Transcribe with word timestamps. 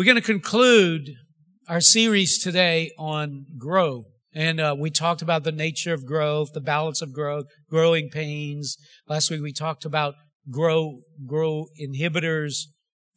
We're 0.00 0.04
going 0.04 0.16
to 0.16 0.22
conclude 0.22 1.10
our 1.68 1.82
series 1.82 2.42
today 2.42 2.90
on 2.98 3.44
grow. 3.58 4.04
And 4.32 4.58
uh, 4.58 4.74
we 4.78 4.88
talked 4.88 5.20
about 5.20 5.44
the 5.44 5.52
nature 5.52 5.92
of 5.92 6.06
growth, 6.06 6.54
the 6.54 6.60
balance 6.62 7.02
of 7.02 7.12
growth, 7.12 7.44
growing 7.68 8.08
pains. 8.08 8.78
Last 9.06 9.30
week 9.30 9.42
we 9.42 9.52
talked 9.52 9.84
about 9.84 10.14
grow, 10.50 11.00
grow 11.26 11.66
inhibitors, 11.78 12.60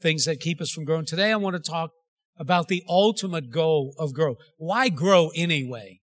things 0.02 0.26
that 0.26 0.42
keep 0.42 0.60
us 0.60 0.72
from 0.72 0.84
growing. 0.84 1.06
Today 1.06 1.32
I 1.32 1.38
want 1.38 1.56
to 1.56 1.72
talk 1.72 1.92
about 2.38 2.68
the 2.68 2.84
ultimate 2.90 3.50
goal 3.50 3.96
of 3.98 4.14
growth. 4.14 4.36
Why 4.58 4.90
grow 4.90 5.30
anyway? 5.38 6.02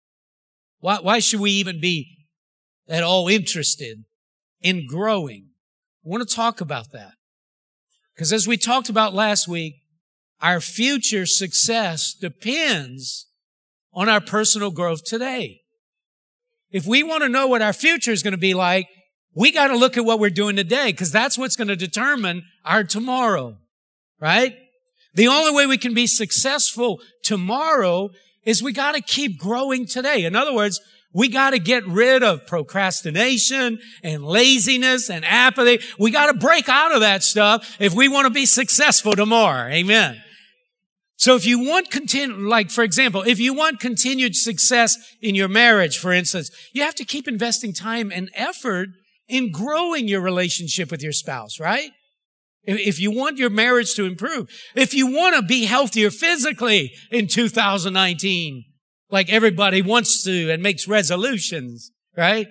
Why, 0.78 1.00
why 1.02 1.18
should 1.18 1.40
we 1.40 1.50
even 1.50 1.82
be 1.82 2.16
at 2.88 3.02
all 3.02 3.28
interested 3.28 4.04
in 4.62 4.86
growing? 4.86 5.48
I 6.02 6.08
want 6.08 6.26
to 6.26 6.34
talk 6.34 6.62
about 6.62 6.92
that. 6.92 7.12
Because 8.14 8.32
as 8.32 8.48
we 8.48 8.56
talked 8.56 8.88
about 8.88 9.12
last 9.12 9.46
week, 9.46 9.74
our 10.42 10.60
future 10.60 11.24
success 11.24 12.12
depends 12.12 13.26
on 13.94 14.08
our 14.08 14.20
personal 14.20 14.70
growth 14.70 15.04
today. 15.04 15.60
If 16.70 16.86
we 16.86 17.02
want 17.02 17.22
to 17.22 17.28
know 17.28 17.46
what 17.46 17.62
our 17.62 17.72
future 17.72 18.10
is 18.10 18.22
going 18.22 18.32
to 18.32 18.38
be 18.38 18.54
like, 18.54 18.88
we 19.34 19.52
got 19.52 19.68
to 19.68 19.76
look 19.76 19.96
at 19.96 20.04
what 20.04 20.18
we're 20.18 20.30
doing 20.30 20.56
today 20.56 20.90
because 20.90 21.12
that's 21.12 21.38
what's 21.38 21.56
going 21.56 21.68
to 21.68 21.76
determine 21.76 22.42
our 22.64 22.82
tomorrow, 22.82 23.56
right? 24.20 24.56
The 25.14 25.28
only 25.28 25.54
way 25.54 25.66
we 25.66 25.78
can 25.78 25.94
be 25.94 26.06
successful 26.06 27.00
tomorrow 27.22 28.10
is 28.44 28.62
we 28.62 28.72
got 28.72 28.94
to 28.94 29.00
keep 29.00 29.38
growing 29.38 29.86
today. 29.86 30.24
In 30.24 30.34
other 30.34 30.52
words, 30.52 30.80
we 31.14 31.28
got 31.28 31.50
to 31.50 31.58
get 31.58 31.86
rid 31.86 32.22
of 32.22 32.46
procrastination 32.46 33.78
and 34.02 34.24
laziness 34.24 35.10
and 35.10 35.24
apathy. 35.24 35.80
We 35.98 36.10
got 36.10 36.32
to 36.32 36.38
break 36.38 36.68
out 36.68 36.94
of 36.94 37.00
that 37.00 37.22
stuff 37.22 37.76
if 37.78 37.94
we 37.94 38.08
want 38.08 38.26
to 38.26 38.32
be 38.32 38.46
successful 38.46 39.12
tomorrow. 39.12 39.68
Amen. 39.68 40.22
So 41.22 41.36
if 41.36 41.46
you 41.46 41.60
want 41.60 41.92
continue, 41.92 42.34
like 42.48 42.72
for 42.72 42.82
example, 42.82 43.22
if 43.22 43.38
you 43.38 43.54
want 43.54 43.78
continued 43.78 44.34
success 44.34 44.98
in 45.20 45.36
your 45.36 45.46
marriage, 45.46 45.96
for 45.96 46.12
instance, 46.12 46.50
you 46.72 46.82
have 46.82 46.96
to 46.96 47.04
keep 47.04 47.28
investing 47.28 47.72
time 47.72 48.10
and 48.10 48.28
effort 48.34 48.88
in 49.28 49.52
growing 49.52 50.08
your 50.08 50.20
relationship 50.20 50.90
with 50.90 51.00
your 51.00 51.12
spouse, 51.12 51.60
right? 51.60 51.92
If 52.64 52.98
you 52.98 53.12
want 53.12 53.38
your 53.38 53.50
marriage 53.50 53.94
to 53.94 54.04
improve, 54.04 54.50
if 54.74 54.94
you 54.94 55.12
want 55.12 55.36
to 55.36 55.42
be 55.42 55.64
healthier 55.64 56.10
physically 56.10 56.90
in 57.12 57.28
2019, 57.28 58.64
like 59.08 59.32
everybody 59.32 59.80
wants 59.80 60.24
to 60.24 60.50
and 60.50 60.60
makes 60.60 60.88
resolutions, 60.88 61.92
right? 62.16 62.48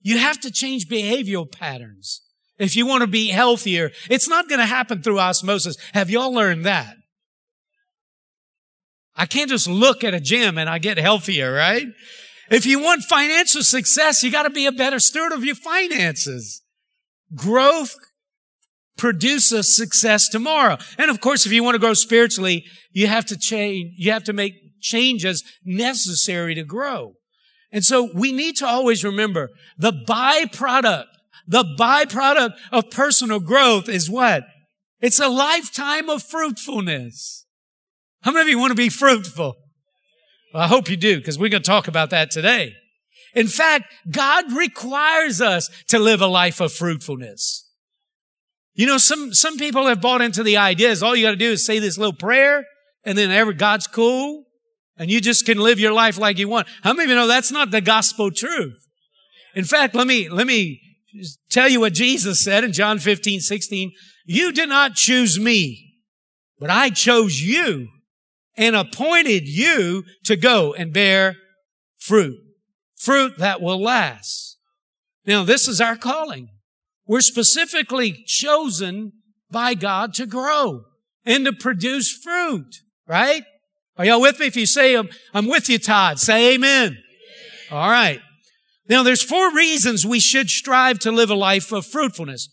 You 0.00 0.16
have 0.16 0.40
to 0.40 0.50
change 0.50 0.88
behavioral 0.88 1.52
patterns. 1.52 2.22
If 2.56 2.74
you 2.74 2.86
want 2.86 3.02
to 3.02 3.06
be 3.06 3.28
healthier, 3.28 3.90
it's 4.08 4.30
not 4.30 4.48
going 4.48 4.60
to 4.60 4.66
happen 4.66 5.02
through 5.02 5.20
osmosis. 5.20 5.76
Have 5.92 6.08
y'all 6.08 6.32
learned 6.32 6.64
that? 6.64 6.96
I 9.16 9.26
can't 9.26 9.50
just 9.50 9.68
look 9.68 10.02
at 10.02 10.14
a 10.14 10.20
gym 10.20 10.58
and 10.58 10.68
I 10.68 10.78
get 10.78 10.98
healthier, 10.98 11.52
right? 11.52 11.86
If 12.50 12.66
you 12.66 12.80
want 12.80 13.04
financial 13.04 13.62
success, 13.62 14.22
you 14.22 14.30
got 14.30 14.42
to 14.42 14.50
be 14.50 14.66
a 14.66 14.72
better 14.72 14.98
steward 14.98 15.32
of 15.32 15.44
your 15.44 15.54
finances. 15.54 16.62
Growth 17.34 17.96
produces 18.96 19.74
success 19.74 20.28
tomorrow. 20.28 20.76
And 20.98 21.10
of 21.10 21.20
course, 21.20 21.46
if 21.46 21.52
you 21.52 21.64
want 21.64 21.74
to 21.74 21.80
grow 21.80 21.94
spiritually, 21.94 22.64
you 22.92 23.06
have 23.06 23.24
to 23.26 23.36
change, 23.36 23.94
you 23.96 24.12
have 24.12 24.24
to 24.24 24.32
make 24.32 24.54
changes 24.80 25.42
necessary 25.64 26.54
to 26.54 26.64
grow. 26.64 27.14
And 27.72 27.84
so 27.84 28.10
we 28.14 28.30
need 28.30 28.56
to 28.56 28.66
always 28.66 29.02
remember 29.02 29.50
the 29.76 29.92
byproduct, 29.92 31.06
the 31.46 31.64
byproduct 31.78 32.52
of 32.70 32.90
personal 32.90 33.40
growth 33.40 33.88
is 33.88 34.08
what? 34.08 34.44
It's 35.00 35.18
a 35.18 35.28
lifetime 35.28 36.08
of 36.08 36.22
fruitfulness. 36.22 37.43
How 38.24 38.32
many 38.32 38.42
of 38.42 38.48
you 38.48 38.58
want 38.58 38.70
to 38.70 38.74
be 38.74 38.88
fruitful? 38.88 39.54
Well, 40.54 40.62
I 40.62 40.66
hope 40.66 40.88
you 40.88 40.96
do, 40.96 41.18
because 41.18 41.38
we're 41.38 41.50
going 41.50 41.62
to 41.62 41.68
talk 41.68 41.88
about 41.88 42.08
that 42.10 42.30
today. 42.30 42.72
In 43.34 43.48
fact, 43.48 43.92
God 44.10 44.50
requires 44.52 45.42
us 45.42 45.68
to 45.88 45.98
live 45.98 46.22
a 46.22 46.26
life 46.26 46.58
of 46.60 46.72
fruitfulness. 46.72 47.68
You 48.72 48.86
know, 48.86 48.96
some, 48.96 49.34
some 49.34 49.58
people 49.58 49.86
have 49.86 50.00
bought 50.00 50.22
into 50.22 50.42
the 50.42 50.56
ideas 50.56 51.02
all 51.02 51.14
you 51.14 51.26
got 51.26 51.32
to 51.32 51.36
do 51.36 51.52
is 51.52 51.66
say 51.66 51.80
this 51.80 51.98
little 51.98 52.14
prayer 52.14 52.64
and 53.04 53.18
then 53.18 53.30
every, 53.30 53.54
God's 53.54 53.86
cool 53.86 54.44
and 54.96 55.10
you 55.10 55.20
just 55.20 55.44
can 55.44 55.58
live 55.58 55.78
your 55.78 55.92
life 55.92 56.18
like 56.18 56.38
you 56.38 56.48
want. 56.48 56.66
How 56.82 56.92
many 56.92 57.04
of 57.04 57.10
you 57.10 57.16
know 57.16 57.26
that's 57.26 57.52
not 57.52 57.70
the 57.70 57.80
gospel 57.80 58.30
truth? 58.30 58.86
In 59.54 59.64
fact, 59.64 59.94
let 59.94 60.06
me, 60.06 60.28
let 60.30 60.46
me 60.46 60.80
tell 61.50 61.68
you 61.68 61.80
what 61.80 61.92
Jesus 61.92 62.42
said 62.42 62.64
in 62.64 62.72
John 62.72 62.98
15, 62.98 63.40
16. 63.40 63.92
You 64.24 64.50
did 64.50 64.68
not 64.68 64.94
choose 64.94 65.38
me, 65.38 65.98
but 66.58 66.70
I 66.70 66.90
chose 66.90 67.40
you 67.40 67.88
and 68.56 68.76
appointed 68.76 69.48
you 69.48 70.04
to 70.24 70.36
go 70.36 70.74
and 70.74 70.92
bear 70.92 71.36
fruit. 71.98 72.38
Fruit 72.96 73.38
that 73.38 73.60
will 73.60 73.82
last. 73.82 74.58
Now, 75.26 75.42
this 75.42 75.68
is 75.68 75.80
our 75.80 75.96
calling. 75.96 76.48
We're 77.06 77.20
specifically 77.20 78.24
chosen 78.26 79.12
by 79.50 79.74
God 79.74 80.14
to 80.14 80.26
grow 80.26 80.84
and 81.24 81.44
to 81.46 81.52
produce 81.52 82.12
fruit, 82.12 82.76
right? 83.06 83.44
Are 83.96 84.04
y'all 84.04 84.20
with 84.20 84.40
me? 84.40 84.46
If 84.46 84.56
you 84.56 84.66
say, 84.66 84.96
I'm, 84.96 85.08
I'm 85.32 85.46
with 85.46 85.68
you, 85.68 85.78
Todd, 85.78 86.18
say 86.18 86.54
amen. 86.54 86.88
amen. 86.88 86.98
All 87.70 87.90
right. 87.90 88.20
Now, 88.88 89.02
there's 89.02 89.22
four 89.22 89.54
reasons 89.54 90.04
we 90.04 90.20
should 90.20 90.50
strive 90.50 90.98
to 91.00 91.12
live 91.12 91.30
a 91.30 91.34
life 91.34 91.72
of 91.72 91.86
fruitfulness. 91.86 92.48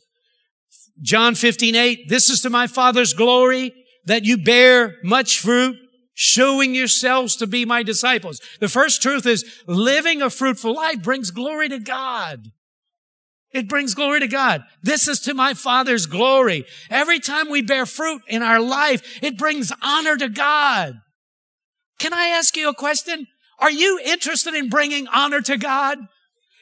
John 1.01 1.35
15, 1.35 1.75
8, 1.75 2.09
this 2.09 2.29
is 2.29 2.41
to 2.41 2.50
my 2.50 2.68
Father's 2.68 3.13
glory 3.13 3.73
that 4.06 4.23
you 4.23 4.38
bear 4.38 4.97
much 5.03 5.39
fruit, 5.39 5.75
showing 6.21 6.75
yourselves 6.75 7.35
to 7.35 7.47
be 7.47 7.65
my 7.65 7.81
disciples. 7.81 8.39
The 8.59 8.69
first 8.69 9.01
truth 9.01 9.25
is 9.25 9.43
living 9.65 10.21
a 10.21 10.29
fruitful 10.29 10.75
life 10.75 11.01
brings 11.01 11.31
glory 11.31 11.67
to 11.69 11.79
God. 11.79 12.51
It 13.51 13.67
brings 13.67 13.95
glory 13.95 14.19
to 14.19 14.27
God. 14.27 14.63
This 14.83 15.07
is 15.07 15.19
to 15.21 15.33
my 15.33 15.55
Father's 15.55 16.05
glory. 16.05 16.65
Every 16.91 17.19
time 17.19 17.49
we 17.49 17.63
bear 17.63 17.87
fruit 17.87 18.21
in 18.27 18.43
our 18.43 18.59
life, 18.59 19.17
it 19.23 19.35
brings 19.35 19.73
honor 19.81 20.15
to 20.15 20.29
God. 20.29 21.01
Can 21.97 22.13
I 22.13 22.27
ask 22.27 22.55
you 22.55 22.69
a 22.69 22.75
question? 22.75 23.25
Are 23.57 23.71
you 23.71 23.99
interested 24.05 24.53
in 24.53 24.69
bringing 24.69 25.07
honor 25.07 25.41
to 25.41 25.57
God? 25.57 25.97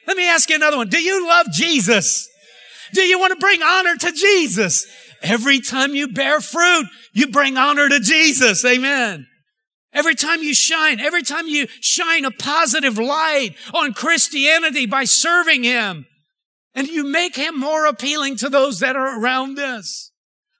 Let 0.06 0.16
me 0.16 0.26
ask 0.26 0.48
you 0.48 0.56
another 0.56 0.78
one. 0.78 0.88
Do 0.88 1.02
you 1.02 1.28
love 1.28 1.48
Jesus? 1.52 2.30
Do 2.94 3.02
you 3.02 3.20
want 3.20 3.34
to 3.34 3.38
bring 3.38 3.62
honor 3.62 3.96
to 3.96 4.10
Jesus? 4.10 4.86
Every 5.20 5.60
time 5.60 5.94
you 5.94 6.08
bear 6.08 6.40
fruit, 6.40 6.86
you 7.12 7.28
bring 7.28 7.58
honor 7.58 7.90
to 7.90 8.00
Jesus. 8.00 8.64
Amen. 8.64 9.26
Every 9.92 10.14
time 10.14 10.42
you 10.42 10.54
shine, 10.54 11.00
every 11.00 11.22
time 11.22 11.46
you 11.46 11.66
shine 11.80 12.24
a 12.24 12.30
positive 12.30 12.96
light 12.96 13.54
on 13.74 13.92
Christianity 13.92 14.86
by 14.86 15.04
serving 15.04 15.64
Him, 15.64 16.06
and 16.74 16.86
you 16.86 17.04
make 17.04 17.36
Him 17.36 17.58
more 17.58 17.86
appealing 17.86 18.36
to 18.36 18.48
those 18.48 18.78
that 18.80 18.96
are 18.96 19.20
around 19.20 19.58
us. 19.58 20.12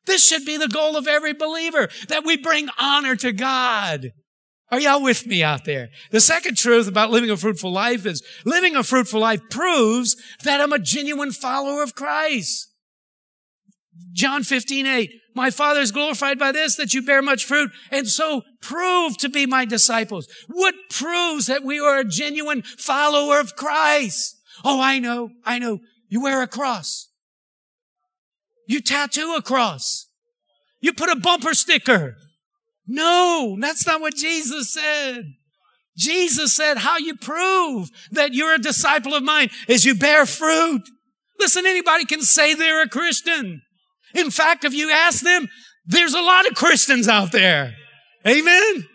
This 0.07 0.27
should 0.27 0.45
be 0.45 0.57
the 0.57 0.69
goal 0.69 0.97
of 0.97 1.07
every 1.07 1.33
believer, 1.33 1.89
that 2.09 2.25
we 2.25 2.37
bring 2.37 2.69
honor 2.79 3.15
to 3.17 3.33
God. 3.33 4.13
Are 4.73 4.81
y'all 4.81 5.03
with 5.03 5.27
me 5.27 5.43
out 5.43 5.65
there? 5.65 5.91
The 6.11 6.21
second 6.21 6.57
truth 6.57 6.89
about 6.89 7.11
living 7.11 7.31
a 7.31 7.37
fruitful 7.37 7.73
life 7.73 8.07
is 8.07 8.23
living 8.45 8.77
a 8.77 8.85
fruitful 8.85 9.21
life 9.21 9.41
proves 9.51 10.17
that 10.45 10.61
I'm 10.61 10.73
a 10.73 10.79
genuine 10.79 11.33
follower 11.33 11.83
of 11.83 11.95
Christ. 11.95 12.69
John 14.13 14.43
15, 14.43 14.87
8. 14.87 15.20
My 15.35 15.51
Father 15.51 15.81
is 15.81 15.93
glorified 15.93 16.39
by 16.39 16.53
this, 16.53 16.77
that 16.77 16.93
you 16.93 17.03
bear 17.03 17.23
much 17.23 17.45
fruit, 17.45 17.71
and 17.91 18.09
so 18.09 18.43
prove 18.61 19.17
to 19.19 19.29
be 19.29 19.47
my 19.47 19.65
disciples. 19.65 20.27
What 20.49 20.75
proves 20.91 21.47
that 21.47 21.63
we 21.63 21.79
are 21.79 21.99
a 21.99 22.05
genuine 22.05 22.63
follower 22.63 23.39
of 23.39 23.57
Christ? 23.57 24.37
Oh, 24.65 24.81
I 24.81 24.99
know, 24.99 25.31
I 25.45 25.59
know. 25.59 25.79
You 26.09 26.23
wear 26.23 26.43
a 26.43 26.49
cross. 26.49 27.09
You 28.67 28.81
tattoo 28.81 29.35
a 29.37 29.43
cross. 29.43 30.09
You 30.81 30.93
put 30.93 31.09
a 31.09 31.17
bumper 31.17 31.55
sticker. 31.55 32.17
No, 32.87 33.57
that's 33.61 33.87
not 33.87 34.01
what 34.01 34.17
Jesus 34.17 34.73
said. 34.73 35.25
Jesus 35.97 36.55
said, 36.55 36.79
how 36.79 36.99
you 36.99 37.17
prove 37.17 37.91
that 38.11 38.33
you're 38.33 38.55
a 38.55 38.59
disciple 38.59 39.15
of 39.15 39.23
mine 39.23 39.51
is 39.69 39.85
you 39.85 39.95
bear 39.95 40.27
fruit. 40.27 40.83
Listen, 41.39 41.67
anybody 41.67 42.05
can 42.05 42.23
say 42.23 42.55
they're 42.55 42.83
a 42.83 42.89
Christian. 42.89 43.63
In 44.15 44.31
fact, 44.31 44.65
if 44.65 44.75
you 44.75 44.91
ask 44.91 45.23
them, 45.23 45.49
there's 45.87 46.15
a 46.15 46.21
lot 46.21 46.47
of 46.47 46.55
Christians 46.55 47.09
out 47.09 47.33
there. 47.33 47.75
Amen. 48.27 48.87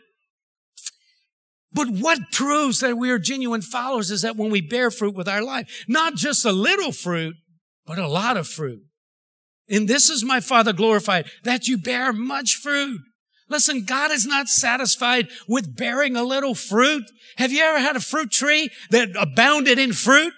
But 1.74 1.90
what 1.90 2.32
proves 2.32 2.80
that 2.80 2.98
we 2.98 3.10
are 3.12 3.20
genuine 3.20 3.62
followers 3.62 4.10
is 4.10 4.22
that 4.22 4.38
when 4.38 4.50
we 4.50 4.62
bear 4.62 4.90
fruit 4.90 5.14
with 5.14 5.28
our 5.28 5.42
life, 5.42 5.84
not 5.90 6.16
just 6.16 6.46
a 6.46 6.54
little 6.54 6.94
fruit, 6.94 7.36
but 7.86 7.98
a 7.98 8.08
lot 8.08 8.38
of 8.38 8.48
fruit. 8.48 8.82
And 9.68 9.88
this 9.88 10.10
is 10.10 10.24
my 10.24 10.40
Father 10.40 10.72
glorified, 10.72 11.26
that 11.44 11.68
you 11.68 11.78
bear 11.78 12.14
much 12.14 12.56
fruit. 12.56 13.02
Listen, 13.50 13.84
God 13.84 14.12
is 14.12 14.26
not 14.26 14.48
satisfied 14.48 15.28
with 15.48 15.76
bearing 15.76 16.16
a 16.16 16.24
little 16.24 16.56
fruit. 16.56 17.04
Have 17.38 17.52
you 17.52 17.62
ever 17.62 17.80
had 17.80 17.96
a 17.96 18.02
fruit 18.02 18.32
tree 18.32 18.70
that 18.92 19.10
abounded 19.20 19.78
in 19.78 19.92
fruit? 19.92 20.34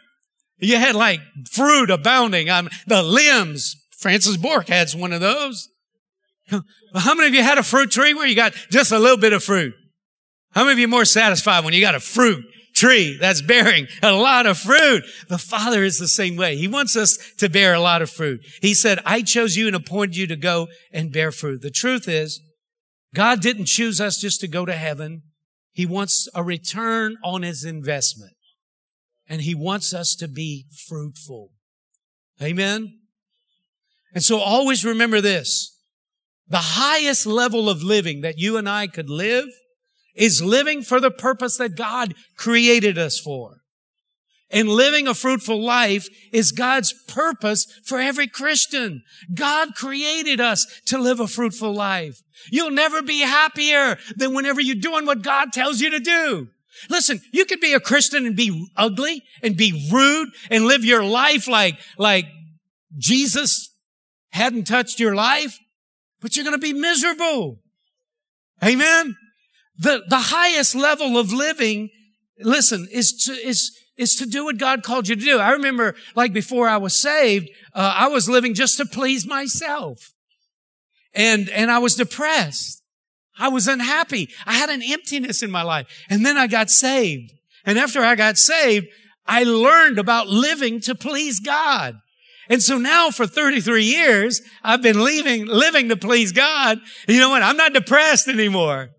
You 0.60 0.78
had 0.78 0.96
like 0.96 1.22
fruit 1.52 1.90
abounding 1.90 2.50
on 2.50 2.70
the 2.88 3.04
limbs, 3.04 3.76
Francis 3.98 4.38
Bork 4.38 4.68
has 4.70 4.96
one 4.96 5.12
of 5.12 5.22
those. 5.22 5.70
How 6.50 7.14
many 7.16 7.28
of 7.28 7.34
you 7.34 7.44
had 7.44 7.58
a 7.58 7.64
fruit 7.64 7.92
tree 7.92 8.14
where 8.14 8.28
you 8.28 8.36
got 8.36 8.54
just 8.70 8.92
a 8.92 9.00
little 9.00 9.18
bit 9.18 9.34
of 9.34 9.44
fruit? 9.44 9.74
How 10.52 10.64
many 10.64 10.74
of 10.74 10.80
you 10.80 10.88
more 10.88 11.06
satisfied 11.06 11.66
when 11.66 11.74
you 11.74 11.82
got 11.82 11.96
a 11.96 12.00
fruit 12.00 12.46
tree 12.74 13.18
that's 13.20 13.42
bearing 13.42 13.88
a 14.02 14.14
lot 14.14 14.46
of 14.46 14.58
fruit? 14.58 15.04
The 15.28 15.38
Father 15.38 15.84
is 15.84 15.98
the 15.98 16.08
same 16.08 16.38
way. 16.38 16.56
He 16.56 16.68
wants 16.68 16.96
us 16.96 17.18
to 17.38 17.50
bear 17.50 17.74
a 17.74 17.80
lot 17.80 18.02
of 18.02 18.10
fruit. 18.10 18.42
He 18.62 18.74
said, 18.74 19.00
I 19.06 19.24
chose 19.24 19.56
you 19.56 19.68
and 19.68 19.76
appointed 19.76 20.16
you 20.16 20.28
to 20.28 20.36
go 20.36 20.68
and 20.94 21.12
bear 21.12 21.32
fruit. 21.32 21.62
The 21.62 21.72
truth 21.72 22.08
is, 22.08 22.40
God 23.14 23.42
didn't 23.42 23.66
choose 23.66 24.00
us 24.00 24.18
just 24.18 24.40
to 24.42 24.48
go 24.48 24.66
to 24.66 24.74
heaven. 24.74 25.24
He 25.74 25.86
wants 25.86 26.28
a 26.34 26.44
return 26.44 27.18
on 27.24 27.42
his 27.42 27.64
investment. 27.64 28.34
And 29.28 29.42
he 29.42 29.54
wants 29.54 29.94
us 29.94 30.16
to 30.16 30.28
be 30.28 30.66
fruitful. 30.88 31.52
Amen. 32.42 32.97
And 34.14 34.24
so 34.24 34.40
always 34.40 34.86
remember 34.86 35.22
this. 35.22 35.74
The 36.48 36.58
highest 36.58 37.26
level 37.26 37.70
of 37.70 37.84
living 37.84 38.22
that 38.22 38.40
you 38.40 38.58
and 38.58 38.70
I 38.70 38.88
could 38.88 39.10
live 39.10 39.48
is 40.16 40.42
living 40.42 40.82
for 40.82 41.00
the 41.00 41.12
purpose 41.12 41.58
that 41.58 41.76
God 41.76 42.14
created 42.38 42.98
us 42.98 43.20
for. 43.20 43.58
And 44.50 44.70
living 44.70 45.08
a 45.08 45.14
fruitful 45.14 45.62
life 45.62 46.08
is 46.32 46.54
God's 46.54 46.94
purpose 47.10 47.66
for 47.86 48.00
every 48.00 48.28
Christian. 48.28 49.04
God 49.34 49.76
created 49.76 50.40
us 50.40 50.66
to 50.86 50.98
live 50.98 51.20
a 51.20 51.28
fruitful 51.28 51.74
life. 51.74 52.22
You'll 52.50 52.72
never 52.72 53.02
be 53.02 53.20
happier 53.20 53.98
than 54.16 54.34
whenever 54.34 54.62
you're 54.62 54.76
doing 54.76 55.06
what 55.06 55.22
God 55.22 55.52
tells 55.52 55.82
you 55.82 55.90
to 55.90 56.00
do. 56.00 56.48
Listen, 56.90 57.20
you 57.34 57.44
could 57.46 57.60
be 57.60 57.74
a 57.74 57.80
Christian 57.80 58.26
and 58.26 58.38
be 58.38 58.70
ugly 58.78 59.22
and 59.44 59.58
be 59.58 59.90
rude 59.92 60.30
and 60.50 60.66
live 60.66 60.86
your 60.86 61.04
life 61.04 61.48
like, 61.48 61.78
like 61.98 62.28
Jesus 62.98 63.67
hadn't 64.32 64.66
touched 64.66 65.00
your 65.00 65.16
life, 65.16 65.60
but 66.22 66.36
you're 66.36 66.46
going 66.46 66.60
to 66.60 66.62
be 66.62 66.74
miserable. 66.74 67.60
Amen. 68.64 69.16
The, 69.78 70.04
the 70.08 70.18
highest 70.18 70.76
level 70.76 71.18
of 71.18 71.32
living, 71.32 71.90
listen, 72.40 72.88
is 72.92 73.12
to, 73.26 73.32
is, 73.34 73.78
is 73.98 74.16
to 74.16 74.26
do 74.26 74.46
what 74.46 74.58
God 74.58 74.84
called 74.84 75.08
you 75.08 75.16
to 75.16 75.22
do. 75.22 75.38
I 75.40 75.52
remember 75.52 75.96
like 76.16 76.34
before 76.34 76.68
I 76.68 76.78
was 76.78 77.00
saved, 77.00 77.50
uh, 77.74 77.94
I 77.96 78.08
was 78.08 78.30
living 78.30 78.54
just 78.54 78.78
to 78.78 78.86
please 78.86 79.28
myself. 79.28 80.14
And, 81.14 81.50
and 81.50 81.72
I 81.72 81.80
was 81.80 81.96
depressed. 81.96 82.82
I 83.40 83.50
was 83.50 83.68
unhappy. 83.68 84.30
I 84.46 84.54
had 84.54 84.70
an 84.70 84.82
emptiness 84.84 85.44
in 85.44 85.52
my 85.52 85.62
life. 85.62 85.88
And 86.10 86.26
then 86.26 86.38
I 86.38 86.48
got 86.48 86.70
saved. 86.70 87.34
And 87.66 87.78
after 87.78 88.02
I 88.02 88.16
got 88.16 88.38
saved, 88.38 88.88
I 89.26 89.44
learned 89.44 90.00
about 90.00 90.28
living 90.28 90.80
to 90.82 90.96
please 90.96 91.40
God. 91.40 92.00
And 92.50 92.62
so 92.62 92.78
now 92.78 93.10
for 93.10 93.28
33 93.28 93.84
years, 93.84 94.42
I've 94.64 94.82
been 94.82 95.04
leaving, 95.04 95.46
living 95.46 95.90
to 95.90 95.98
please 95.98 96.32
God. 96.32 96.80
You 97.08 97.20
know 97.20 97.30
what? 97.30 97.44
I'm 97.44 97.58
not 97.58 97.74
depressed 97.74 98.28
anymore. 98.28 98.90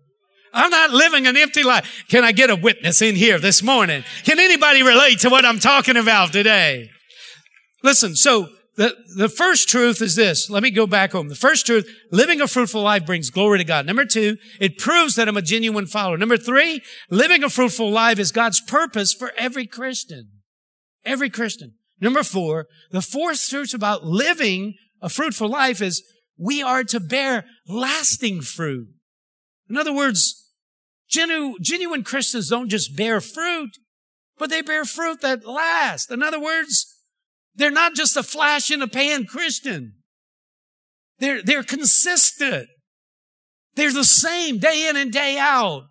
I'm 0.53 0.71
not 0.71 0.91
living 0.91 1.27
an 1.27 1.37
empty 1.37 1.63
life. 1.63 2.05
Can 2.09 2.23
I 2.23 2.31
get 2.31 2.49
a 2.49 2.55
witness 2.55 3.01
in 3.01 3.15
here 3.15 3.39
this 3.39 3.61
morning? 3.61 4.03
Can 4.23 4.39
anybody 4.39 4.83
relate 4.83 5.19
to 5.19 5.29
what 5.29 5.45
I'm 5.45 5.59
talking 5.59 5.97
about 5.97 6.33
today? 6.33 6.89
Listen, 7.83 8.15
so 8.15 8.49
the, 8.75 8.95
the 9.17 9.29
first 9.29 9.67
truth 9.67 10.01
is 10.01 10.15
this. 10.15 10.49
Let 10.49 10.63
me 10.63 10.71
go 10.71 10.87
back 10.87 11.11
home. 11.11 11.27
The 11.27 11.35
first 11.35 11.65
truth, 11.65 11.87
living 12.11 12.41
a 12.41 12.47
fruitful 12.47 12.81
life 12.81 13.05
brings 13.05 13.29
glory 13.29 13.57
to 13.57 13.63
God. 13.63 13.85
Number 13.85 14.05
two, 14.05 14.37
it 14.59 14.77
proves 14.77 15.15
that 15.15 15.27
I'm 15.27 15.37
a 15.37 15.41
genuine 15.41 15.85
follower. 15.85 16.17
Number 16.17 16.37
three, 16.37 16.81
living 17.09 17.43
a 17.43 17.49
fruitful 17.49 17.91
life 17.91 18.19
is 18.19 18.31
God's 18.31 18.61
purpose 18.61 19.13
for 19.13 19.31
every 19.37 19.67
Christian. 19.67 20.29
Every 21.05 21.29
Christian. 21.29 21.73
Number 22.01 22.23
four, 22.23 22.67
the 22.91 23.01
fourth 23.01 23.47
truth 23.49 23.73
about 23.73 24.05
living 24.05 24.75
a 25.01 25.09
fruitful 25.09 25.49
life 25.49 25.81
is 25.81 26.03
we 26.37 26.63
are 26.63 26.83
to 26.85 26.99
bear 26.99 27.45
lasting 27.67 28.41
fruit. 28.41 28.87
In 29.69 29.77
other 29.77 29.93
words, 29.93 30.51
genu- 31.09 31.57
genuine 31.61 32.03
Christians 32.03 32.49
don't 32.49 32.69
just 32.69 32.95
bear 32.95 33.19
fruit, 33.19 33.71
but 34.37 34.49
they 34.49 34.61
bear 34.61 34.85
fruit 34.85 35.21
that 35.21 35.45
lasts. 35.45 36.09
In 36.09 36.23
other 36.23 36.39
words, 36.39 36.95
they're 37.55 37.71
not 37.71 37.95
just 37.95 38.15
a 38.15 38.23
flash 38.23 38.71
in 38.71 38.81
a 38.81 38.87
pan 38.87 39.25
Christian. 39.25 39.95
They're, 41.19 41.43
they're 41.43 41.63
consistent. 41.63 42.69
They're 43.75 43.91
the 43.91 44.05
same 44.05 44.57
day 44.59 44.87
in 44.87 44.95
and 44.95 45.11
day 45.11 45.37
out. 45.37 45.83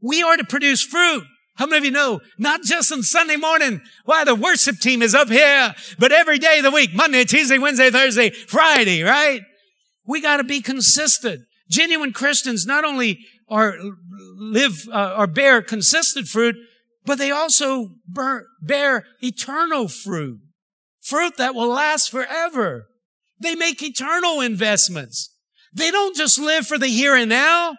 We 0.00 0.22
are 0.22 0.36
to 0.36 0.44
produce 0.44 0.82
fruit. 0.82 1.24
How 1.56 1.66
many 1.66 1.78
of 1.78 1.84
you 1.84 1.90
know? 1.90 2.20
Not 2.38 2.62
just 2.62 2.92
on 2.92 3.02
Sunday 3.02 3.36
morning, 3.36 3.80
why 4.04 4.24
the 4.24 4.34
worship 4.34 4.78
team 4.78 5.02
is 5.02 5.14
up 5.14 5.28
here, 5.28 5.74
but 5.98 6.12
every 6.12 6.38
day 6.38 6.58
of 6.58 6.64
the 6.64 6.70
week, 6.70 6.94
Monday, 6.94 7.24
Tuesday, 7.24 7.58
Wednesday, 7.58 7.90
Thursday, 7.90 8.30
Friday, 8.30 9.02
right? 9.02 9.42
We 10.06 10.20
got 10.20 10.36
to 10.36 10.44
be 10.44 10.60
consistent. 10.60 11.42
Genuine 11.68 12.12
Christians 12.12 12.66
not 12.66 12.84
only 12.84 13.20
are 13.48 13.74
live 14.36 14.88
uh, 14.92 15.14
or 15.18 15.26
bear 15.26 15.62
consistent 15.62 16.28
fruit, 16.28 16.56
but 17.04 17.18
they 17.18 17.30
also 17.30 17.90
bear, 18.06 18.46
bear 18.60 19.04
eternal 19.20 19.88
fruit, 19.88 20.40
fruit 21.00 21.36
that 21.36 21.54
will 21.54 21.68
last 21.68 22.10
forever. 22.10 22.86
They 23.38 23.54
make 23.54 23.82
eternal 23.82 24.40
investments. 24.40 25.32
They 25.72 25.90
don't 25.90 26.16
just 26.16 26.38
live 26.38 26.66
for 26.66 26.78
the 26.78 26.88
here 26.88 27.14
and 27.14 27.28
now. 27.28 27.76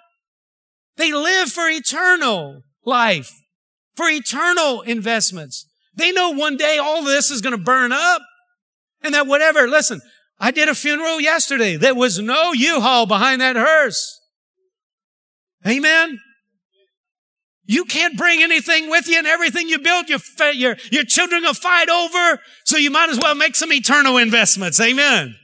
They 0.98 1.14
live 1.14 1.50
for 1.50 1.68
eternal 1.70 2.64
life, 2.86 3.32
for 3.98 4.08
eternal 4.08 4.82
investments. 4.82 5.66
They 5.96 6.12
know 6.12 6.30
one 6.30 6.56
day 6.56 6.78
all 6.78 7.04
this 7.04 7.32
is 7.32 7.42
going 7.42 7.58
to 7.58 7.62
burn 7.62 7.92
up 7.92 8.22
and 9.02 9.16
that 9.16 9.26
whatever, 9.26 9.68
listen, 9.68 10.00
I 10.40 10.52
did 10.52 10.70
a 10.70 10.76
funeral 10.76 11.20
yesterday. 11.20 11.76
There 11.76 11.96
was 11.96 12.20
no 12.20 12.54
U-Haul 12.54 13.08
behind 13.08 13.42
that 13.42 13.56
hearse. 13.56 14.22
Amen. 15.66 16.20
You 17.66 17.86
can't 17.86 18.16
bring 18.16 18.42
anything 18.42 18.90
with 18.90 19.08
you 19.08 19.18
and 19.18 19.28
everything 19.28 19.68
you 19.68 19.80
build, 19.80 20.08
your, 20.08 20.20
your, 20.54 20.78
your 20.92 21.04
children 21.04 21.42
will 21.42 21.56
fight 21.56 21.90
over. 21.90 22.40
So 22.66 22.78
you 22.78 22.92
might 22.92 23.10
as 23.10 23.20
well 23.20 23.36
make 23.36 23.56
some 23.56 23.74
eternal 23.74 24.18
investments. 24.18 24.80
Amen. 24.80 25.36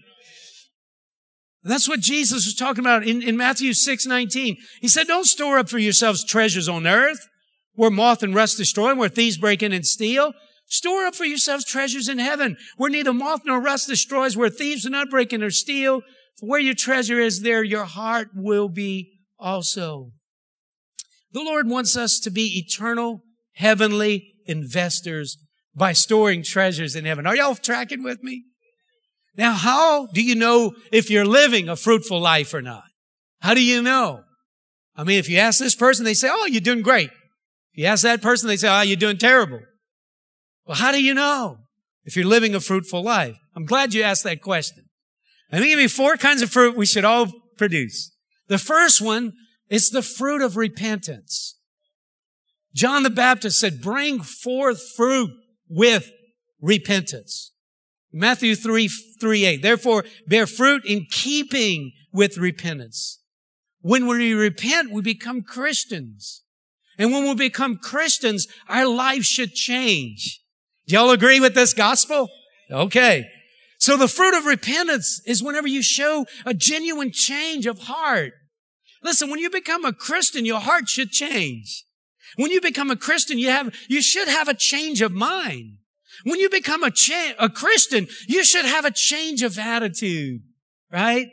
That's 1.64 1.90
what 1.90 2.00
Jesus 2.00 2.46
was 2.46 2.56
talking 2.56 2.84
about 2.84 3.06
in, 3.06 3.24
in 3.24 3.36
Matthew 3.36 3.74
6, 3.74 4.06
19. 4.06 4.58
He 4.82 4.88
said, 4.88 5.08
don't 5.08 5.26
store 5.26 5.58
up 5.58 5.70
for 5.70 5.80
yourselves 5.80 6.24
treasures 6.24 6.70
on 6.70 6.86
earth 6.86 7.28
where 7.76 7.90
moth 7.90 8.24
and 8.24 8.36
rust 8.36 8.58
destroy 8.58 8.92
and 8.92 9.00
where 9.00 9.10
thieves 9.10 9.38
break 9.38 9.64
in 9.64 9.72
and 9.72 9.86
steal. 9.86 10.34
Store 10.66 11.06
up 11.06 11.16
for 11.16 11.26
yourselves 11.26 11.66
treasures 11.66 12.08
in 12.08 12.20
heaven, 12.20 12.58
where 12.78 12.90
neither 12.90 13.14
moth 13.14 13.42
nor 13.46 13.60
rust 13.60 13.88
destroys, 13.88 14.38
where 14.38 14.50
thieves 14.50 14.84
do 14.84 14.90
not 14.90 15.10
break 15.10 15.34
in 15.34 15.44
or 15.44 15.52
steal. 15.52 16.02
For 16.40 16.50
where 16.50 16.60
your 16.60 16.74
treasure 16.74 17.20
is, 17.20 17.42
there 17.42 17.64
your 17.64 17.86
heart 17.86 18.30
will 18.36 18.70
be 18.70 19.12
also. 19.38 20.12
The 21.32 21.44
Lord 21.44 21.68
wants 21.68 21.98
us 21.98 22.20
to 22.22 22.32
be 22.32 22.58
eternal, 22.58 23.24
heavenly 23.54 24.36
investors 24.46 25.38
by 25.76 25.94
storing 25.94 26.44
treasures 26.44 26.96
in 26.96 27.06
heaven. 27.06 27.26
Are 27.26 27.36
y'all 27.36 27.56
tracking 27.56 28.04
with 28.04 28.24
me? 28.24 28.46
Now, 29.36 29.54
how 29.54 30.08
do 30.08 30.22
you 30.22 30.36
know 30.36 30.76
if 30.92 31.10
you're 31.10 31.26
living 31.26 31.68
a 31.68 31.76
fruitful 31.76 32.20
life 32.20 32.54
or 32.54 32.62
not? 32.62 32.84
How 33.42 33.54
do 33.54 33.64
you 33.64 33.82
know? 33.82 34.24
I 34.96 35.04
mean, 35.04 35.18
if 35.18 35.28
you 35.28 35.40
ask 35.40 35.60
this 35.60 35.76
person, 35.76 36.06
they 36.06 36.14
say, 36.14 36.30
Oh, 36.32 36.46
you're 36.46 36.62
doing 36.62 36.84
great. 36.84 37.10
You 37.74 37.86
ask 37.86 38.04
that 38.04 38.22
person, 38.22 38.48
they 38.48 38.58
say, 38.58 38.70
Oh, 38.70 38.82
you're 38.82 38.96
doing 38.96 39.18
terrible. 39.18 39.60
Well, 40.66 40.78
how 40.78 40.92
do 40.92 41.04
you 41.04 41.14
know 41.14 41.58
if 42.06 42.16
you're 42.16 42.26
living 42.26 42.56
a 42.56 42.60
fruitful 42.60 43.04
life? 43.04 43.38
I'm 43.56 43.66
glad 43.66 43.94
you 43.94 44.04
asked 44.04 44.24
that 44.24 44.42
question. 44.42 44.86
Let 45.52 45.62
me 45.62 45.70
give 45.70 45.80
you 45.80 45.90
four 45.90 46.18
kinds 46.18 46.42
of 46.42 46.52
fruit 46.52 46.76
we 46.76 46.86
should 46.86 47.06
all 47.06 47.28
produce. 47.58 48.12
The 48.48 48.58
first 48.58 49.02
one 49.02 49.34
is 49.70 49.90
the 49.90 50.02
fruit 50.02 50.42
of 50.42 50.58
repentance. 50.58 51.60
John 52.74 53.04
the 53.04 53.10
Baptist 53.10 53.60
said, 53.60 53.82
bring 53.82 54.22
forth 54.22 54.82
fruit 54.96 55.32
with 55.70 56.12
repentance. 56.62 57.52
Matthew 58.12 58.56
3, 58.56 58.90
3, 59.20 59.46
8. 59.46 59.62
Therefore, 59.62 60.06
bear 60.28 60.48
fruit 60.48 60.84
in 60.86 61.08
keeping 61.10 61.92
with 62.12 62.38
repentance. 62.38 63.20
When 63.82 64.08
we 64.08 64.34
repent, 64.34 64.92
we 64.92 65.02
become 65.02 65.42
Christians. 65.42 66.43
And 66.98 67.12
when 67.12 67.24
we 67.24 67.36
become 67.36 67.78
Christians, 67.78 68.48
our 68.68 68.86
lives 68.88 69.26
should 69.26 69.54
change. 69.54 70.42
Do 70.88 70.96
y'all 70.96 71.12
agree 71.12 71.40
with 71.40 71.56
this 71.56 71.74
gospel? 71.74 72.30
Okay. 72.72 73.26
So 73.80 73.98
the 73.98 74.08
fruit 74.08 74.38
of 74.38 74.46
repentance 74.46 75.22
is 75.26 75.44
whenever 75.44 75.68
you 75.68 75.82
show 75.82 76.26
a 76.46 76.54
genuine 76.54 77.12
change 77.12 77.66
of 77.66 77.80
heart. 77.80 78.34
Listen, 79.04 79.30
when 79.30 79.40
you 79.40 79.50
become 79.50 79.84
a 79.84 79.94
Christian, 79.94 80.46
your 80.46 80.60
heart 80.60 80.88
should 80.88 81.12
change. 81.12 81.84
When 82.36 82.52
you 82.52 82.62
become 82.62 82.90
a 82.90 82.96
Christian, 82.96 83.38
you 83.38 83.50
have, 83.50 83.76
you 83.90 84.02
should 84.02 84.28
have 84.28 84.48
a 84.48 84.54
change 84.54 85.02
of 85.02 85.12
mind. 85.12 85.78
When 86.24 86.40
you 86.40 86.50
become 86.50 86.84
a, 86.84 86.92
cha- 86.92 87.34
a 87.40 87.50
Christian, 87.50 88.08
you 88.28 88.44
should 88.44 88.66
have 88.66 88.86
a 88.86 88.92
change 88.92 89.42
of 89.44 89.58
attitude, 89.60 90.42
right? 90.92 91.28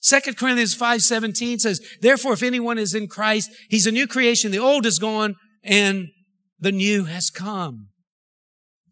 Second 0.00 0.36
Corinthians 0.36 0.74
5, 0.74 1.02
17 1.02 1.58
says, 1.58 1.80
therefore, 2.00 2.34
if 2.34 2.42
anyone 2.42 2.78
is 2.78 2.94
in 2.94 3.08
Christ, 3.08 3.50
he's 3.68 3.86
a 3.86 3.92
new 3.92 4.06
creation. 4.06 4.52
The 4.52 4.58
old 4.58 4.86
is 4.86 4.98
gone 4.98 5.36
and 5.64 6.08
the 6.60 6.72
new 6.72 7.04
has 7.04 7.30
come 7.30 7.88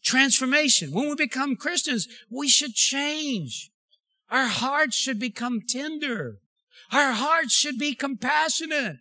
transformation. 0.04 0.92
When 0.92 1.08
we 1.08 1.16
become 1.16 1.56
Christians, 1.56 2.06
we 2.30 2.48
should 2.48 2.74
change. 2.74 3.70
Our 4.30 4.46
hearts 4.46 4.96
should 4.96 5.18
become 5.18 5.60
tender. 5.68 6.36
Our 6.92 7.12
hearts 7.12 7.54
should 7.54 7.78
be 7.78 7.94
compassionate. 7.94 8.96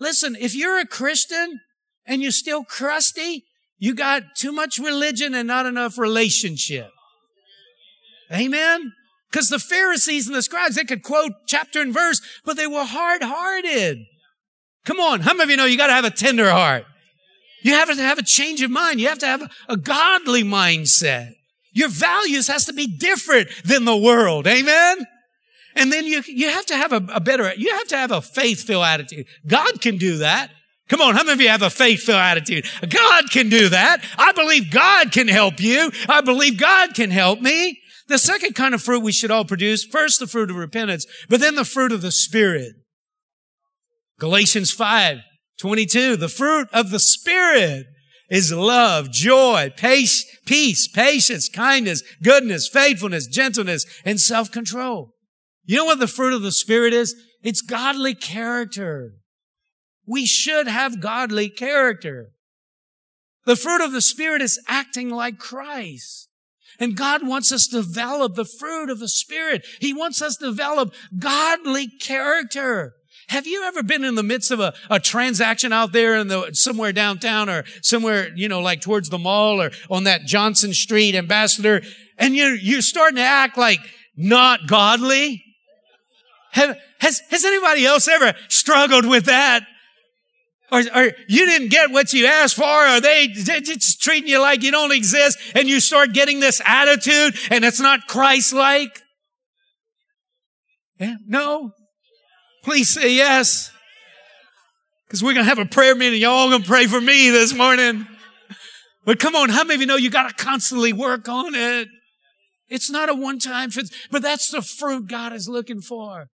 Listen, 0.00 0.36
if 0.40 0.54
you're 0.54 0.78
a 0.78 0.86
Christian 0.86 1.60
and 2.06 2.22
you're 2.22 2.32
still 2.32 2.64
crusty, 2.64 3.44
you 3.78 3.94
got 3.94 4.22
too 4.36 4.52
much 4.52 4.78
religion 4.78 5.34
and 5.34 5.46
not 5.46 5.66
enough 5.66 5.98
relationship. 5.98 6.90
Amen? 8.32 8.92
Because 9.36 9.50
the 9.50 9.58
Pharisees 9.58 10.26
and 10.26 10.34
the 10.34 10.40
scribes, 10.40 10.76
they 10.76 10.84
could 10.84 11.02
quote 11.02 11.32
chapter 11.46 11.82
and 11.82 11.92
verse, 11.92 12.22
but 12.46 12.56
they 12.56 12.66
were 12.66 12.86
hard-hearted. 12.86 13.98
Come 14.86 14.98
on, 14.98 15.20
how 15.20 15.34
many 15.34 15.42
of 15.42 15.50
you 15.50 15.56
know 15.58 15.66
you 15.66 15.76
got 15.76 15.88
to 15.88 15.92
have 15.92 16.06
a 16.06 16.10
tender 16.10 16.50
heart? 16.50 16.86
You 17.62 17.74
have 17.74 17.94
to 17.94 18.02
have 18.02 18.16
a 18.16 18.22
change 18.22 18.62
of 18.62 18.70
mind. 18.70 18.98
You 18.98 19.08
have 19.08 19.18
to 19.18 19.26
have 19.26 19.42
a, 19.68 19.76
godly 19.76 20.42
mindset. 20.42 21.34
Your 21.74 21.90
values 21.90 22.48
has 22.48 22.64
to 22.64 22.72
be 22.72 22.86
different 22.86 23.48
than 23.62 23.84
the 23.84 23.94
world. 23.94 24.46
Amen? 24.46 25.04
And 25.74 25.92
then 25.92 26.06
you, 26.06 26.22
you 26.26 26.48
have 26.48 26.64
to 26.64 26.76
have 26.78 26.92
a, 26.94 27.06
a 27.12 27.20
better, 27.20 27.52
you 27.58 27.72
have 27.72 27.88
to 27.88 27.96
have 27.98 28.12
a 28.12 28.22
faith-filled 28.22 28.86
attitude. 28.86 29.26
God 29.46 29.82
can 29.82 29.98
do 29.98 30.16
that. 30.16 30.50
Come 30.88 31.02
on, 31.02 31.14
how 31.14 31.24
many 31.24 31.32
of 31.34 31.40
you 31.42 31.48
have 31.50 31.60
a 31.60 31.68
faith-filled 31.68 32.18
attitude? 32.18 32.64
God 32.88 33.30
can 33.30 33.50
do 33.50 33.68
that. 33.68 34.02
I 34.16 34.32
believe 34.32 34.70
God 34.70 35.12
can 35.12 35.28
help 35.28 35.60
you. 35.60 35.90
I 36.08 36.22
believe 36.22 36.58
God 36.58 36.94
can 36.94 37.10
help 37.10 37.42
me. 37.42 37.80
The 38.08 38.18
second 38.18 38.54
kind 38.54 38.74
of 38.74 38.82
fruit 38.82 39.02
we 39.02 39.12
should 39.12 39.30
all 39.30 39.44
produce, 39.44 39.84
first 39.84 40.20
the 40.20 40.26
fruit 40.26 40.50
of 40.50 40.56
repentance, 40.56 41.06
but 41.28 41.40
then 41.40 41.56
the 41.56 41.64
fruit 41.64 41.92
of 41.92 42.02
the 42.02 42.12
Spirit. 42.12 42.74
Galatians 44.18 44.70
5, 44.70 45.18
22, 45.58 46.16
the 46.16 46.28
fruit 46.28 46.68
of 46.72 46.90
the 46.90 47.00
Spirit 47.00 47.86
is 48.30 48.52
love, 48.52 49.10
joy, 49.10 49.72
peace, 49.76 50.24
peace, 50.46 50.88
patience, 50.88 51.48
kindness, 51.48 52.02
goodness, 52.22 52.68
faithfulness, 52.68 53.26
gentleness, 53.26 53.84
and 54.04 54.20
self-control. 54.20 55.12
You 55.64 55.76
know 55.76 55.84
what 55.84 55.98
the 55.98 56.06
fruit 56.06 56.32
of 56.32 56.42
the 56.42 56.52
Spirit 56.52 56.92
is? 56.92 57.14
It's 57.42 57.60
godly 57.60 58.14
character. 58.14 59.12
We 60.06 60.26
should 60.26 60.68
have 60.68 61.00
godly 61.00 61.48
character. 61.48 62.30
The 63.44 63.56
fruit 63.56 63.84
of 63.84 63.92
the 63.92 64.00
Spirit 64.00 64.42
is 64.42 64.60
acting 64.68 65.10
like 65.10 65.38
Christ. 65.38 66.25
And 66.78 66.96
God 66.96 67.26
wants 67.26 67.52
us 67.52 67.66
to 67.68 67.82
develop 67.82 68.34
the 68.34 68.44
fruit 68.44 68.90
of 68.90 68.98
the 68.98 69.08
Spirit. 69.08 69.64
He 69.80 69.92
wants 69.92 70.20
us 70.22 70.36
to 70.36 70.46
develop 70.46 70.94
godly 71.18 71.88
character. 71.88 72.94
Have 73.28 73.46
you 73.46 73.64
ever 73.64 73.82
been 73.82 74.04
in 74.04 74.14
the 74.14 74.22
midst 74.22 74.50
of 74.50 74.60
a, 74.60 74.72
a 74.88 75.00
transaction 75.00 75.72
out 75.72 75.92
there 75.92 76.14
in 76.16 76.28
the, 76.28 76.50
somewhere 76.52 76.92
downtown 76.92 77.48
or 77.48 77.64
somewhere, 77.82 78.28
you 78.36 78.48
know, 78.48 78.60
like 78.60 78.80
towards 78.80 79.08
the 79.08 79.18
mall 79.18 79.60
or 79.60 79.72
on 79.90 80.04
that 80.04 80.26
Johnson 80.26 80.72
Street 80.72 81.14
ambassador 81.16 81.82
and 82.18 82.36
you're, 82.36 82.54
you're 82.54 82.82
starting 82.82 83.16
to 83.16 83.22
act 83.22 83.58
like 83.58 83.80
not 84.16 84.66
godly? 84.68 85.42
Have, 86.52 86.78
has, 87.00 87.20
has 87.30 87.44
anybody 87.44 87.84
else 87.84 88.06
ever 88.06 88.34
struggled 88.48 89.06
with 89.06 89.24
that? 89.26 89.66
Or, 90.72 90.80
or 90.94 91.12
you 91.28 91.46
didn't 91.46 91.68
get 91.68 91.90
what 91.90 92.12
you 92.12 92.26
asked 92.26 92.56
for, 92.56 92.64
or 92.64 93.00
they, 93.00 93.28
just 93.28 94.02
treating 94.02 94.28
you 94.28 94.40
like 94.40 94.62
you 94.62 94.72
don't 94.72 94.92
exist, 94.92 95.38
and 95.54 95.68
you 95.68 95.78
start 95.78 96.12
getting 96.12 96.40
this 96.40 96.60
attitude, 96.64 97.36
and 97.50 97.64
it's 97.64 97.80
not 97.80 98.08
Christ-like? 98.08 99.00
Yeah, 100.98 101.16
no? 101.26 101.72
Please 102.64 102.88
say 102.88 103.14
yes. 103.14 103.70
Because 105.06 105.22
we're 105.22 105.34
to 105.34 105.44
have 105.44 105.58
a 105.58 105.66
prayer 105.66 105.94
meeting. 105.94 106.20
Y'all 106.20 106.50
to 106.58 106.66
pray 106.66 106.86
for 106.86 107.00
me 107.00 107.30
this 107.30 107.54
morning. 107.54 108.08
But 109.04 109.20
come 109.20 109.36
on, 109.36 109.50
how 109.50 109.62
many 109.62 109.74
of 109.76 109.80
you 109.82 109.86
know 109.86 109.96
you 109.96 110.10
got 110.10 110.28
to 110.28 110.44
constantly 110.44 110.92
work 110.92 111.28
on 111.28 111.54
it? 111.54 111.86
It's 112.68 112.90
not 112.90 113.08
a 113.08 113.14
one-time 113.14 113.70
fix, 113.70 113.90
but 114.10 114.22
that's 114.22 114.50
the 114.50 114.62
fruit 114.62 115.08
God 115.08 115.32
is 115.32 115.48
looking 115.48 115.80
for. 115.80 116.26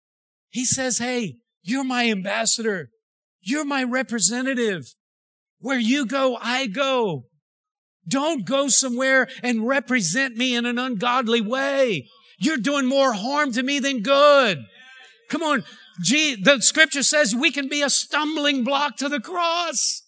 He 0.49 0.63
says, 0.63 0.99
Hey, 0.99 1.35
you're 1.63 1.83
my 1.83 2.09
ambassador. 2.09 2.89
You're 3.41 3.65
my 3.65 3.83
representative. 3.83 4.93
Where 5.59 5.79
you 5.79 6.05
go, 6.05 6.37
I 6.41 6.67
go. 6.67 7.25
Don't 8.07 8.45
go 8.45 8.67
somewhere 8.67 9.27
and 9.43 9.67
represent 9.67 10.35
me 10.35 10.55
in 10.55 10.65
an 10.65 10.79
ungodly 10.79 11.41
way. 11.41 12.07
You're 12.39 12.57
doing 12.57 12.87
more 12.87 13.13
harm 13.13 13.51
to 13.53 13.63
me 13.63 13.79
than 13.79 14.01
good. 14.01 14.63
Come 15.29 15.43
on. 15.43 15.63
Gee, 16.01 16.35
the 16.35 16.61
scripture 16.61 17.03
says 17.03 17.35
we 17.35 17.51
can 17.51 17.67
be 17.67 17.81
a 17.81 17.89
stumbling 17.89 18.63
block 18.63 18.97
to 18.97 19.09
the 19.09 19.19
cross. 19.19 20.01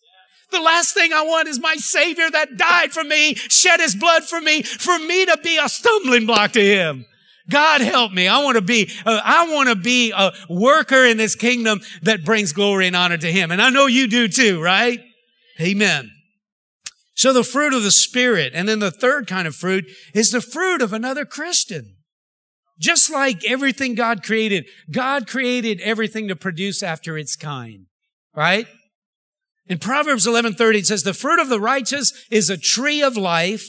The 0.50 0.60
last 0.60 0.94
thing 0.94 1.14
I 1.14 1.24
want 1.24 1.48
is 1.48 1.60
my 1.60 1.76
Savior 1.76 2.30
that 2.32 2.58
died 2.58 2.92
for 2.92 3.04
me, 3.04 3.36
shed 3.36 3.80
his 3.80 3.96
blood 3.96 4.24
for 4.24 4.40
me, 4.40 4.64
for 4.64 4.98
me 5.00 5.26
to 5.26 5.38
be 5.44 5.58
a 5.58 5.68
stumbling 5.68 6.26
block 6.26 6.52
to 6.54 6.64
him. 6.64 7.06
God 7.50 7.82
help 7.82 8.12
me. 8.12 8.28
I 8.28 8.44
want 8.44 8.56
to 8.56 8.62
be, 8.62 8.90
uh, 9.06 9.20
I 9.24 9.54
want 9.54 9.70
to 9.70 9.76
be 9.76 10.14
a 10.16 10.32
worker 10.50 11.06
in 11.06 11.18
this 11.18 11.36
kingdom 11.36 11.82
that 12.04 12.24
brings 12.24 12.54
glory 12.54 12.88
and 12.88 12.96
honor 12.96 13.18
to 13.18 13.32
him. 13.32 13.52
And 13.52 13.62
I 13.62 13.70
know 13.70 13.86
you 13.86 14.08
do 14.08 14.28
too, 14.28 14.62
right? 14.62 15.00
Amen. 15.60 16.10
So 17.16 17.34
the 17.34 17.44
fruit 17.44 17.74
of 17.74 17.84
the 17.84 17.92
spirit. 17.92 18.54
And 18.56 18.68
then 18.68 18.80
the 18.80 18.92
third 18.92 19.28
kind 19.28 19.48
of 19.48 19.56
fruit 19.56 19.86
is 20.14 20.32
the 20.32 20.42
fruit 20.42 20.82
of 20.82 20.94
another 20.94 21.26
Christian. 21.26 21.98
Just 22.80 23.12
like 23.12 23.46
everything 23.46 23.94
God 23.94 24.24
created, 24.24 24.66
God 24.92 25.28
created 25.28 25.80
everything 25.82 26.28
to 26.30 26.36
produce 26.36 26.82
after 26.82 27.18
its 27.18 27.36
kind, 27.36 27.86
right? 28.36 28.68
In 29.68 29.78
Proverbs 29.78 30.26
11:30 30.26 30.80
it 30.80 30.88
says 30.88 31.04
the 31.04 31.14
fruit 31.14 31.40
of 31.40 31.50
the 31.50 31.60
righteous 31.60 32.12
is 32.32 32.50
a 32.50 32.58
tree 32.58 33.02
of 33.02 33.16
life 33.16 33.66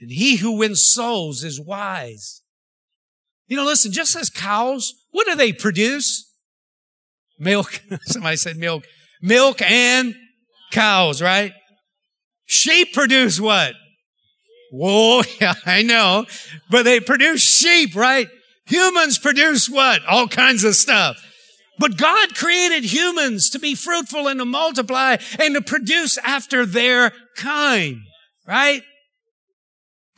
and 0.00 0.10
he 0.10 0.36
who 0.36 0.56
wins 0.56 0.84
souls 0.84 1.42
is 1.42 1.60
wise. 1.60 2.42
You 3.48 3.56
know, 3.56 3.64
listen, 3.64 3.92
just 3.92 4.14
as 4.14 4.30
cows, 4.30 4.94
what 5.10 5.26
do 5.26 5.34
they 5.34 5.52
produce? 5.52 6.30
Milk. 7.38 7.80
Somebody 8.02 8.36
said 8.36 8.56
milk. 8.56 8.84
Milk 9.22 9.60
and 9.62 10.14
cows, 10.70 11.20
right? 11.20 11.52
Sheep 12.44 12.92
produce 12.92 13.40
what? 13.40 13.74
Wool. 14.70 15.22
Yeah, 15.40 15.54
I 15.64 15.82
know. 15.82 16.26
But 16.70 16.84
they 16.84 17.00
produce 17.00 17.42
sheep, 17.42 17.94
right? 17.96 18.28
Humans 18.66 19.18
produce 19.18 19.68
what? 19.68 20.04
All 20.06 20.28
kinds 20.28 20.64
of 20.64 20.74
stuff. 20.74 21.16
But 21.78 21.96
God 21.96 22.34
created 22.34 22.84
humans 22.84 23.50
to 23.50 23.58
be 23.58 23.74
fruitful 23.74 24.26
and 24.26 24.40
to 24.40 24.44
multiply 24.44 25.16
and 25.38 25.54
to 25.54 25.62
produce 25.62 26.18
after 26.18 26.66
their 26.66 27.12
kind, 27.36 28.00
right? 28.46 28.82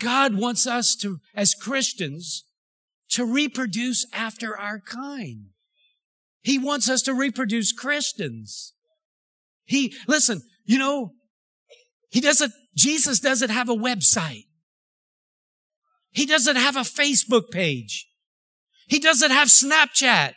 God 0.01 0.35
wants 0.35 0.67
us 0.67 0.97
to, 0.97 1.19
as 1.35 1.55
Christians, 1.55 2.45
to 3.11 3.25
reproduce 3.25 4.07
after 4.13 4.57
our 4.57 4.81
kind. 4.81 5.47
He 6.43 6.59
wants 6.59 6.89
us 6.89 7.03
to 7.03 7.15
reproduce 7.15 7.73
Christians. 7.73 8.73
He, 9.65 9.95
listen, 10.09 10.43
you 10.65 10.79
know, 10.79 11.13
he 12.11 12.21
doesn't, 12.21 12.53
Jesus 12.77 13.21
doesn't 13.21 13.51
have 13.51 13.69
a 13.69 13.75
website. 13.75 14.47
He 16.13 16.27
doesn't 16.27 16.57
have 16.57 16.77
a 16.77 16.81
Facebook 16.81 17.51
page. 17.51 18.07
He 18.89 18.99
doesn't 18.99 19.31
have 19.31 19.49
Snapchat. 19.49 20.33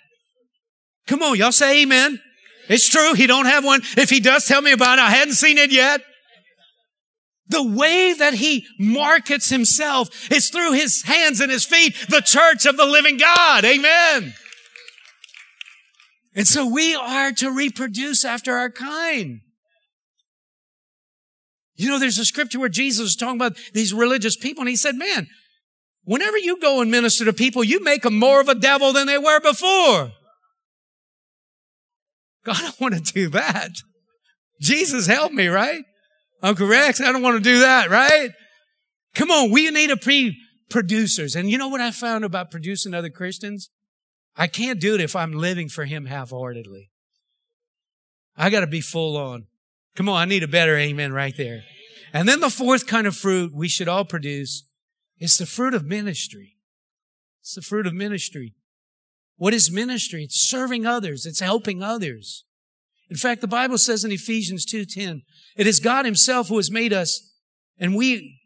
Come 1.08 1.24
on, 1.24 1.38
y'all 1.38 1.52
say 1.52 1.82
amen. 1.82 2.20
It's 2.70 2.88
true. 2.88 3.14
He 3.14 3.28
don't 3.28 3.46
have 3.46 3.66
one. 3.66 3.82
If 3.98 4.10
he 4.10 4.20
does, 4.20 4.46
tell 4.46 4.62
me 4.62 4.72
about 4.72 5.00
it. 5.00 5.02
I 5.02 5.10
hadn't 5.10 5.34
seen 5.34 5.58
it 5.58 5.72
yet. 5.72 6.02
The 7.48 7.64
way 7.64 8.14
that 8.14 8.36
he 8.36 8.66
markets 8.80 9.50
himself 9.50 10.32
is 10.32 10.50
through 10.50 10.74
his 10.74 11.04
hands 11.04 11.40
and 11.40 11.52
his 11.52 11.66
feet, 11.66 11.96
the 12.10 12.22
church 12.22 12.66
of 12.66 12.78
the 12.78 12.86
living 12.86 13.18
God. 13.18 13.66
Amen. 13.66 14.34
And 16.36 16.48
so 16.48 16.66
we 16.66 16.96
are 16.96 17.32
to 17.34 17.52
reproduce 17.52 18.26
after 18.26 18.56
our 18.56 18.72
kind. 18.72 19.42
You 21.76 21.90
know, 21.90 22.00
there's 22.00 22.18
a 22.18 22.26
scripture 22.26 22.60
where 22.60 22.70
Jesus 22.70 23.10
is 23.10 23.16
talking 23.16 23.36
about 23.36 23.58
these 23.74 23.94
religious 23.94 24.38
people 24.38 24.62
and 24.62 24.70
he 24.70 24.76
said, 24.76 24.96
man, 24.96 25.28
whenever 26.06 26.38
you 26.38 26.60
go 26.60 26.82
and 26.82 26.90
minister 26.90 27.26
to 27.26 27.34
people, 27.34 27.64
you 27.64 27.84
make 27.84 28.04
them 28.04 28.18
more 28.18 28.40
of 28.40 28.48
a 28.48 28.56
devil 28.56 28.94
than 28.94 29.06
they 29.06 29.18
were 29.18 29.40
before. 29.42 30.12
God, 32.46 32.58
I 32.58 32.62
don't 32.62 32.80
want 32.80 32.96
to 32.96 33.14
do 33.14 33.30
that. 33.30 33.72
Jesus 34.62 35.08
help 35.08 35.32
me, 35.32 35.48
right? 35.48 35.84
Oh, 36.44 36.50
Uncle 36.50 36.68
Rex, 36.68 37.00
I 37.00 37.12
don't 37.12 37.22
want 37.22 37.38
to 37.38 37.50
do 37.50 37.62
that, 37.62 37.90
right? 37.90 38.32
Come 39.16 39.32
on, 39.32 39.50
we 39.50 39.72
need 39.72 39.90
to 39.90 39.98
be 39.98 40.38
producers. 40.70 41.36
And 41.36 41.50
you 41.50 41.58
know 41.58 41.70
what 41.70 41.82
I 41.82 41.92
found 41.92 42.26
about 42.26 42.52
producing 42.52 42.94
other 42.94 43.10
Christians? 43.10 43.70
I 44.36 44.48
can't 44.48 44.80
do 44.80 44.96
it 44.96 45.02
if 45.02 45.16
I'm 45.16 45.32
living 45.32 45.70
for 45.70 45.86
Him 45.86 46.06
half-heartedly. 46.06 46.90
I 48.36 48.50
got 48.50 48.62
to 48.62 48.68
be 48.68 48.82
full 48.82 49.16
on. 49.16 49.46
Come 49.96 50.10
on, 50.10 50.18
I 50.18 50.26
need 50.26 50.44
a 50.44 50.48
better 50.48 50.76
amen 50.76 51.14
right 51.14 51.36
there. 51.38 51.64
And 52.12 52.28
then 52.28 52.42
the 52.42 52.50
fourth 52.50 52.88
kind 52.88 53.08
of 53.08 53.16
fruit 53.16 53.54
we 53.56 53.68
should 53.68 53.88
all 53.88 54.06
produce 54.06 54.64
is 55.20 55.38
the 55.38 55.46
fruit 55.46 55.74
of 55.74 55.86
ministry. 55.86 56.58
It's 57.42 57.56
the 57.56 57.62
fruit 57.62 57.88
of 57.88 57.94
ministry. 57.94 58.56
What 59.38 59.54
is 59.54 59.72
ministry? 59.72 60.24
It's 60.24 60.40
serving 60.40 60.86
others. 60.86 61.26
It's 61.26 61.40
helping 61.40 61.84
others. 61.84 62.44
In 63.14 63.20
fact, 63.20 63.42
the 63.42 63.48
Bible 63.48 63.78
says 63.78 64.04
in 64.04 64.12
Ephesians 64.12 64.66
2:10, 64.66 65.22
it 65.56 65.68
is 65.68 65.80
God 65.80 66.04
himself 66.04 66.48
who 66.48 66.58
has 66.58 66.72
made 66.72 66.92
us 66.92 67.22
and 67.78 67.96
we 67.96 68.42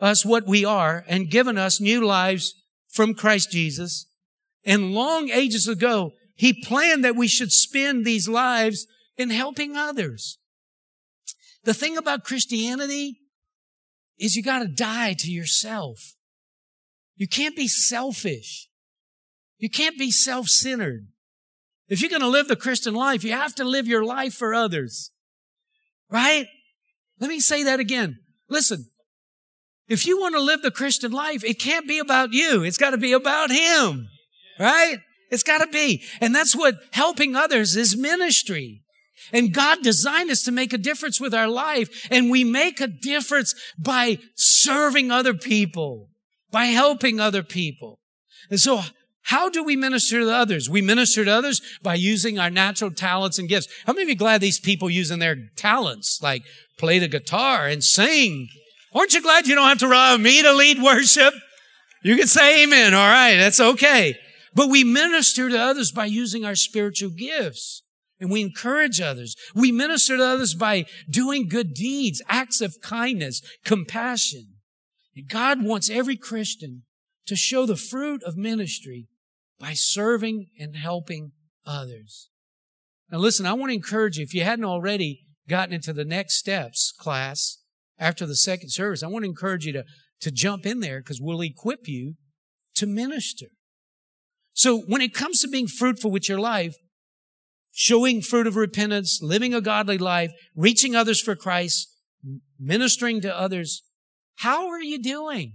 us 0.00 0.24
what 0.24 0.48
we 0.48 0.64
are 0.64 1.04
and 1.06 1.30
given 1.30 1.56
us 1.56 1.80
new 1.80 2.04
lives 2.04 2.54
from 2.88 3.14
Christ 3.14 3.52
Jesus. 3.52 4.06
And 4.64 4.94
long 4.94 5.30
ages 5.30 5.68
ago, 5.68 6.14
he 6.34 6.52
planned 6.52 7.04
that 7.04 7.14
we 7.14 7.28
should 7.28 7.52
spend 7.52 8.04
these 8.04 8.26
lives 8.28 8.88
in 9.16 9.30
helping 9.30 9.76
others. 9.76 10.38
The 11.62 11.72
thing 11.72 11.96
about 11.96 12.24
Christianity 12.24 13.20
is 14.18 14.34
you 14.34 14.42
got 14.42 14.58
to 14.58 14.68
die 14.68 15.14
to 15.20 15.30
yourself. 15.30 16.16
You 17.14 17.28
can't 17.28 17.54
be 17.54 17.68
selfish. 17.68 18.68
You 19.56 19.70
can't 19.70 19.96
be 19.96 20.10
self-centered. 20.10 21.12
If 21.88 22.00
you're 22.00 22.10
going 22.10 22.22
to 22.22 22.28
live 22.28 22.48
the 22.48 22.56
Christian 22.56 22.94
life, 22.94 23.24
you 23.24 23.32
have 23.32 23.54
to 23.56 23.64
live 23.64 23.86
your 23.86 24.04
life 24.04 24.34
for 24.34 24.54
others. 24.54 25.10
Right? 26.10 26.46
Let 27.18 27.28
me 27.28 27.40
say 27.40 27.64
that 27.64 27.80
again. 27.80 28.18
Listen. 28.48 28.86
If 29.88 30.06
you 30.06 30.20
want 30.20 30.34
to 30.34 30.40
live 30.40 30.60
the 30.60 30.70
Christian 30.70 31.12
life, 31.12 31.42
it 31.42 31.58
can't 31.58 31.88
be 31.88 31.98
about 31.98 32.32
you. 32.32 32.62
It's 32.62 32.76
got 32.76 32.90
to 32.90 32.98
be 32.98 33.12
about 33.12 33.50
Him. 33.50 34.08
Right? 34.58 34.98
It's 35.30 35.42
got 35.42 35.58
to 35.58 35.66
be. 35.66 36.02
And 36.20 36.34
that's 36.34 36.54
what 36.54 36.74
helping 36.92 37.34
others 37.34 37.74
is 37.74 37.96
ministry. 37.96 38.82
And 39.32 39.52
God 39.52 39.82
designed 39.82 40.30
us 40.30 40.42
to 40.44 40.52
make 40.52 40.72
a 40.72 40.78
difference 40.78 41.20
with 41.20 41.34
our 41.34 41.48
life. 41.48 42.06
And 42.10 42.30
we 42.30 42.44
make 42.44 42.80
a 42.80 42.86
difference 42.86 43.54
by 43.78 44.18
serving 44.34 45.10
other 45.10 45.34
people, 45.34 46.10
by 46.50 46.66
helping 46.66 47.18
other 47.18 47.42
people. 47.42 47.98
And 48.50 48.60
so 48.60 48.82
how 49.22 49.50
do 49.50 49.62
we 49.62 49.76
minister 49.76 50.20
to 50.20 50.32
others? 50.32 50.70
We 50.70 50.80
minister 50.80 51.24
to 51.24 51.30
others 51.30 51.60
by 51.82 51.94
using 51.94 52.38
our 52.38 52.50
natural 52.50 52.90
talents 52.90 53.38
and 53.38 53.48
gifts. 53.48 53.68
How 53.86 53.92
many 53.92 54.04
of 54.04 54.08
you 54.08 54.16
glad 54.16 54.40
these 54.40 54.60
people 54.60 54.88
using 54.88 55.18
their 55.18 55.36
talents, 55.56 56.20
like 56.22 56.44
play 56.78 56.98
the 56.98 57.08
guitar 57.08 57.66
and 57.66 57.84
sing? 57.84 58.48
Aren't 58.94 59.12
you 59.12 59.22
glad 59.22 59.46
you 59.46 59.54
don't 59.54 59.68
have 59.68 59.78
to 59.80 59.88
rely 59.88 60.14
on 60.14 60.22
me 60.22 60.42
to 60.42 60.52
lead 60.54 60.82
worship? 60.82 61.34
You 62.02 62.16
can 62.16 62.26
say 62.26 62.64
amen. 62.64 62.94
All 62.94 63.08
right. 63.08 63.36
That's 63.36 63.60
okay. 63.60 64.16
But 64.54 64.70
we 64.70 64.82
minister 64.82 65.48
to 65.48 65.58
others 65.58 65.92
by 65.92 66.06
using 66.06 66.44
our 66.44 66.54
spiritual 66.54 67.10
gifts 67.10 67.82
and 68.20 68.30
we 68.30 68.40
encourage 68.40 69.00
others. 69.00 69.36
We 69.54 69.70
minister 69.72 70.16
to 70.16 70.24
others 70.24 70.54
by 70.54 70.86
doing 71.08 71.48
good 71.48 71.74
deeds, 71.74 72.22
acts 72.28 72.60
of 72.60 72.80
kindness, 72.80 73.42
compassion. 73.64 74.54
And 75.14 75.28
God 75.28 75.62
wants 75.62 75.90
every 75.90 76.16
Christian 76.16 76.84
to 77.28 77.36
show 77.36 77.66
the 77.66 77.76
fruit 77.76 78.22
of 78.24 78.36
ministry 78.36 79.06
by 79.60 79.74
serving 79.74 80.48
and 80.58 80.76
helping 80.76 81.32
others. 81.64 82.30
Now 83.10 83.18
listen, 83.18 83.46
I 83.46 83.52
want 83.52 83.70
to 83.70 83.74
encourage 83.76 84.16
you, 84.16 84.24
if 84.24 84.34
you 84.34 84.44
hadn't 84.44 84.64
already 84.64 85.26
gotten 85.48 85.74
into 85.74 85.92
the 85.92 86.04
next 86.04 86.34
steps 86.34 86.92
class 86.92 87.58
after 87.98 88.26
the 88.26 88.36
second 88.36 88.70
service, 88.70 89.02
I 89.02 89.08
want 89.08 89.24
to 89.24 89.30
encourage 89.30 89.66
you 89.66 89.72
to, 89.74 89.84
to 90.20 90.30
jump 90.30 90.66
in 90.66 90.80
there 90.80 91.00
because 91.00 91.20
we'll 91.20 91.40
equip 91.42 91.86
you 91.86 92.14
to 92.76 92.86
minister. 92.86 93.46
So 94.52 94.80
when 94.80 95.00
it 95.00 95.14
comes 95.14 95.40
to 95.40 95.48
being 95.48 95.68
fruitful 95.68 96.10
with 96.10 96.28
your 96.28 96.40
life, 96.40 96.76
showing 97.72 98.22
fruit 98.22 98.46
of 98.46 98.56
repentance, 98.56 99.20
living 99.22 99.54
a 99.54 99.60
godly 99.60 99.98
life, 99.98 100.32
reaching 100.56 100.96
others 100.96 101.20
for 101.20 101.36
Christ, 101.36 101.94
ministering 102.58 103.20
to 103.20 103.36
others, 103.36 103.82
how 104.36 104.68
are 104.68 104.82
you 104.82 105.00
doing? 105.00 105.54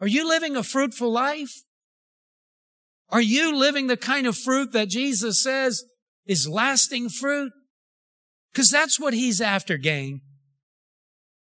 Are 0.00 0.08
you 0.08 0.28
living 0.28 0.56
a 0.56 0.62
fruitful 0.62 1.10
life? 1.10 1.62
Are 3.10 3.20
you 3.20 3.56
living 3.56 3.86
the 3.86 3.96
kind 3.96 4.26
of 4.26 4.36
fruit 4.36 4.72
that 4.72 4.88
Jesus 4.88 5.42
says 5.42 5.84
is 6.26 6.48
lasting 6.48 7.10
fruit? 7.10 7.52
Because 8.52 8.70
that's 8.70 8.98
what 8.98 9.14
he's 9.14 9.40
after, 9.40 9.76
gang. 9.76 10.20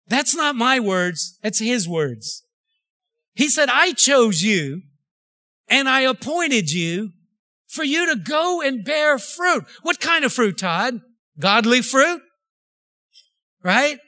That's 0.09 0.35
not 0.35 0.55
my 0.55 0.79
words. 0.79 1.39
That's 1.43 1.59
his 1.59 1.89
words. 1.89 2.43
He 3.35 3.49
said, 3.49 3.69
I 3.69 3.93
chose 3.93 4.43
you 4.43 4.83
and 5.69 5.89
I 5.89 6.03
appointed 6.03 6.71
you 6.71 7.11
for 7.69 7.83
you 7.83 8.07
to 8.15 8.21
go 8.21 8.63
and 8.63 8.85
bear 8.85 9.19
fruit. 9.19 9.65
What 9.83 10.01
kind 10.01 10.25
of 10.25 10.33
fruit, 10.33 10.59
Todd? 10.59 11.01
Godly 11.39 11.83
fruit? 11.83 12.23
Right? 13.63 13.99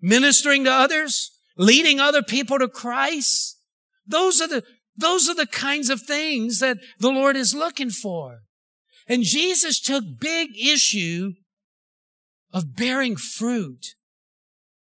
Ministering 0.00 0.64
to 0.64 0.72
others? 0.72 1.30
Leading 1.56 2.00
other 2.00 2.22
people 2.22 2.58
to 2.58 2.68
Christ? 2.68 3.58
Those 4.06 4.40
are 4.40 4.48
the, 4.48 4.62
those 4.96 5.28
are 5.28 5.34
the 5.34 5.46
kinds 5.46 5.90
of 5.90 6.02
things 6.02 6.58
that 6.60 6.78
the 6.98 7.10
Lord 7.10 7.36
is 7.36 7.54
looking 7.54 7.90
for. 7.90 8.40
And 9.08 9.22
Jesus 9.22 9.80
took 9.80 10.04
big 10.20 10.50
issue 10.58 11.32
of 12.52 12.74
bearing 12.76 13.16
fruit. 13.16 13.94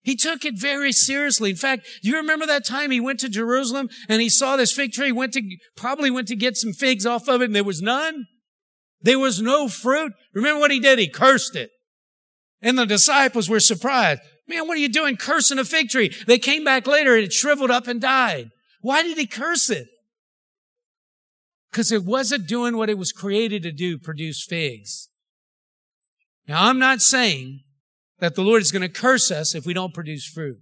He 0.03 0.16
took 0.16 0.44
it 0.44 0.55
very 0.59 0.92
seriously. 0.92 1.51
In 1.51 1.57
fact, 1.57 1.87
you 2.03 2.16
remember 2.16 2.47
that 2.47 2.64
time 2.64 2.90
he 2.90 3.01
went 3.01 3.21
to 3.21 3.29
Jerusalem 3.29 3.90
and 4.09 4.23
he 4.23 4.31
saw 4.31 4.57
this 4.57 4.73
fig 4.73 4.92
tree, 4.92 5.07
he 5.07 5.12
went 5.12 5.35
to, 5.35 5.42
probably 5.77 6.11
went 6.11 6.29
to 6.29 6.37
get 6.37 6.57
some 6.57 6.73
figs 6.73 7.05
off 7.05 7.29
of 7.29 7.42
it 7.42 7.47
and 7.47 7.55
there 7.55 7.64
was 7.64 7.83
none? 7.83 8.27
There 9.03 9.18
was 9.18 9.42
no 9.42 9.68
fruit. 9.68 10.12
Remember 10.33 10.61
what 10.61 10.71
he 10.71 10.81
did? 10.81 10.99
He 10.99 11.09
cursed 11.09 11.55
it. 11.57 11.71
And 12.62 12.79
the 12.79 12.87
disciples 12.87 13.49
were 13.49 13.61
surprised. 13.61 14.23
Man, 14.48 14.66
what 14.66 14.76
are 14.76 14.80
you 14.80 14.88
doing 14.88 15.16
cursing 15.16 15.58
a 15.58 15.64
fig 15.64 15.90
tree? 15.90 16.14
They 16.26 16.38
came 16.38 16.64
back 16.64 16.87
later 16.87 17.14
and 17.14 17.24
it 17.24 17.32
shriveled 17.32 17.70
up 17.70 17.87
and 17.87 18.00
died. 18.00 18.50
Why 18.80 19.02
did 19.02 19.18
he 19.18 19.26
curse 19.26 19.68
it? 19.68 19.88
Because 21.70 21.92
it 21.92 22.04
wasn't 22.04 22.48
doing 22.48 22.76
what 22.76 22.88
it 22.88 22.96
was 22.96 23.12
created 23.12 23.62
to 23.64 23.72
do, 23.72 23.98
produce 23.98 24.42
figs. 24.42 25.11
Now, 26.46 26.66
I'm 26.68 26.78
not 26.78 27.00
saying 27.00 27.61
that 28.20 28.34
the 28.34 28.42
Lord 28.42 28.62
is 28.62 28.72
going 28.72 28.82
to 28.82 28.88
curse 28.88 29.30
us 29.30 29.54
if 29.54 29.66
we 29.66 29.74
don't 29.74 29.92
produce 29.92 30.26
fruit. 30.26 30.58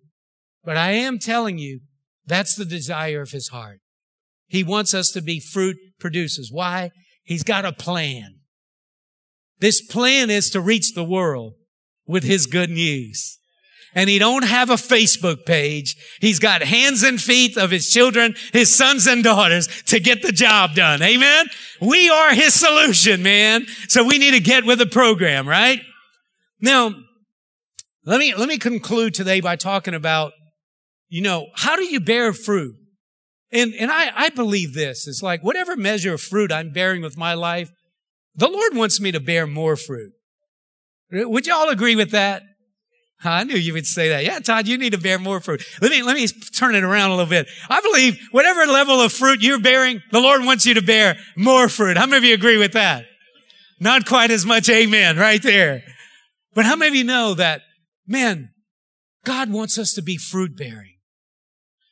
But 0.65 0.77
I 0.77 0.91
am 0.93 1.21
telling 1.21 1.59
you, 1.59 1.81
that's 2.27 2.57
the 2.57 2.65
desire 2.65 3.21
of 3.21 3.31
his 3.31 3.49
heart. 3.49 3.79
He 4.49 4.65
wants 4.65 4.95
us 4.95 5.11
to 5.13 5.23
be 5.23 5.39
fruit 5.39 5.77
producers. 6.01 6.51
Why? 6.51 6.91
He's 7.23 7.45
got 7.45 7.65
a 7.65 7.73
plan. 7.73 8.41
This 9.61 9.81
plan 9.81 10.29
is 10.29 10.51
to 10.51 10.61
reach 10.61 10.95
the 10.95 11.05
world 11.05 11.55
with 12.05 12.25
his 12.25 12.47
good 12.47 12.71
news 12.71 13.39
and 13.97 14.11
he 14.11 14.19
don't 14.19 14.45
have 14.45 14.69
a 14.69 14.75
Facebook 14.75 15.47
page. 15.47 15.97
He's 16.21 16.39
got 16.39 16.63
hands 16.63 17.03
and 17.03 17.21
feet 17.21 17.57
of 17.57 17.71
his 17.71 17.91
children, 17.91 18.37
his 18.53 18.73
sons 18.73 19.07
and 19.07 19.25
daughters 19.25 19.67
to 19.85 19.99
get 19.99 20.21
the 20.21 20.33
job 20.33 20.75
done. 20.75 21.01
Amen. 21.03 21.47
We 21.81 22.11
are 22.11 22.35
his 22.35 22.53
solution, 22.53 23.23
man. 23.23 23.67
So 23.89 24.05
we 24.05 24.19
need 24.19 24.33
to 24.33 24.41
get 24.41 24.67
with 24.67 24.79
the 24.79 24.87
program, 24.87 25.49
right? 25.49 25.81
Now, 26.61 26.95
let 28.05 28.21
me, 28.21 28.35
let 28.35 28.49
me 28.49 28.59
conclude 28.59 29.15
today 29.15 29.41
by 29.41 29.57
talking 29.57 29.95
about, 29.95 30.35
you 31.09 31.23
know, 31.23 31.47
how 31.55 31.75
do 31.75 31.85
you 31.85 31.99
bear 31.99 32.35
fruit? 32.35 32.77
And, 33.51 33.73
and 33.75 33.91
I, 33.91 34.11
I 34.15 34.29
believe 34.29 34.75
this. 34.75 35.09
It's 35.09 35.23
like 35.23 35.43
whatever 35.43 35.75
measure 35.75 36.13
of 36.13 36.21
fruit 36.21 36.53
I'm 36.53 36.71
bearing 36.71 37.01
with 37.01 37.17
my 37.17 37.33
life, 37.33 37.71
the 38.35 38.49
Lord 38.49 38.77
wants 38.77 39.01
me 39.01 39.11
to 39.13 39.21
bear 39.21 39.47
more 39.47 39.75
fruit. 39.75 40.13
Would 41.11 41.47
you 41.47 41.55
all 41.55 41.71
agree 41.71 41.97
with 41.97 42.11
that? 42.11 42.43
I 43.25 43.45
knew 43.45 43.57
you 43.57 43.73
would 43.73 43.87
say 43.87 44.11
that. 44.11 44.25
Yeah, 44.25 44.39
Todd, 44.41 44.69
you 44.69 44.77
need 44.77 44.93
to 44.93 44.99
bear 44.99 45.19
more 45.19 45.41
fruit. 45.41 45.65
Let 45.81 45.91
me, 45.91 46.03
let 46.03 46.17
me 46.17 46.27
turn 46.29 46.75
it 46.75 46.85
around 46.85 47.11
a 47.11 47.17
little 47.17 47.31
bit. 47.31 47.49
I 47.69 47.81
believe 47.81 48.19
whatever 48.31 48.67
level 48.67 49.01
of 49.01 49.13
fruit 49.13 49.43
you're 49.43 49.61
bearing, 49.61 50.03
the 50.13 50.21
Lord 50.21 50.45
wants 50.45 50.67
you 50.67 50.75
to 50.75 50.83
bear 50.83 51.17
more 51.37 51.69
fruit. 51.69 51.97
How 51.97 52.07
many 52.07 52.19
of 52.19 52.25
you 52.25 52.35
agree 52.35 52.59
with 52.59 52.73
that? 52.73 53.07
Not 53.81 54.07
quite 54.07 54.31
as 54.31 54.45
much 54.45 54.69
amen 54.69 55.17
right 55.17 55.43
there. 55.43 55.83
But 56.55 56.67
how 56.67 56.77
many 56.77 56.89
of 56.89 56.95
you 56.95 57.05
know 57.05 57.35
that, 57.35 57.63
man, 58.07 58.51
God 59.27 59.51
wants 59.51 59.77
us 59.77 59.93
to 59.95 60.03
be 60.03 60.17
fruit 60.17 60.57
bearing. 60.57 60.95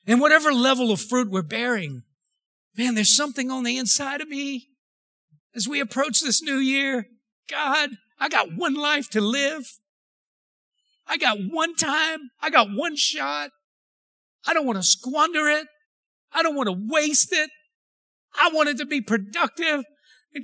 And 0.07 0.21
whatever 0.21 0.53
level 0.53 0.93
of 0.93 1.01
fruit 1.01 1.31
we're 1.31 1.43
bearing, 1.43 2.05
man, 2.77 2.95
there's 2.95 3.17
something 3.17 3.51
on 3.51 3.65
the 3.65 3.77
inside 3.77 4.21
of 4.21 4.29
me 4.29 4.69
as 5.55 5.67
we 5.67 5.81
approach 5.81 6.21
this 6.21 6.43
new 6.43 6.57
year. 6.57 7.09
God, 7.51 7.91
I 8.21 8.29
got 8.29 8.55
one 8.55 8.75
life 8.75 9.11
to 9.11 9.21
live. 9.21 9.65
I 11.07 11.17
got 11.17 11.39
one 11.51 11.75
time. 11.75 12.31
I 12.41 12.51
got 12.51 12.69
one 12.73 12.97
shot. 12.97 13.51
I 14.47 14.55
don't 14.55 14.67
want 14.67 14.79
to 14.79 14.83
squander 14.83 15.49
it. 15.49 15.67
I 16.33 16.43
don't 16.43 16.57
want 16.57 16.69
to 16.69 16.77
waste 16.91 17.33
it. 17.33 17.51
I 18.37 18.51
want 18.53 18.69
it 18.69 18.79
to 18.79 18.87
be 18.87 19.01
productive. 19.01 19.85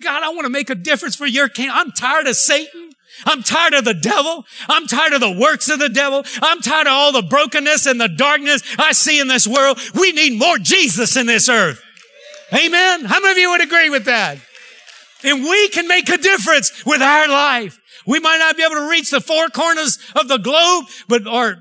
God, 0.01 0.23
I 0.23 0.29
want 0.29 0.45
to 0.45 0.51
make 0.51 0.71
a 0.71 0.77
difference 0.77 1.17
for 1.17 1.27
your 1.27 1.49
kingdom. 1.49 1.75
I'm 1.77 1.91
tired 1.91 2.29
of 2.29 2.37
Satan. 2.37 2.91
I'm 3.27 3.43
tired 3.43 3.75
of 3.75 3.85
the 3.85 3.95
devil. 3.95 4.45
I'm 4.69 4.87
tired 4.87 5.15
of 5.15 5.21
the 5.21 5.33
works 5.33 5.69
of 5.69 5.81
the 5.81 5.89
devil. 5.89 6.23
I'm 6.41 6.61
tired 6.61 6.87
of 6.87 6.93
all 6.93 7.13
the 7.13 7.23
brokenness 7.23 7.87
and 7.87 8.01
the 8.01 8.09
darkness 8.09 8.63
I 8.79 8.93
see 8.93 9.21
in 9.21 9.27
this 9.27 9.49
world. 9.49 9.81
We 9.95 10.13
need 10.13 10.39
more 10.39 10.59
Jesus 10.59 11.17
in 11.17 11.27
this 11.27 11.49
earth. 11.49 11.83
Amen. 12.53 13.05
How 13.05 13.21
many 13.21 13.33
of 13.33 13.39
you 13.39 13.51
would 13.51 13.63
agree 13.63 13.91
with 13.91 14.05
that? 14.05 14.39
And 15.25 15.43
we 15.43 15.69
can 15.71 15.89
make 15.89 16.09
a 16.09 16.19
difference 16.19 16.85
with 16.87 17.03
our 17.03 17.29
life. 17.29 17.80
We 18.07 18.21
might 18.21 18.39
not 18.39 18.57
be 18.57 18.63
able 18.63 18.77
to 18.77 18.91
reach 18.91 19.11
the 19.11 19.21
four 19.21 19.49
corners 19.49 19.99
of 20.15 20.29
the 20.29 20.39
globe, 20.39 20.87
but, 21.09 21.27
or 21.27 21.57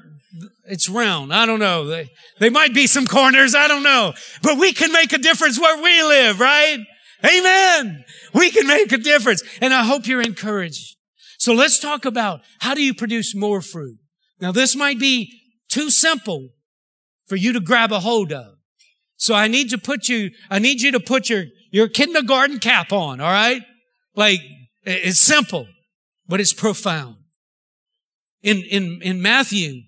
it's 0.65 0.87
round. 0.87 1.33
I 1.33 1.45
don't 1.45 1.59
know. 1.59 1.85
They, 1.85 2.09
they 2.39 2.49
might 2.49 2.73
be 2.73 2.87
some 2.87 3.07
corners. 3.07 3.55
I 3.55 3.67
don't 3.67 3.83
know. 3.83 4.13
But 4.41 4.57
we 4.57 4.71
can 4.73 4.91
make 4.91 5.13
a 5.13 5.17
difference 5.17 5.59
where 5.59 5.81
we 5.81 6.03
live, 6.03 6.39
right? 6.39 6.77
Amen. 7.25 8.05
We 8.33 8.51
can 8.51 8.67
make 8.67 8.91
a 8.91 8.97
difference. 8.97 9.43
And 9.61 9.73
I 9.73 9.83
hope 9.83 10.07
you're 10.07 10.21
encouraged. 10.21 10.95
So 11.37 11.53
let's 11.53 11.79
talk 11.79 12.05
about 12.05 12.41
how 12.59 12.75
do 12.75 12.83
you 12.83 12.93
produce 12.93 13.35
more 13.35 13.61
fruit? 13.61 13.97
Now 14.39 14.51
this 14.51 14.75
might 14.75 14.99
be 14.99 15.33
too 15.69 15.89
simple 15.89 16.49
for 17.27 17.35
you 17.35 17.53
to 17.53 17.59
grab 17.59 17.91
a 17.91 17.99
hold 17.99 18.31
of. 18.31 18.55
So 19.17 19.35
I 19.35 19.47
need 19.47 19.69
to 19.71 19.77
put 19.77 20.07
you, 20.07 20.31
I 20.49 20.59
need 20.59 20.81
you 20.81 20.91
to 20.93 20.99
put 20.99 21.29
your, 21.29 21.45
your 21.71 21.87
kindergarten 21.87 22.59
cap 22.59 22.91
on, 22.91 23.19
all 23.19 23.31
right? 23.31 23.61
Like, 24.15 24.39
it's 24.83 25.19
simple, 25.19 25.67
but 26.29 26.39
it's 26.39 26.53
profound. 26.53 27.17
In, 28.41 28.59
in, 28.69 29.01
in 29.01 29.21
Matthew, 29.21 29.81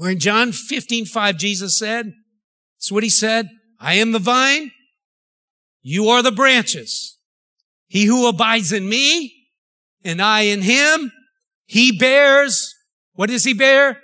or 0.00 0.08
in 0.08 0.20
John 0.20 0.52
15, 0.52 1.04
5, 1.04 1.36
Jesus 1.36 1.76
said, 1.76 2.14
it's 2.78 2.92
what 2.92 3.02
he 3.02 3.10
said. 3.10 3.50
I 3.80 3.94
am 3.94 4.12
the 4.12 4.20
vine. 4.20 4.70
You 5.82 6.08
are 6.08 6.22
the 6.22 6.32
branches. 6.32 7.18
He 7.88 8.04
who 8.04 8.28
abides 8.28 8.72
in 8.72 8.88
me 8.88 9.34
and 10.04 10.22
I 10.22 10.42
in 10.42 10.62
him, 10.62 11.12
he 11.66 11.98
bears, 11.98 12.74
what 13.14 13.28
does 13.28 13.44
he 13.44 13.52
bear? 13.52 14.00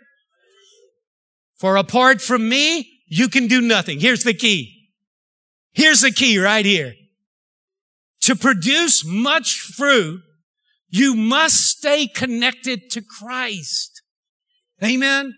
For 1.55 1.77
apart 1.77 2.21
from 2.21 2.49
me, 2.49 2.90
you 3.07 3.29
can 3.29 3.47
do 3.47 3.61
nothing. 3.61 4.01
Here's 4.01 4.25
the 4.25 4.35
key. 4.35 4.90
Here's 5.73 6.01
the 6.01 6.11
key 6.11 6.38
right 6.38 6.64
here. 6.64 6.95
To 8.23 8.35
produce 8.35 9.05
much 9.07 9.61
fruit, 9.61 10.21
you 10.95 11.17
must 11.17 11.57
stay 11.57 12.07
connected 12.07 12.89
to 12.91 13.03
Christ. 13.03 14.01
Amen. 14.81 15.35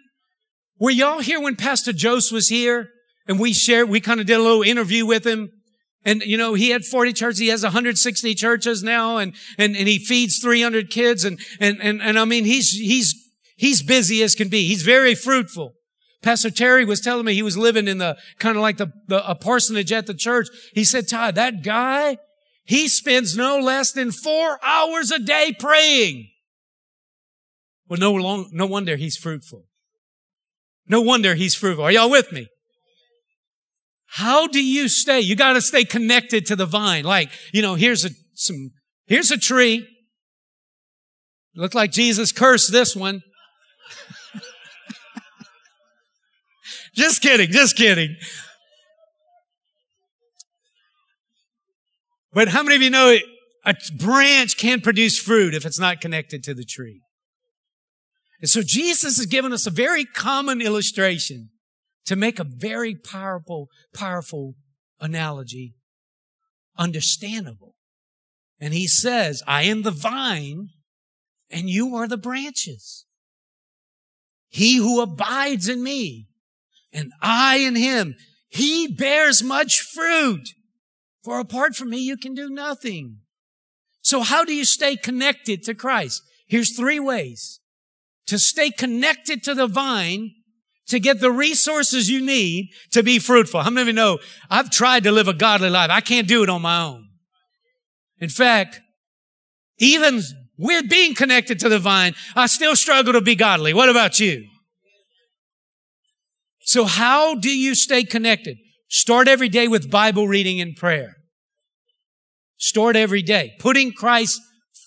Were 0.78 0.90
y'all 0.90 1.20
here 1.20 1.40
when 1.40 1.56
Pastor 1.56 1.92
Jose 1.98 2.34
was 2.34 2.48
here 2.48 2.90
and 3.26 3.40
we 3.40 3.54
shared, 3.54 3.88
we 3.88 4.00
kind 4.00 4.20
of 4.20 4.26
did 4.26 4.38
a 4.38 4.42
little 4.42 4.62
interview 4.62 5.06
with 5.06 5.26
him? 5.26 5.50
And, 6.04 6.20
you 6.20 6.36
know, 6.36 6.52
he 6.52 6.68
had 6.68 6.84
40 6.84 7.14
churches. 7.14 7.38
He 7.38 7.48
has 7.48 7.62
160 7.62 8.34
churches 8.34 8.82
now 8.82 9.16
and, 9.16 9.34
and, 9.56 9.74
and 9.74 9.88
he 9.88 9.98
feeds 9.98 10.38
300 10.40 10.90
kids. 10.90 11.24
And, 11.24 11.40
and, 11.58 11.80
and, 11.80 12.02
and 12.02 12.18
I 12.18 12.26
mean, 12.26 12.44
he's, 12.44 12.72
he's, 12.72 13.14
he's 13.56 13.82
busy 13.82 14.22
as 14.22 14.34
can 14.34 14.48
be. 14.48 14.68
He's 14.68 14.82
very 14.82 15.14
fruitful. 15.14 15.72
Pastor 16.20 16.50
Terry 16.50 16.84
was 16.84 17.00
telling 17.00 17.24
me 17.24 17.32
he 17.32 17.42
was 17.42 17.56
living 17.56 17.88
in 17.88 17.96
the 17.96 18.18
kind 18.38 18.56
of 18.56 18.62
like 18.62 18.76
the, 18.76 18.92
the 19.08 19.26
a 19.26 19.34
parsonage 19.34 19.90
at 19.90 20.06
the 20.06 20.14
church. 20.14 20.48
He 20.74 20.84
said, 20.84 21.08
Todd, 21.08 21.34
that 21.36 21.62
guy, 21.62 22.18
he 22.66 22.88
spends 22.88 23.36
no 23.36 23.58
less 23.58 23.92
than 23.92 24.10
four 24.10 24.58
hours 24.62 25.10
a 25.10 25.18
day 25.18 25.54
praying. 25.58 26.28
Well, 27.88 28.00
no 28.00 28.12
long, 28.12 28.50
no 28.52 28.66
wonder 28.66 28.96
he's 28.96 29.16
fruitful. 29.16 29.64
No 30.88 31.00
wonder 31.00 31.34
he's 31.34 31.54
fruitful. 31.54 31.84
Are 31.84 31.92
y'all 31.92 32.10
with 32.10 32.32
me? 32.32 32.48
How 34.06 34.46
do 34.46 34.64
you 34.64 34.88
stay? 34.88 35.20
You 35.20 35.36
got 35.36 35.52
to 35.52 35.60
stay 35.60 35.84
connected 35.84 36.46
to 36.46 36.56
the 36.56 36.66
vine. 36.66 37.04
Like, 37.04 37.30
you 37.52 37.62
know, 37.62 37.74
here's 37.74 38.04
a, 38.04 38.10
some, 38.34 38.70
here's 39.06 39.30
a 39.30 39.38
tree. 39.38 39.86
Looked 41.54 41.74
like 41.74 41.92
Jesus 41.92 42.32
cursed 42.32 42.72
this 42.72 42.96
one. 42.96 43.22
just 46.94 47.22
kidding, 47.22 47.50
just 47.50 47.76
kidding. 47.76 48.16
But 52.36 52.48
how 52.48 52.62
many 52.62 52.76
of 52.76 52.82
you 52.82 52.90
know 52.90 53.16
a 53.64 53.74
branch 53.96 54.58
can't 54.58 54.82
produce 54.82 55.18
fruit 55.18 55.54
if 55.54 55.64
it's 55.64 55.78
not 55.78 56.02
connected 56.02 56.42
to 56.42 56.52
the 56.52 56.66
tree? 56.66 57.00
And 58.42 58.50
so 58.50 58.60
Jesus 58.60 59.16
has 59.16 59.24
given 59.24 59.54
us 59.54 59.66
a 59.66 59.70
very 59.70 60.04
common 60.04 60.60
illustration 60.60 61.48
to 62.04 62.14
make 62.14 62.38
a 62.38 62.44
very 62.44 62.94
powerful, 62.94 63.68
powerful 63.94 64.54
analogy 65.00 65.76
understandable. 66.76 67.74
And 68.60 68.74
he 68.74 68.86
says, 68.86 69.42
I 69.46 69.62
am 69.62 69.80
the 69.80 69.90
vine 69.90 70.68
and 71.48 71.70
you 71.70 71.96
are 71.96 72.06
the 72.06 72.18
branches. 72.18 73.06
He 74.50 74.76
who 74.76 75.00
abides 75.00 75.70
in 75.70 75.82
me 75.82 76.26
and 76.92 77.12
I 77.22 77.60
in 77.60 77.76
him, 77.76 78.14
he 78.50 78.88
bears 78.88 79.42
much 79.42 79.80
fruit. 79.80 80.50
For 81.26 81.40
apart 81.40 81.74
from 81.74 81.90
me, 81.90 81.98
you 81.98 82.16
can 82.16 82.34
do 82.34 82.48
nothing. 82.48 83.18
So 84.00 84.20
how 84.20 84.44
do 84.44 84.54
you 84.54 84.64
stay 84.64 84.94
connected 84.94 85.64
to 85.64 85.74
Christ? 85.74 86.22
Here's 86.46 86.76
three 86.76 87.00
ways 87.00 87.58
to 88.28 88.38
stay 88.38 88.70
connected 88.70 89.42
to 89.42 89.52
the 89.52 89.66
vine 89.66 90.30
to 90.86 91.00
get 91.00 91.18
the 91.18 91.32
resources 91.32 92.08
you 92.08 92.24
need 92.24 92.68
to 92.92 93.02
be 93.02 93.18
fruitful. 93.18 93.62
How 93.64 93.70
many 93.70 93.80
of 93.80 93.86
you 93.88 93.92
know 93.92 94.20
I've 94.48 94.70
tried 94.70 95.02
to 95.02 95.10
live 95.10 95.26
a 95.26 95.34
godly 95.34 95.68
life? 95.68 95.90
I 95.90 96.00
can't 96.00 96.28
do 96.28 96.44
it 96.44 96.48
on 96.48 96.62
my 96.62 96.84
own. 96.84 97.08
In 98.20 98.28
fact, 98.28 98.80
even 99.78 100.22
with 100.56 100.88
being 100.88 101.16
connected 101.16 101.58
to 101.58 101.68
the 101.68 101.80
vine, 101.80 102.14
I 102.36 102.46
still 102.46 102.76
struggle 102.76 103.14
to 103.14 103.20
be 103.20 103.34
godly. 103.34 103.74
What 103.74 103.88
about 103.88 104.20
you? 104.20 104.46
So 106.60 106.84
how 106.84 107.34
do 107.34 107.50
you 107.50 107.74
stay 107.74 108.04
connected? 108.04 108.58
Start 108.88 109.26
every 109.26 109.48
day 109.48 109.66
with 109.66 109.90
Bible 109.90 110.28
reading 110.28 110.60
and 110.60 110.76
prayer. 110.76 111.15
Start 112.56 112.96
every 112.96 113.22
day. 113.22 113.54
Putting 113.58 113.92
Christ 113.92 114.40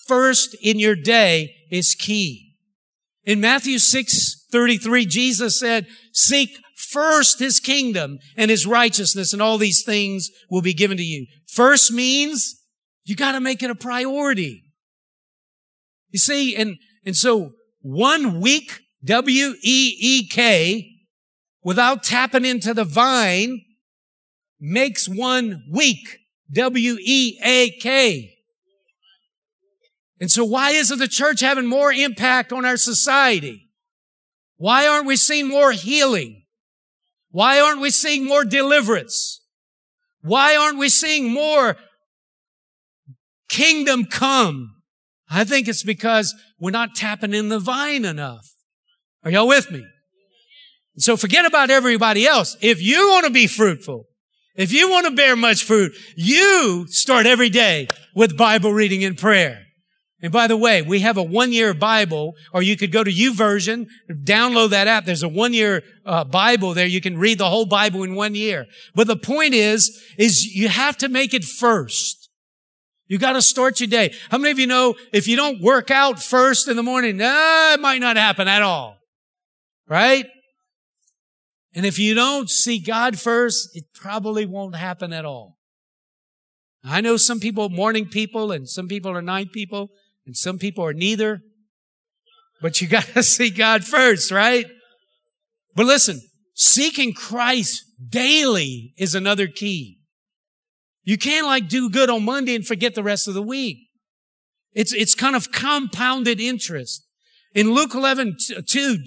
first 0.06 0.56
in 0.62 0.78
your 0.78 0.96
day 0.96 1.54
is 1.70 1.94
key. 1.94 2.56
In 3.24 3.40
Matthew 3.40 3.78
6, 3.78 4.46
33, 4.50 5.06
Jesus 5.06 5.58
said, 5.58 5.86
seek 6.12 6.58
first 6.74 7.38
his 7.38 7.60
kingdom 7.60 8.18
and 8.36 8.50
his 8.50 8.66
righteousness 8.66 9.32
and 9.32 9.40
all 9.40 9.58
these 9.58 9.84
things 9.84 10.30
will 10.50 10.62
be 10.62 10.74
given 10.74 10.96
to 10.96 11.02
you. 11.02 11.26
First 11.46 11.92
means 11.92 12.56
you 13.04 13.14
got 13.14 13.32
to 13.32 13.40
make 13.40 13.62
it 13.62 13.70
a 13.70 13.74
priority. 13.74 14.64
You 16.10 16.18
see, 16.18 16.56
and, 16.56 16.76
and 17.04 17.16
so 17.16 17.52
one 17.82 18.40
week, 18.40 18.80
W-E-E-K, 19.04 20.90
without 21.62 22.02
tapping 22.02 22.44
into 22.44 22.74
the 22.74 22.84
vine 22.84 23.62
makes 24.58 25.08
one 25.08 25.62
weak, 25.70 26.19
W-E-A-K. 26.52 28.36
And 30.20 30.30
so 30.30 30.44
why 30.44 30.72
isn't 30.72 30.98
the 30.98 31.08
church 31.08 31.40
having 31.40 31.66
more 31.66 31.92
impact 31.92 32.52
on 32.52 32.64
our 32.64 32.76
society? 32.76 33.70
Why 34.56 34.86
aren't 34.86 35.06
we 35.06 35.16
seeing 35.16 35.48
more 35.48 35.72
healing? 35.72 36.42
Why 37.30 37.60
aren't 37.60 37.80
we 37.80 37.90
seeing 37.90 38.26
more 38.26 38.44
deliverance? 38.44 39.40
Why 40.22 40.56
aren't 40.56 40.78
we 40.78 40.90
seeing 40.90 41.32
more 41.32 41.76
kingdom 43.48 44.04
come? 44.04 44.74
I 45.30 45.44
think 45.44 45.68
it's 45.68 45.84
because 45.84 46.34
we're 46.58 46.72
not 46.72 46.94
tapping 46.94 47.32
in 47.32 47.48
the 47.48 47.58
vine 47.58 48.04
enough. 48.04 48.46
Are 49.24 49.30
y'all 49.30 49.48
with 49.48 49.70
me? 49.70 49.86
So 50.98 51.16
forget 51.16 51.46
about 51.46 51.70
everybody 51.70 52.26
else. 52.26 52.56
If 52.60 52.82
you 52.82 53.08
want 53.10 53.26
to 53.26 53.32
be 53.32 53.46
fruitful, 53.46 54.06
if 54.60 54.72
you 54.72 54.90
want 54.90 55.06
to 55.06 55.12
bear 55.12 55.36
much 55.36 55.64
fruit, 55.64 55.92
you 56.16 56.86
start 56.88 57.26
every 57.26 57.50
day 57.50 57.88
with 58.14 58.36
Bible 58.36 58.72
reading 58.72 59.04
and 59.04 59.16
prayer. 59.16 59.66
And 60.22 60.32
by 60.32 60.46
the 60.48 60.56
way, 60.56 60.82
we 60.82 61.00
have 61.00 61.16
a 61.16 61.22
one-year 61.22 61.72
Bible, 61.72 62.34
or 62.52 62.60
you 62.60 62.76
could 62.76 62.92
go 62.92 63.02
to 63.02 63.10
YouVersion, 63.10 63.86
download 64.10 64.70
that 64.70 64.86
app. 64.86 65.06
There's 65.06 65.22
a 65.22 65.28
one-year 65.28 65.82
uh, 66.04 66.24
Bible 66.24 66.74
there. 66.74 66.86
You 66.86 67.00
can 67.00 67.16
read 67.16 67.38
the 67.38 67.48
whole 67.48 67.64
Bible 67.64 68.02
in 68.02 68.14
one 68.14 68.34
year. 68.34 68.66
But 68.94 69.06
the 69.06 69.16
point 69.16 69.54
is, 69.54 69.98
is 70.18 70.44
you 70.44 70.68
have 70.68 70.98
to 70.98 71.08
make 71.08 71.32
it 71.32 71.44
first. 71.44 72.28
You 73.06 73.18
got 73.18 73.32
to 73.32 73.42
start 73.42 73.80
your 73.80 73.88
day. 73.88 74.14
How 74.30 74.38
many 74.38 74.50
of 74.52 74.58
you 74.58 74.66
know 74.66 74.94
if 75.12 75.26
you 75.26 75.36
don't 75.36 75.60
work 75.62 75.90
out 75.90 76.22
first 76.22 76.68
in 76.68 76.76
the 76.76 76.82
morning, 76.82 77.16
nah, 77.16 77.72
it 77.72 77.80
might 77.80 78.00
not 78.00 78.16
happen 78.16 78.46
at 78.46 78.62
all. 78.62 78.98
Right? 79.88 80.26
And 81.74 81.86
if 81.86 81.98
you 81.98 82.14
don't 82.14 82.50
see 82.50 82.78
God 82.78 83.18
first, 83.18 83.70
it 83.74 83.84
probably 83.94 84.44
won't 84.44 84.74
happen 84.74 85.12
at 85.12 85.24
all. 85.24 85.58
I 86.82 87.00
know 87.00 87.16
some 87.16 87.40
people 87.40 87.68
morning 87.68 88.06
people 88.06 88.50
and 88.50 88.68
some 88.68 88.88
people 88.88 89.10
are 89.12 89.22
night 89.22 89.52
people. 89.52 89.90
And 90.26 90.36
some 90.36 90.58
people 90.58 90.84
are 90.84 90.92
neither. 90.92 91.42
But 92.60 92.80
you 92.80 92.88
got 92.96 93.04
to 93.14 93.22
see 93.22 93.50
God 93.50 93.84
first, 93.84 94.30
right? 94.30 94.66
But 95.74 95.86
listen, 95.86 96.20
seeking 96.54 97.12
Christ 97.12 97.84
daily 98.08 98.92
is 98.96 99.14
another 99.14 99.46
key. 99.46 99.98
You 101.02 101.18
can't 101.18 101.46
like 101.46 101.68
do 101.68 101.90
good 101.90 102.10
on 102.10 102.24
Monday 102.24 102.54
and 102.54 102.66
forget 102.66 102.94
the 102.94 103.02
rest 103.02 103.26
of 103.26 103.34
the 103.34 103.42
week. 103.42 103.78
It's, 104.72 104.92
it's 104.92 105.14
kind 105.14 105.34
of 105.34 105.50
compounded 105.50 106.40
interest. 106.40 107.04
In 107.54 107.74
Luke 107.74 107.94
11, 107.94 108.36
2, 108.68 108.98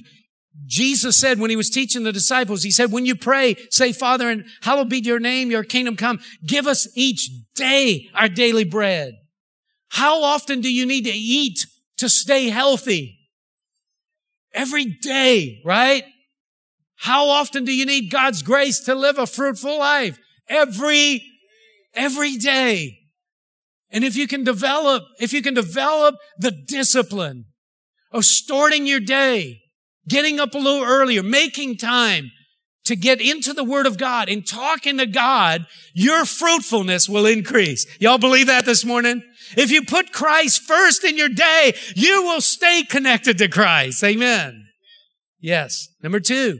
Jesus 0.66 1.18
said 1.18 1.40
when 1.40 1.50
he 1.50 1.56
was 1.56 1.70
teaching 1.70 2.04
the 2.04 2.12
disciples, 2.12 2.64
he 2.64 2.72
said, 2.72 2.92
when 2.92 3.06
you 3.06 3.16
pray, 3.16 3.56
say, 3.70 3.92
Father, 3.92 4.30
and 4.30 4.46
hallowed 4.62 4.90
be 4.90 5.00
your 5.00 5.20
name, 5.20 5.50
your 5.50 5.64
kingdom 5.64 5.96
come. 5.96 6.20
Give 6.46 6.68
us 6.68 6.88
each 6.96 7.30
day 7.56 8.08
our 8.14 8.30
daily 8.30 8.64
bread. 8.64 9.16
How 9.90 10.24
often 10.24 10.62
do 10.62 10.72
you 10.72 10.86
need 10.86 11.06
to 11.06 11.12
eat 11.12 11.66
to 11.98 12.08
stay 12.08 12.50
healthy? 12.50 13.20
Every 14.54 14.86
day, 14.86 15.62
right? 15.66 16.04
How 16.96 17.30
often 17.30 17.66
do 17.66 17.76
you 17.76 17.86
need 17.86 18.12
God's 18.12 18.44
grace 18.44 18.80
to 18.82 18.96
live 18.96 19.18
a 19.18 19.26
fruitful 19.26 19.80
life? 19.80 20.20
Every, 20.48 21.24
every 21.96 22.38
day. 22.38 23.00
And 23.92 24.04
if 24.04 24.16
you 24.16 24.28
can 24.28 24.44
develop, 24.44 25.04
if 25.20 25.34
you 25.34 25.42
can 25.42 25.54
develop 25.54 26.16
the 26.38 26.52
discipline 26.52 27.46
of 28.12 28.26
starting 28.26 28.86
your 28.86 29.00
day, 29.00 29.63
getting 30.08 30.40
up 30.40 30.54
a 30.54 30.58
little 30.58 30.84
earlier, 30.84 31.24
making 31.24 31.78
time 31.78 32.32
to 32.86 32.96
get 32.96 33.22
into 33.22 33.54
the 33.54 33.64
Word 33.64 33.86
of 33.86 33.98
God 33.98 34.28
and 34.30 34.46
talking 34.46 34.98
to 34.98 35.06
God, 35.06 35.66
your 35.94 36.26
fruitfulness 36.26 37.08
will 37.08 37.26
increase. 37.26 37.86
Y'all 38.00 38.18
believe 38.18 38.48
that 38.48 38.66
this 38.66 38.84
morning? 38.84 39.24
If 39.56 39.72
you 39.72 39.84
put 39.84 40.12
Christ 40.12 40.64
first 40.64 41.04
in 41.04 41.18
your 41.18 41.30
day, 41.30 41.74
you 41.96 42.24
will 42.24 42.42
stay 42.42 42.84
connected 42.84 43.38
to 43.38 43.48
Christ. 43.48 44.04
Amen. 44.04 44.68
Yes. 45.40 45.88
Number 46.02 46.20
two, 46.20 46.60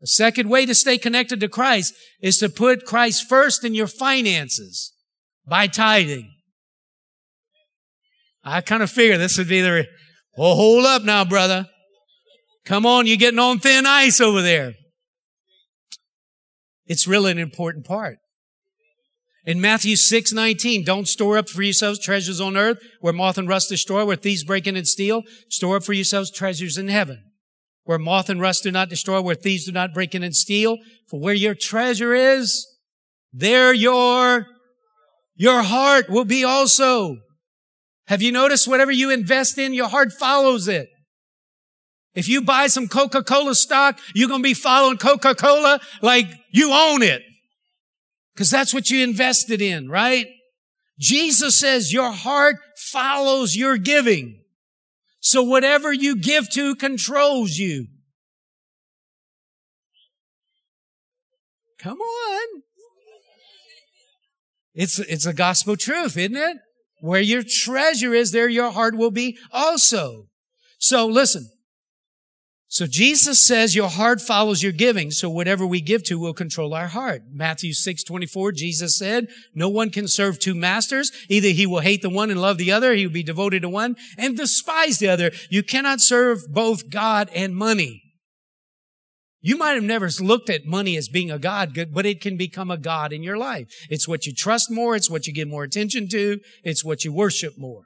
the 0.00 0.06
second 0.06 0.48
way 0.48 0.66
to 0.66 0.74
stay 0.74 0.98
connected 0.98 1.40
to 1.40 1.48
Christ 1.48 1.94
is 2.20 2.38
to 2.38 2.48
put 2.48 2.84
Christ 2.84 3.28
first 3.28 3.64
in 3.64 3.74
your 3.74 3.86
finances 3.86 4.92
by 5.48 5.66
tithing. 5.66 6.30
I 8.44 8.60
kind 8.60 8.82
of 8.82 8.90
figure 8.90 9.18
this 9.18 9.38
would 9.38 9.48
be 9.48 9.60
the, 9.60 9.86
well, 10.36 10.54
hold 10.54 10.84
up 10.84 11.02
now, 11.02 11.24
brother. 11.24 11.68
Come 12.66 12.84
on, 12.84 13.06
you're 13.06 13.16
getting 13.16 13.38
on 13.38 13.58
thin 13.58 13.86
ice 13.86 14.20
over 14.20 14.42
there. 14.42 14.74
It's 16.86 17.06
really 17.06 17.30
an 17.30 17.38
important 17.38 17.86
part. 17.86 18.18
In 19.44 19.60
Matthew 19.60 19.96
6, 19.96 20.32
19, 20.32 20.84
don't 20.84 21.08
store 21.08 21.38
up 21.38 21.48
for 21.48 21.62
yourselves 21.62 21.98
treasures 21.98 22.40
on 22.40 22.56
earth 22.56 22.78
where 23.00 23.12
moth 23.12 23.38
and 23.38 23.48
rust 23.48 23.68
destroy, 23.68 24.04
where 24.04 24.16
thieves 24.16 24.44
break 24.44 24.66
in 24.66 24.76
and 24.76 24.86
steal. 24.86 25.22
Store 25.48 25.76
up 25.76 25.84
for 25.84 25.92
yourselves 25.94 26.30
treasures 26.30 26.76
in 26.76 26.88
heaven 26.88 27.22
where 27.86 27.98
moth 27.98 28.28
and 28.28 28.40
rust 28.40 28.64
do 28.64 28.72
not 28.72 28.88
destroy, 28.88 29.20
where 29.20 29.36
thieves 29.36 29.64
do 29.64 29.72
not 29.72 29.94
break 29.94 30.14
in 30.14 30.24
and 30.24 30.34
steal. 30.34 30.76
For 31.08 31.20
where 31.20 31.34
your 31.34 31.54
treasure 31.54 32.12
is, 32.14 32.66
there 33.32 33.72
your, 33.72 34.46
your 35.36 35.62
heart 35.62 36.10
will 36.10 36.24
be 36.24 36.42
also. 36.42 37.18
Have 38.08 38.22
you 38.22 38.32
noticed 38.32 38.66
whatever 38.66 38.90
you 38.90 39.10
invest 39.10 39.56
in, 39.56 39.72
your 39.72 39.88
heart 39.88 40.12
follows 40.12 40.66
it? 40.66 40.88
If 42.16 42.28
you 42.28 42.40
buy 42.40 42.66
some 42.66 42.88
Coca-Cola 42.88 43.54
stock, 43.54 44.00
you're 44.14 44.28
going 44.28 44.42
to 44.42 44.48
be 44.48 44.54
following 44.54 44.96
Coca-Cola 44.96 45.80
like 46.00 46.26
you 46.50 46.72
own 46.72 47.02
it. 47.02 47.22
Cause 48.36 48.50
that's 48.50 48.74
what 48.74 48.90
you 48.90 49.02
invested 49.02 49.62
in, 49.62 49.88
right? 49.88 50.26
Jesus 50.98 51.58
says 51.58 51.92
your 51.92 52.10
heart 52.10 52.56
follows 52.76 53.54
your 53.54 53.76
giving. 53.76 54.40
So 55.20 55.42
whatever 55.42 55.92
you 55.92 56.16
give 56.16 56.50
to 56.50 56.74
controls 56.74 57.56
you. 57.56 57.86
Come 61.78 61.98
on. 61.98 62.62
It's, 64.74 64.98
it's 64.98 65.26
a 65.26 65.32
gospel 65.32 65.76
truth, 65.76 66.16
isn't 66.16 66.36
it? 66.36 66.58
Where 67.00 67.20
your 67.20 67.42
treasure 67.42 68.14
is, 68.14 68.32
there 68.32 68.48
your 68.48 68.70
heart 68.70 68.96
will 68.96 69.10
be 69.10 69.38
also. 69.50 70.28
So 70.78 71.06
listen, 71.06 71.48
so 72.76 72.86
Jesus 72.86 73.40
says 73.40 73.74
your 73.74 73.88
heart 73.88 74.20
follows 74.20 74.62
your 74.62 74.70
giving. 74.70 75.10
So 75.10 75.30
whatever 75.30 75.66
we 75.66 75.80
give 75.80 76.02
to 76.04 76.18
will 76.18 76.34
control 76.34 76.74
our 76.74 76.88
heart. 76.88 77.22
Matthew 77.32 77.72
6, 77.72 78.04
24, 78.04 78.52
Jesus 78.52 78.98
said, 78.98 79.28
no 79.54 79.70
one 79.70 79.88
can 79.88 80.06
serve 80.06 80.38
two 80.38 80.54
masters. 80.54 81.10
Either 81.30 81.48
he 81.48 81.64
will 81.64 81.80
hate 81.80 82.02
the 82.02 82.10
one 82.10 82.30
and 82.30 82.38
love 82.38 82.58
the 82.58 82.70
other. 82.72 82.92
He 82.92 83.06
will 83.06 83.14
be 83.14 83.22
devoted 83.22 83.62
to 83.62 83.70
one 83.70 83.96
and 84.18 84.36
despise 84.36 84.98
the 84.98 85.08
other. 85.08 85.30
You 85.48 85.62
cannot 85.62 86.02
serve 86.02 86.40
both 86.52 86.90
God 86.90 87.30
and 87.34 87.56
money. 87.56 88.02
You 89.40 89.56
might 89.56 89.76
have 89.76 89.82
never 89.82 90.10
looked 90.20 90.50
at 90.50 90.66
money 90.66 90.98
as 90.98 91.08
being 91.08 91.30
a 91.30 91.38
God, 91.38 91.74
but 91.94 92.04
it 92.04 92.20
can 92.20 92.36
become 92.36 92.70
a 92.70 92.76
God 92.76 93.10
in 93.10 93.22
your 93.22 93.38
life. 93.38 93.68
It's 93.88 94.06
what 94.06 94.26
you 94.26 94.34
trust 94.34 94.70
more. 94.70 94.94
It's 94.94 95.08
what 95.08 95.26
you 95.26 95.32
give 95.32 95.48
more 95.48 95.64
attention 95.64 96.08
to. 96.08 96.40
It's 96.62 96.84
what 96.84 97.06
you 97.06 97.12
worship 97.14 97.54
more. 97.56 97.84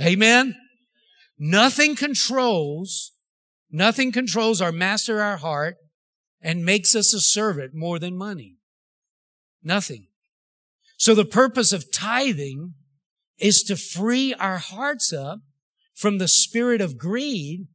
Amen. 0.00 0.54
Nothing 1.38 1.96
controls 1.96 3.12
Nothing 3.70 4.12
controls 4.12 4.60
our 4.60 4.72
master 4.72 5.20
our 5.20 5.36
heart 5.36 5.76
and 6.40 6.64
makes 6.64 6.94
us 6.94 7.14
a 7.14 7.20
servant 7.20 7.72
more 7.74 7.98
than 7.98 8.16
money. 8.16 8.56
Nothing. 9.62 10.06
So 10.96 11.14
the 11.14 11.24
purpose 11.24 11.72
of 11.72 11.92
tithing 11.92 12.74
is 13.38 13.62
to 13.64 13.76
free 13.76 14.34
our 14.34 14.58
hearts 14.58 15.12
up 15.12 15.40
from 15.94 16.18
the 16.18 16.28
spirit 16.28 16.80
of 16.80 16.98
greed 16.98 17.66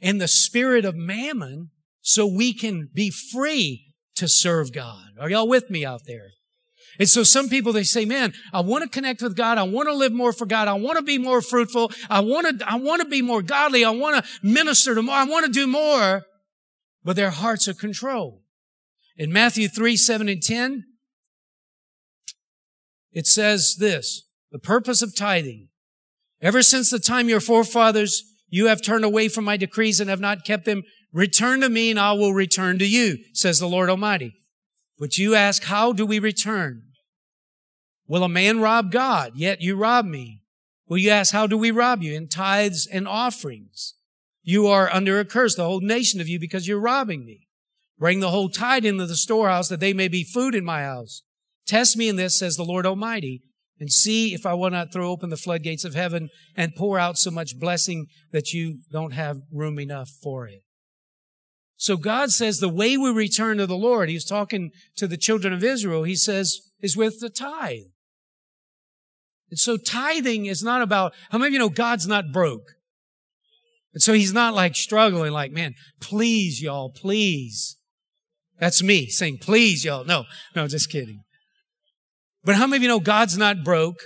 and 0.00 0.20
the 0.20 0.28
spirit 0.28 0.84
of 0.84 0.94
mammon 0.94 1.70
so 2.00 2.26
we 2.26 2.52
can 2.52 2.88
be 2.92 3.10
free 3.10 3.94
to 4.16 4.28
serve 4.28 4.72
God. 4.72 5.10
Are 5.18 5.30
y'all 5.30 5.48
with 5.48 5.70
me 5.70 5.84
out 5.84 6.02
there? 6.06 6.30
And 7.02 7.08
so 7.08 7.24
some 7.24 7.48
people, 7.48 7.72
they 7.72 7.82
say, 7.82 8.04
man, 8.04 8.32
I 8.52 8.60
want 8.60 8.84
to 8.84 8.88
connect 8.88 9.22
with 9.22 9.36
God. 9.36 9.58
I 9.58 9.64
want 9.64 9.88
to 9.88 9.92
live 9.92 10.12
more 10.12 10.32
for 10.32 10.46
God. 10.46 10.68
I 10.68 10.74
want 10.74 10.98
to 10.98 11.02
be 11.02 11.18
more 11.18 11.42
fruitful. 11.42 11.90
I 12.08 12.20
want 12.20 12.60
to, 12.60 12.64
I 12.64 12.76
want 12.76 13.02
to 13.02 13.08
be 13.08 13.22
more 13.22 13.42
godly. 13.42 13.84
I 13.84 13.90
want 13.90 14.24
to 14.24 14.30
minister 14.40 14.94
to 14.94 15.02
more. 15.02 15.16
I 15.16 15.24
want 15.24 15.44
to 15.44 15.50
do 15.50 15.66
more. 15.66 16.22
But 17.02 17.16
their 17.16 17.30
hearts 17.30 17.66
are 17.66 17.74
controlled. 17.74 18.38
In 19.16 19.32
Matthew 19.32 19.66
3, 19.66 19.96
7 19.96 20.28
and 20.28 20.40
10, 20.40 20.84
it 23.10 23.26
says 23.26 23.74
this, 23.80 24.22
the 24.52 24.60
purpose 24.60 25.02
of 25.02 25.16
tithing. 25.16 25.70
Ever 26.40 26.62
since 26.62 26.88
the 26.88 27.00
time 27.00 27.28
your 27.28 27.40
forefathers, 27.40 28.22
you 28.48 28.66
have 28.66 28.80
turned 28.80 29.04
away 29.04 29.26
from 29.26 29.44
my 29.44 29.56
decrees 29.56 29.98
and 29.98 30.08
have 30.08 30.20
not 30.20 30.44
kept 30.44 30.66
them. 30.66 30.84
Return 31.12 31.62
to 31.62 31.68
me 31.68 31.90
and 31.90 31.98
I 31.98 32.12
will 32.12 32.32
return 32.32 32.78
to 32.78 32.86
you, 32.86 33.18
says 33.34 33.58
the 33.58 33.66
Lord 33.66 33.90
Almighty. 33.90 34.34
But 35.00 35.18
you 35.18 35.34
ask, 35.34 35.64
how 35.64 35.92
do 35.92 36.06
we 36.06 36.20
return? 36.20 36.84
Will 38.12 38.24
a 38.24 38.28
man 38.28 38.60
rob 38.60 38.92
God? 38.92 39.32
Yet 39.36 39.62
you 39.62 39.74
rob 39.74 40.04
me. 40.04 40.42
Will 40.86 40.98
you 40.98 41.08
ask, 41.08 41.32
how 41.32 41.46
do 41.46 41.56
we 41.56 41.70
rob 41.70 42.02
you? 42.02 42.12
In 42.12 42.28
tithes 42.28 42.86
and 42.86 43.08
offerings. 43.08 43.94
You 44.42 44.66
are 44.66 44.92
under 44.92 45.18
a 45.18 45.24
curse, 45.24 45.54
the 45.54 45.64
whole 45.64 45.80
nation 45.80 46.20
of 46.20 46.28
you, 46.28 46.38
because 46.38 46.68
you're 46.68 46.78
robbing 46.78 47.24
me. 47.24 47.48
Bring 47.98 48.20
the 48.20 48.28
whole 48.28 48.50
tithe 48.50 48.84
into 48.84 49.06
the 49.06 49.16
storehouse 49.16 49.70
that 49.70 49.80
they 49.80 49.94
may 49.94 50.08
be 50.08 50.24
food 50.24 50.54
in 50.54 50.62
my 50.62 50.82
house. 50.82 51.22
Test 51.66 51.96
me 51.96 52.06
in 52.06 52.16
this, 52.16 52.38
says 52.38 52.56
the 52.56 52.66
Lord 52.66 52.84
Almighty, 52.84 53.44
and 53.80 53.90
see 53.90 54.34
if 54.34 54.44
I 54.44 54.52
will 54.52 54.68
not 54.68 54.92
throw 54.92 55.08
open 55.08 55.30
the 55.30 55.38
floodgates 55.38 55.86
of 55.86 55.94
heaven 55.94 56.28
and 56.54 56.76
pour 56.76 56.98
out 56.98 57.16
so 57.16 57.30
much 57.30 57.58
blessing 57.58 58.08
that 58.30 58.52
you 58.52 58.80
don't 58.92 59.12
have 59.12 59.38
room 59.50 59.78
enough 59.78 60.10
for 60.22 60.46
it. 60.46 60.64
So 61.78 61.96
God 61.96 62.30
says 62.30 62.58
the 62.58 62.68
way 62.68 62.98
we 62.98 63.10
return 63.10 63.56
to 63.56 63.66
the 63.66 63.74
Lord, 63.74 64.10
He's 64.10 64.26
talking 64.26 64.70
to 64.96 65.06
the 65.06 65.16
children 65.16 65.54
of 65.54 65.64
Israel, 65.64 66.02
He 66.02 66.14
says, 66.14 66.60
is 66.82 66.94
with 66.94 67.18
the 67.18 67.30
tithe. 67.30 67.86
And 69.52 69.58
so 69.58 69.76
tithing 69.76 70.46
is 70.46 70.62
not 70.62 70.80
about, 70.80 71.12
how 71.28 71.36
many 71.36 71.48
of 71.48 71.52
you 71.52 71.58
know 71.58 71.68
God's 71.68 72.06
not 72.06 72.32
broke? 72.32 72.72
And 73.92 74.02
so 74.02 74.14
He's 74.14 74.32
not 74.32 74.54
like 74.54 74.74
struggling, 74.74 75.30
like, 75.30 75.52
man, 75.52 75.74
please, 76.00 76.62
y'all, 76.62 76.88
please. 76.88 77.76
That's 78.58 78.82
me 78.82 79.08
saying, 79.08 79.40
please, 79.42 79.84
y'all. 79.84 80.06
No, 80.06 80.24
no, 80.56 80.66
just 80.68 80.90
kidding. 80.90 81.24
But 82.42 82.54
how 82.54 82.66
many 82.66 82.78
of 82.78 82.82
you 82.82 82.88
know 82.88 82.98
God's 82.98 83.36
not 83.36 83.62
broke 83.62 84.04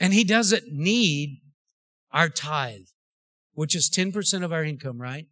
and 0.00 0.12
He 0.12 0.24
doesn't 0.24 0.64
need 0.72 1.38
our 2.10 2.28
tithe, 2.28 2.88
which 3.52 3.76
is 3.76 3.88
10% 3.88 4.42
of 4.42 4.52
our 4.52 4.64
income, 4.64 5.00
right? 5.00 5.26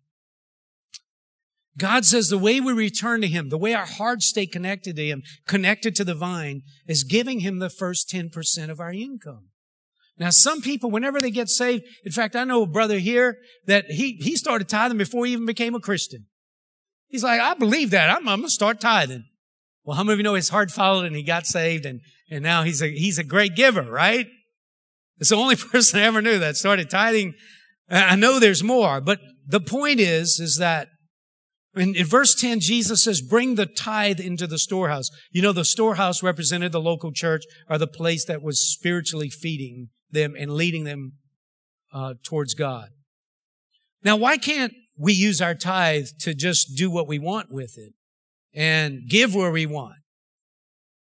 God 1.78 2.04
says 2.04 2.28
the 2.28 2.38
way 2.38 2.60
we 2.60 2.72
return 2.72 3.20
to 3.20 3.26
Him, 3.26 3.50
the 3.50 3.58
way 3.58 3.74
our 3.74 3.86
hearts 3.86 4.26
stay 4.26 4.46
connected 4.46 4.96
to 4.96 5.04
Him, 5.04 5.22
connected 5.46 5.94
to 5.96 6.04
the 6.04 6.14
vine, 6.14 6.62
is 6.86 7.04
giving 7.04 7.40
Him 7.40 7.58
the 7.58 7.70
first 7.70 8.08
10% 8.08 8.70
of 8.70 8.80
our 8.80 8.92
income. 8.92 9.48
Now, 10.18 10.30
some 10.30 10.62
people, 10.62 10.90
whenever 10.90 11.20
they 11.20 11.30
get 11.30 11.48
saved, 11.48 11.84
in 12.04 12.12
fact, 12.12 12.34
I 12.36 12.44
know 12.44 12.62
a 12.62 12.66
brother 12.66 12.98
here 12.98 13.36
that 13.66 13.90
he, 13.90 14.12
he 14.12 14.36
started 14.36 14.68
tithing 14.68 14.96
before 14.96 15.26
he 15.26 15.32
even 15.32 15.44
became 15.44 15.74
a 15.74 15.80
Christian. 15.80 16.26
He's 17.08 17.22
like, 17.22 17.40
I 17.40 17.54
believe 17.54 17.90
that. 17.90 18.08
I'm, 18.08 18.26
I'm 18.26 18.40
going 18.40 18.48
to 18.48 18.50
start 18.50 18.80
tithing. 18.80 19.24
Well, 19.84 19.96
how 19.96 20.02
many 20.02 20.14
of 20.14 20.18
you 20.18 20.24
know 20.24 20.34
his 20.34 20.48
heart 20.48 20.70
followed 20.70 21.04
and 21.04 21.14
he 21.14 21.22
got 21.22 21.46
saved 21.46 21.84
and, 21.84 22.00
and 22.30 22.42
now 22.42 22.62
he's 22.62 22.82
a, 22.82 22.88
he's 22.88 23.18
a 23.18 23.24
great 23.24 23.54
giver, 23.54 23.82
right? 23.82 24.26
It's 25.18 25.30
the 25.30 25.36
only 25.36 25.56
person 25.72 26.00
I 26.00 26.04
ever 26.04 26.22
knew 26.22 26.38
that 26.38 26.56
started 26.56 26.88
tithing. 26.88 27.34
I 27.90 28.16
know 28.16 28.40
there's 28.40 28.64
more, 28.64 29.00
but 29.00 29.20
the 29.46 29.60
point 29.60 30.00
is, 30.00 30.40
is 30.40 30.56
that 30.56 30.88
in, 31.76 31.94
in 31.94 32.06
verse 32.06 32.34
10, 32.34 32.60
Jesus 32.60 33.04
says, 33.04 33.20
bring 33.20 33.54
the 33.54 33.66
tithe 33.66 34.18
into 34.18 34.46
the 34.46 34.58
storehouse. 34.58 35.10
You 35.30 35.42
know, 35.42 35.52
the 35.52 35.64
storehouse 35.64 36.22
represented 36.22 36.72
the 36.72 36.80
local 36.80 37.12
church 37.12 37.44
or 37.68 37.76
the 37.78 37.86
place 37.86 38.24
that 38.24 38.42
was 38.42 38.66
spiritually 38.66 39.28
feeding 39.28 39.90
them 40.10 40.34
and 40.38 40.52
leading 40.52 40.84
them 40.84 41.12
uh, 41.92 42.14
towards 42.24 42.54
God. 42.54 42.88
Now, 44.02 44.16
why 44.16 44.38
can't 44.38 44.72
we 44.98 45.12
use 45.12 45.42
our 45.42 45.54
tithe 45.54 46.06
to 46.20 46.34
just 46.34 46.76
do 46.76 46.90
what 46.90 47.08
we 47.08 47.18
want 47.18 47.48
with 47.50 47.76
it 47.76 47.92
and 48.54 49.08
give 49.08 49.34
where 49.34 49.50
we 49.50 49.66
want? 49.66 49.96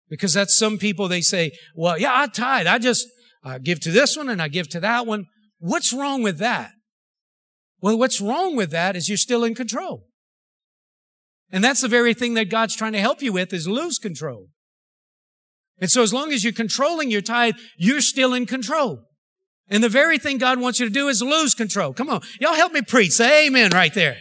Because 0.10 0.34
that's 0.34 0.58
some 0.58 0.78
people, 0.78 1.08
they 1.08 1.22
say, 1.22 1.52
well, 1.76 1.98
yeah, 1.98 2.12
I 2.14 2.28
tithe. 2.28 2.68
I 2.68 2.80
just 2.80 3.08
I 3.44 3.60
give 3.60 3.80
to 3.82 3.92
this 3.92 4.18
one 4.18 4.28
and 4.28 4.42
I 4.42 4.48
give 4.48 4.68
to 4.70 4.80
that 4.80 5.06
one. 5.06 5.26
What's 5.60 5.94
wrong 5.94 6.24
with 6.24 6.40
that? 6.40 6.72
Well, 7.82 7.98
what's 7.98 8.20
wrong 8.20 8.56
with 8.56 8.72
that 8.72 8.96
is 8.96 9.08
you're 9.08 9.18
still 9.18 9.44
in 9.44 9.56
control. 9.56 10.09
And 11.52 11.64
that's 11.64 11.82
the 11.82 11.88
very 11.88 12.14
thing 12.14 12.36
that 12.36 12.50
God's 12.50 12.76
trying 12.76 12.94
to 12.94 13.00
help 13.00 13.22
you 13.22 13.34
with 13.34 13.54
is 13.54 13.68
lose 13.68 13.98
control. 13.98 14.48
And 15.82 15.90
so 15.90 16.04
as 16.04 16.14
long 16.14 16.32
as 16.32 16.44
you're 16.44 16.54
controlling 16.54 17.10
your 17.10 17.22
tithe, 17.22 17.56
you're 17.78 18.02
still 18.02 18.34
in 18.34 18.46
control. 18.46 19.06
And 19.70 19.84
the 19.84 19.90
very 19.90 20.18
thing 20.18 20.38
God 20.38 20.60
wants 20.60 20.80
you 20.80 20.86
to 20.88 20.92
do 20.92 21.08
is 21.08 21.22
lose 21.22 21.54
control. 21.54 21.94
Come 21.94 22.10
on. 22.10 22.22
Y'all 22.40 22.56
help 22.56 22.74
me 22.74 22.82
preach. 22.82 23.12
Say 23.12 23.48
amen 23.48 23.72
right 23.72 23.94
there. 23.94 24.18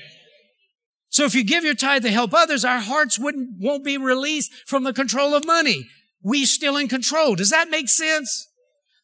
So 1.10 1.24
if 1.24 1.34
you 1.34 1.42
give 1.42 1.64
your 1.64 1.74
tithe 1.74 2.02
to 2.02 2.10
help 2.10 2.34
others, 2.34 2.64
our 2.64 2.80
hearts 2.80 3.18
wouldn't, 3.18 3.56
won't 3.58 3.84
be 3.84 3.96
released 3.96 4.52
from 4.66 4.84
the 4.84 4.92
control 4.92 5.34
of 5.34 5.46
money. 5.46 5.86
We 6.22 6.44
still 6.44 6.76
in 6.76 6.88
control. 6.88 7.34
Does 7.34 7.50
that 7.50 7.70
make 7.70 7.88
sense? 7.88 8.46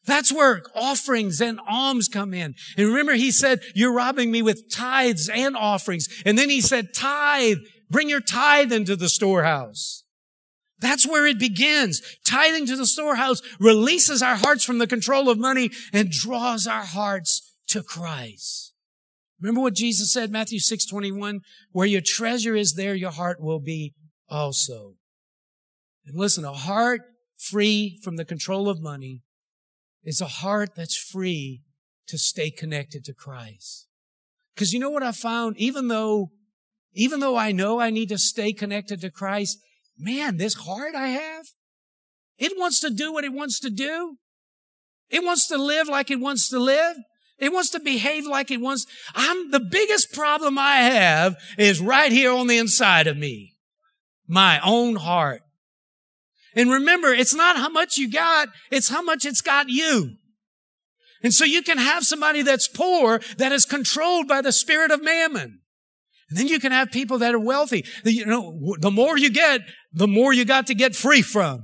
That's 0.05 0.31
where 0.31 0.61
offerings 0.75 1.41
and 1.41 1.59
alms 1.67 2.07
come 2.07 2.33
in. 2.33 2.53
And 2.77 2.87
remember, 2.87 3.13
he 3.13 3.31
said, 3.31 3.61
you're 3.73 3.93
robbing 3.93 4.29
me 4.29 4.43
with 4.43 4.71
tithes 4.71 5.29
and 5.33 5.57
offerings. 5.57 6.07
And 6.25 6.37
then 6.37 6.49
he 6.49 6.61
said, 6.61 6.93
tithe, 6.93 7.57
bring 7.89 8.09
your 8.09 8.21
tithe 8.21 8.71
into 8.71 8.95
the 8.95 9.09
storehouse. 9.09 10.03
That's 10.79 11.07
where 11.07 11.25
it 11.25 11.39
begins. 11.39 12.01
Tithing 12.25 12.65
to 12.67 12.75
the 12.75 12.85
storehouse 12.85 13.41
releases 13.59 14.21
our 14.21 14.35
hearts 14.35 14.63
from 14.63 14.77
the 14.77 14.87
control 14.87 15.29
of 15.29 15.37
money 15.37 15.71
and 15.93 16.11
draws 16.11 16.67
our 16.67 16.83
hearts 16.83 17.55
to 17.67 17.81
Christ. 17.81 18.73
Remember 19.39 19.61
what 19.61 19.75
Jesus 19.75 20.11
said, 20.11 20.31
Matthew 20.31 20.59
6, 20.59 20.85
21? 20.85 21.41
Where 21.71 21.87
your 21.87 22.01
treasure 22.03 22.55
is, 22.55 22.73
there 22.73 22.95
your 22.95 23.11
heart 23.11 23.41
will 23.41 23.59
be 23.59 23.93
also. 24.29 24.95
And 26.05 26.17
listen, 26.17 26.45
a 26.45 26.53
heart 26.53 27.01
free 27.37 27.99
from 28.03 28.15
the 28.15 28.25
control 28.25 28.69
of 28.69 28.81
money 28.81 29.21
is 30.03 30.21
a 30.21 30.25
heart 30.25 30.75
that's 30.75 30.97
free 30.97 31.61
to 32.07 32.17
stay 32.17 32.51
connected 32.51 33.03
to 33.05 33.13
Christ. 33.13 33.87
Cause 34.55 34.71
you 34.71 34.79
know 34.79 34.89
what 34.89 35.03
I 35.03 35.11
found? 35.11 35.57
Even 35.57 35.89
though, 35.89 36.31
even 36.95 37.19
though 37.19 37.35
I 37.35 37.51
know 37.51 37.79
I 37.79 37.89
need 37.89 38.09
to 38.09 38.17
stay 38.17 38.53
connected 38.53 39.01
to 39.01 39.11
Christ, 39.11 39.59
man, 39.97 40.37
this 40.37 40.55
heart 40.55 40.95
I 40.95 41.09
have, 41.09 41.45
it 42.37 42.53
wants 42.57 42.79
to 42.79 42.89
do 42.89 43.13
what 43.13 43.25
it 43.25 43.33
wants 43.33 43.59
to 43.59 43.69
do. 43.69 44.17
It 45.09 45.23
wants 45.23 45.47
to 45.47 45.57
live 45.57 45.87
like 45.87 46.09
it 46.09 46.19
wants 46.19 46.49
to 46.49 46.59
live. 46.59 46.97
It 47.37 47.51
wants 47.51 47.69
to 47.71 47.79
behave 47.79 48.25
like 48.25 48.49
it 48.49 48.61
wants. 48.61 48.87
I'm 49.13 49.51
the 49.51 49.59
biggest 49.59 50.13
problem 50.13 50.57
I 50.57 50.77
have 50.77 51.35
is 51.57 51.81
right 51.81 52.11
here 52.11 52.31
on 52.31 52.47
the 52.47 52.57
inside 52.57 53.07
of 53.07 53.17
me. 53.17 53.55
My 54.27 54.59
own 54.63 54.95
heart. 54.95 55.41
And 56.55 56.71
remember, 56.71 57.09
it's 57.09 57.35
not 57.35 57.57
how 57.57 57.69
much 57.69 57.97
you 57.97 58.09
got, 58.09 58.47
it's 58.71 58.87
how 58.87 59.01
much 59.01 59.25
it's 59.25 59.41
got 59.41 59.69
you. 59.69 60.15
And 61.21 61.33
so 61.33 61.43
you 61.43 61.61
can 61.61 61.77
have 61.77 62.05
somebody 62.05 62.41
that's 62.41 62.67
poor 62.67 63.19
that 63.37 63.51
is 63.51 63.65
controlled 63.65 64.27
by 64.27 64.41
the 64.41 64.53
spirit 64.53 64.91
of 64.91 65.03
mammon. 65.03 65.59
And 66.29 66.39
then 66.39 66.47
you 66.47 66.59
can 66.59 66.71
have 66.71 66.91
people 66.91 67.19
that 67.19 67.35
are 67.35 67.39
wealthy. 67.39 67.85
You 68.03 68.25
know, 68.25 68.75
the 68.79 68.91
more 68.91 69.17
you 69.17 69.29
get, 69.29 69.61
the 69.93 70.07
more 70.07 70.33
you 70.33 70.45
got 70.45 70.67
to 70.67 70.73
get 70.73 70.95
free 70.95 71.21
from. 71.21 71.63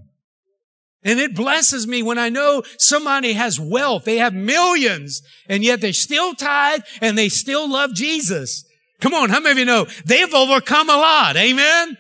And 1.04 1.20
it 1.20 1.36
blesses 1.36 1.88
me 1.88 2.04
when 2.04 2.20
I 2.20 2.30
know 2.30 2.62
somebody 2.78 3.34
has 3.34 3.60
wealth. 3.60 4.06
They 4.06 4.18
have 4.18 4.36
millions 4.36 5.24
and 5.50 5.64
yet 5.64 5.82
they 5.82 5.92
still 5.92 6.36
tithe 6.36 6.82
and 7.02 7.18
they 7.18 7.28
still 7.28 7.68
love 7.68 7.96
Jesus. 7.96 8.64
Come 9.00 9.16
on. 9.16 9.32
How 9.32 9.40
many 9.40 9.52
of 9.52 9.58
you 9.58 9.66
know 9.66 9.88
they've 10.06 10.34
overcome 10.34 10.92
a 10.92 10.96
lot? 10.96 11.36
Amen. 11.38 11.98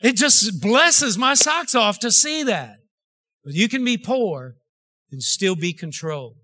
It 0.00 0.14
just 0.14 0.62
blesses 0.62 1.18
my 1.18 1.34
socks 1.34 1.74
off 1.74 1.98
to 2.00 2.12
see 2.12 2.44
that. 2.44 2.76
But 3.44 3.54
you 3.54 3.68
can 3.68 3.84
be 3.84 3.98
poor 3.98 4.54
and 5.10 5.20
still 5.20 5.56
be 5.56 5.72
controlled. 5.72 6.36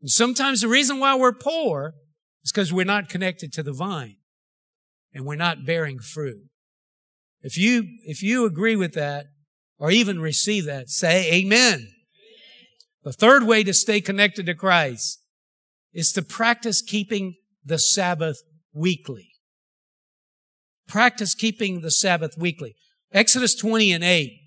And 0.00 0.10
sometimes 0.10 0.62
the 0.62 0.68
reason 0.68 0.98
why 0.98 1.14
we're 1.14 1.32
poor 1.32 1.94
is 2.42 2.50
because 2.50 2.72
we're 2.72 2.84
not 2.84 3.08
connected 3.08 3.52
to 3.52 3.62
the 3.62 3.72
vine 3.72 4.16
and 5.16 5.24
we're 5.24 5.34
not 5.34 5.64
bearing 5.64 5.98
fruit. 5.98 6.44
If 7.40 7.56
you, 7.56 7.84
if 8.04 8.22
you 8.22 8.44
agree 8.44 8.76
with 8.76 8.92
that, 8.92 9.26
or 9.78 9.90
even 9.90 10.20
receive 10.20 10.66
that, 10.66 10.90
say 10.90 11.32
amen. 11.32 11.88
The 13.02 13.14
third 13.14 13.44
way 13.44 13.64
to 13.64 13.72
stay 13.72 14.02
connected 14.02 14.44
to 14.46 14.54
Christ 14.54 15.20
is 15.94 16.12
to 16.12 16.22
practice 16.22 16.82
keeping 16.82 17.34
the 17.64 17.78
Sabbath 17.78 18.42
weekly. 18.74 19.30
Practice 20.86 21.34
keeping 21.34 21.80
the 21.80 21.90
Sabbath 21.90 22.36
weekly. 22.36 22.76
Exodus 23.10 23.54
20 23.54 23.92
and 23.92 24.04
8. 24.04 24.38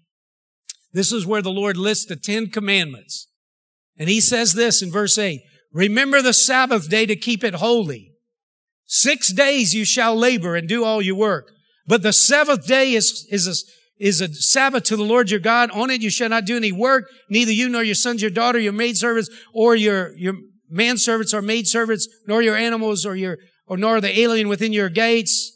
This 0.93 1.11
is 1.11 1.25
where 1.25 1.41
the 1.41 1.51
Lord 1.51 1.77
lists 1.77 2.05
the 2.05 2.15
Ten 2.15 2.47
Commandments. 2.47 3.27
And 3.97 4.07
he 4.07 4.21
says 4.21 4.53
this 4.53 4.83
in 4.83 4.91
verse 4.91 5.17
8. 5.17 5.41
Remember 5.73 6.21
the 6.21 6.33
Sabbath 6.33 6.89
day 6.89 7.07
to 7.07 7.15
keep 7.15 7.43
it 7.43 7.55
holy. 7.55 8.08
Six 8.91 9.31
days 9.31 9.75
you 9.75 9.85
shall 9.85 10.15
labor 10.15 10.55
and 10.55 10.67
do 10.67 10.83
all 10.83 10.99
your 10.99 11.15
work. 11.15 11.51
But 11.85 12.01
the 12.01 12.11
seventh 12.11 12.65
day 12.65 12.93
is, 12.95 13.27
is 13.29 13.47
a, 13.47 14.03
is 14.03 14.19
a 14.19 14.33
Sabbath 14.33 14.83
to 14.85 14.97
the 14.97 15.03
Lord 15.03 15.29
your 15.29 15.39
God. 15.39 15.69
On 15.69 15.91
it 15.91 16.01
you 16.01 16.09
shall 16.09 16.29
not 16.29 16.45
do 16.45 16.57
any 16.57 16.71
work, 16.71 17.05
neither 17.29 17.51
you 17.51 17.69
nor 17.69 17.83
your 17.83 17.93
sons, 17.93 18.19
your 18.19 18.31
daughter, 18.31 18.57
your 18.57 18.73
maidservants, 18.73 19.29
or 19.53 19.75
your, 19.75 20.17
your 20.17 20.33
manservants 20.73 21.35
or 21.35 21.43
maidservants, 21.43 22.07
nor 22.27 22.41
your 22.41 22.55
animals 22.55 23.05
or 23.05 23.15
your, 23.15 23.37
or 23.67 23.77
nor 23.77 24.01
the 24.01 24.19
alien 24.19 24.47
within 24.47 24.73
your 24.73 24.89
gates. 24.89 25.55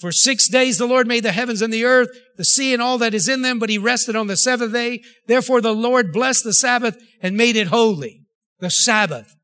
For 0.00 0.10
six 0.10 0.48
days 0.48 0.76
the 0.76 0.86
Lord 0.86 1.06
made 1.06 1.22
the 1.22 1.30
heavens 1.30 1.62
and 1.62 1.72
the 1.72 1.84
earth, 1.84 2.08
the 2.36 2.44
sea 2.44 2.72
and 2.72 2.82
all 2.82 2.98
that 2.98 3.14
is 3.14 3.28
in 3.28 3.42
them, 3.42 3.60
but 3.60 3.70
he 3.70 3.78
rested 3.78 4.16
on 4.16 4.26
the 4.26 4.36
seventh 4.36 4.72
day. 4.72 5.00
Therefore 5.28 5.60
the 5.60 5.72
Lord 5.72 6.12
blessed 6.12 6.42
the 6.42 6.52
Sabbath 6.52 7.00
and 7.22 7.36
made 7.36 7.54
it 7.54 7.68
holy. 7.68 8.22
The 8.58 8.70
Sabbath. 8.70 9.36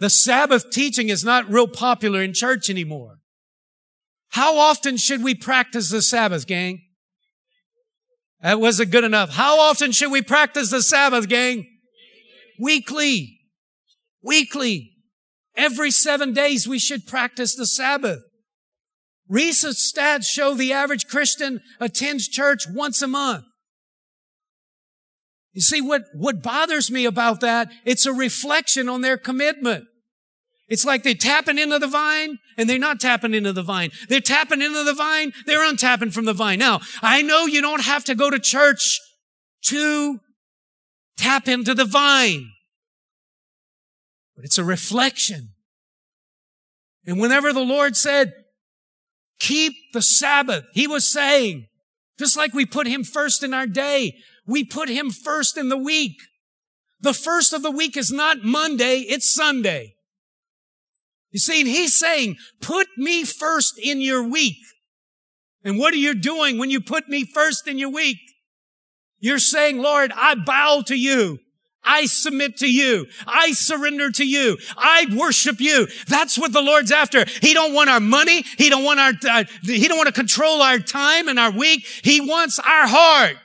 The 0.00 0.10
Sabbath 0.10 0.70
teaching 0.70 1.10
is 1.10 1.22
not 1.22 1.48
real 1.50 1.68
popular 1.68 2.22
in 2.22 2.32
church 2.32 2.70
anymore. 2.70 3.18
How 4.30 4.56
often 4.56 4.96
should 4.96 5.22
we 5.22 5.34
practice 5.34 5.90
the 5.90 6.00
Sabbath, 6.00 6.46
gang? 6.46 6.80
That 8.40 8.60
wasn't 8.60 8.92
good 8.92 9.04
enough. 9.04 9.30
How 9.30 9.60
often 9.60 9.92
should 9.92 10.10
we 10.10 10.22
practice 10.22 10.70
the 10.70 10.82
Sabbath, 10.82 11.28
gang? 11.28 11.66
Weekly. 12.58 13.40
Weekly. 14.22 14.92
Every 15.54 15.90
seven 15.90 16.32
days 16.32 16.66
we 16.66 16.78
should 16.78 17.06
practice 17.06 17.54
the 17.54 17.66
Sabbath. 17.66 18.20
Recent 19.28 19.76
stats 19.76 20.24
show 20.24 20.54
the 20.54 20.72
average 20.72 21.08
Christian 21.08 21.60
attends 21.78 22.26
church 22.26 22.66
once 22.66 23.02
a 23.02 23.06
month. 23.06 23.44
You 25.52 25.60
see, 25.60 25.82
what, 25.82 26.04
what 26.14 26.42
bothers 26.42 26.90
me 26.90 27.04
about 27.04 27.40
that, 27.40 27.70
it's 27.84 28.06
a 28.06 28.12
reflection 28.12 28.88
on 28.88 29.02
their 29.02 29.18
commitment. 29.18 29.84
It's 30.70 30.84
like 30.84 31.02
they're 31.02 31.14
tapping 31.14 31.58
into 31.58 31.80
the 31.80 31.88
vine 31.88 32.38
and 32.56 32.70
they're 32.70 32.78
not 32.78 33.00
tapping 33.00 33.34
into 33.34 33.52
the 33.52 33.62
vine. 33.62 33.90
They're 34.08 34.20
tapping 34.20 34.62
into 34.62 34.84
the 34.84 34.94
vine. 34.94 35.32
They're 35.44 35.68
untapping 35.68 36.12
from 36.12 36.26
the 36.26 36.32
vine. 36.32 36.60
Now, 36.60 36.80
I 37.02 37.22
know 37.22 37.46
you 37.46 37.60
don't 37.60 37.82
have 37.82 38.04
to 38.04 38.14
go 38.14 38.30
to 38.30 38.38
church 38.38 39.00
to 39.66 40.20
tap 41.18 41.48
into 41.48 41.74
the 41.74 41.84
vine, 41.84 42.52
but 44.36 44.44
it's 44.44 44.58
a 44.58 44.64
reflection. 44.64 45.50
And 47.04 47.20
whenever 47.20 47.52
the 47.52 47.60
Lord 47.60 47.96
said, 47.96 48.32
keep 49.40 49.74
the 49.92 50.02
Sabbath, 50.02 50.64
He 50.72 50.86
was 50.86 51.06
saying, 51.06 51.66
just 52.16 52.36
like 52.36 52.54
we 52.54 52.64
put 52.64 52.86
Him 52.86 53.02
first 53.02 53.42
in 53.42 53.52
our 53.52 53.66
day, 53.66 54.14
we 54.46 54.64
put 54.64 54.88
Him 54.88 55.10
first 55.10 55.58
in 55.58 55.68
the 55.68 55.76
week. 55.76 56.16
The 57.00 57.14
first 57.14 57.52
of 57.52 57.62
the 57.62 57.70
week 57.72 57.96
is 57.96 58.12
not 58.12 58.44
Monday, 58.44 59.00
it's 59.00 59.34
Sunday. 59.34 59.94
You 61.30 61.38
see, 61.38 61.64
he's 61.64 61.98
saying, 61.98 62.36
put 62.60 62.88
me 62.96 63.24
first 63.24 63.78
in 63.78 64.00
your 64.00 64.22
week. 64.22 64.56
And 65.64 65.78
what 65.78 65.92
are 65.92 65.98
you 65.98 66.14
doing 66.14 66.58
when 66.58 66.70
you 66.70 66.80
put 66.80 67.08
me 67.08 67.24
first 67.24 67.68
in 67.68 67.78
your 67.78 67.90
week? 67.90 68.18
You're 69.18 69.38
saying, 69.38 69.78
Lord, 69.78 70.12
I 70.16 70.34
bow 70.34 70.82
to 70.86 70.94
you. 70.94 71.38
I 71.82 72.06
submit 72.06 72.58
to 72.58 72.70
you. 72.70 73.06
I 73.26 73.52
surrender 73.52 74.10
to 74.10 74.26
you. 74.26 74.58
I 74.76 75.06
worship 75.16 75.60
you. 75.60 75.88
That's 76.08 76.38
what 76.38 76.52
the 76.52 76.60
Lord's 76.60 76.92
after. 76.92 77.24
He 77.40 77.54
don't 77.54 77.74
want 77.74 77.88
our 77.88 78.00
money. 78.00 78.44
He 78.58 78.68
don't 78.68 78.84
want 78.84 79.00
our, 79.00 79.12
uh, 79.28 79.44
he 79.62 79.88
don't 79.88 79.96
want 79.96 80.08
to 80.08 80.12
control 80.12 80.62
our 80.62 80.78
time 80.78 81.28
and 81.28 81.38
our 81.38 81.50
week. 81.50 81.86
He 82.02 82.20
wants 82.20 82.58
our 82.58 82.86
heart. 82.86 83.36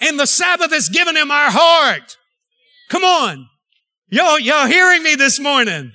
And 0.00 0.18
the 0.18 0.26
Sabbath 0.26 0.72
has 0.72 0.88
given 0.88 1.16
him 1.16 1.30
our 1.30 1.50
heart. 1.50 2.16
Come 2.88 3.04
on. 3.04 3.48
Y'all, 4.08 4.38
y'all 4.38 4.66
hearing 4.66 5.02
me 5.02 5.14
this 5.14 5.38
morning? 5.38 5.92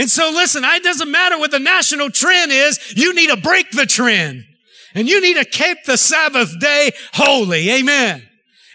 And 0.00 0.10
so 0.10 0.30
listen, 0.30 0.64
it 0.64 0.82
doesn't 0.82 1.10
matter 1.10 1.38
what 1.38 1.50
the 1.50 1.58
national 1.58 2.08
trend 2.08 2.50
is. 2.50 2.94
You 2.96 3.14
need 3.14 3.28
to 3.28 3.36
break 3.36 3.70
the 3.70 3.84
trend 3.84 4.44
and 4.94 5.06
you 5.06 5.20
need 5.20 5.34
to 5.34 5.44
keep 5.44 5.76
the 5.84 5.98
Sabbath 5.98 6.58
day 6.58 6.92
holy. 7.12 7.68
Amen. 7.68 8.26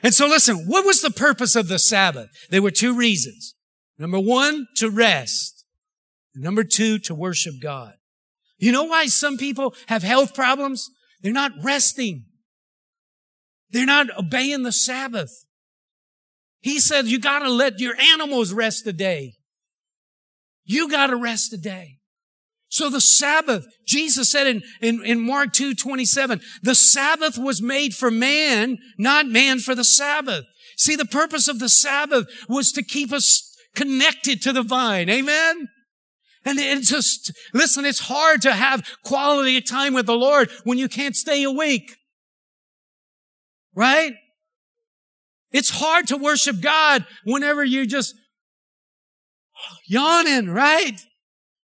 And 0.03 0.13
so 0.13 0.27
listen, 0.27 0.67
what 0.67 0.85
was 0.85 1.01
the 1.01 1.09
purpose 1.09 1.55
of 1.55 1.67
the 1.67 1.79
Sabbath? 1.79 2.29
There 2.51 2.61
were 2.61 2.69
two 2.69 2.95
reasons. 2.95 3.55
Number 3.97 4.19
one, 4.19 4.67
to 4.75 4.91
rest. 4.91 5.65
Number 6.35 6.63
two, 6.63 6.99
to 6.99 7.15
worship 7.15 7.55
God. 7.59 7.93
You 8.59 8.71
know 8.71 8.83
why 8.83 9.07
some 9.07 9.37
people 9.37 9.73
have 9.87 10.03
health 10.03 10.35
problems? 10.35 10.87
They're 11.23 11.33
not 11.33 11.53
resting. 11.63 12.25
They're 13.71 13.87
not 13.87 14.15
obeying 14.15 14.61
the 14.61 14.71
Sabbath. 14.71 15.31
He 16.61 16.79
said, 16.79 17.07
you 17.07 17.17
gotta 17.17 17.49
let 17.49 17.79
your 17.79 17.99
animals 17.99 18.53
rest 18.53 18.85
a 18.85 18.93
day. 18.93 19.33
You 20.65 20.89
got 20.89 21.07
to 21.07 21.15
rest 21.15 21.51
today. 21.51 21.99
So 22.69 22.89
the 22.89 22.99
Sabbath, 22.99 23.65
Jesus 23.85 24.29
said 24.29 24.47
in, 24.47 24.61
in, 24.81 25.05
in 25.05 25.25
Mark 25.25 25.53
2, 25.53 25.75
27, 25.75 26.41
the 26.63 26.75
Sabbath 26.75 27.37
was 27.37 27.61
made 27.61 27.93
for 27.93 28.11
man, 28.11 28.79
not 28.97 29.27
man 29.27 29.59
for 29.59 29.75
the 29.75 29.83
Sabbath. 29.83 30.45
See, 30.77 30.95
the 30.95 31.05
purpose 31.05 31.47
of 31.47 31.59
the 31.59 31.69
Sabbath 31.69 32.27
was 32.49 32.71
to 32.73 32.83
keep 32.83 33.13
us 33.13 33.55
connected 33.75 34.41
to 34.41 34.51
the 34.51 34.63
vine. 34.63 35.09
Amen? 35.09 35.69
And 36.43 36.59
it's 36.59 36.89
just, 36.89 37.31
listen, 37.53 37.85
it's 37.85 37.99
hard 37.99 38.41
to 38.43 38.51
have 38.51 38.85
quality 39.03 39.61
time 39.61 39.93
with 39.93 40.05
the 40.05 40.17
Lord 40.17 40.49
when 40.63 40.77
you 40.77 40.87
can't 40.87 41.15
stay 41.15 41.43
awake. 41.43 41.95
Right? 43.73 44.13
It's 45.51 45.69
hard 45.69 46.07
to 46.07 46.17
worship 46.17 46.61
God 46.61 47.05
whenever 47.23 47.63
you 47.63 47.85
just 47.85 48.13
yawning, 49.85 50.49
right? 50.49 50.99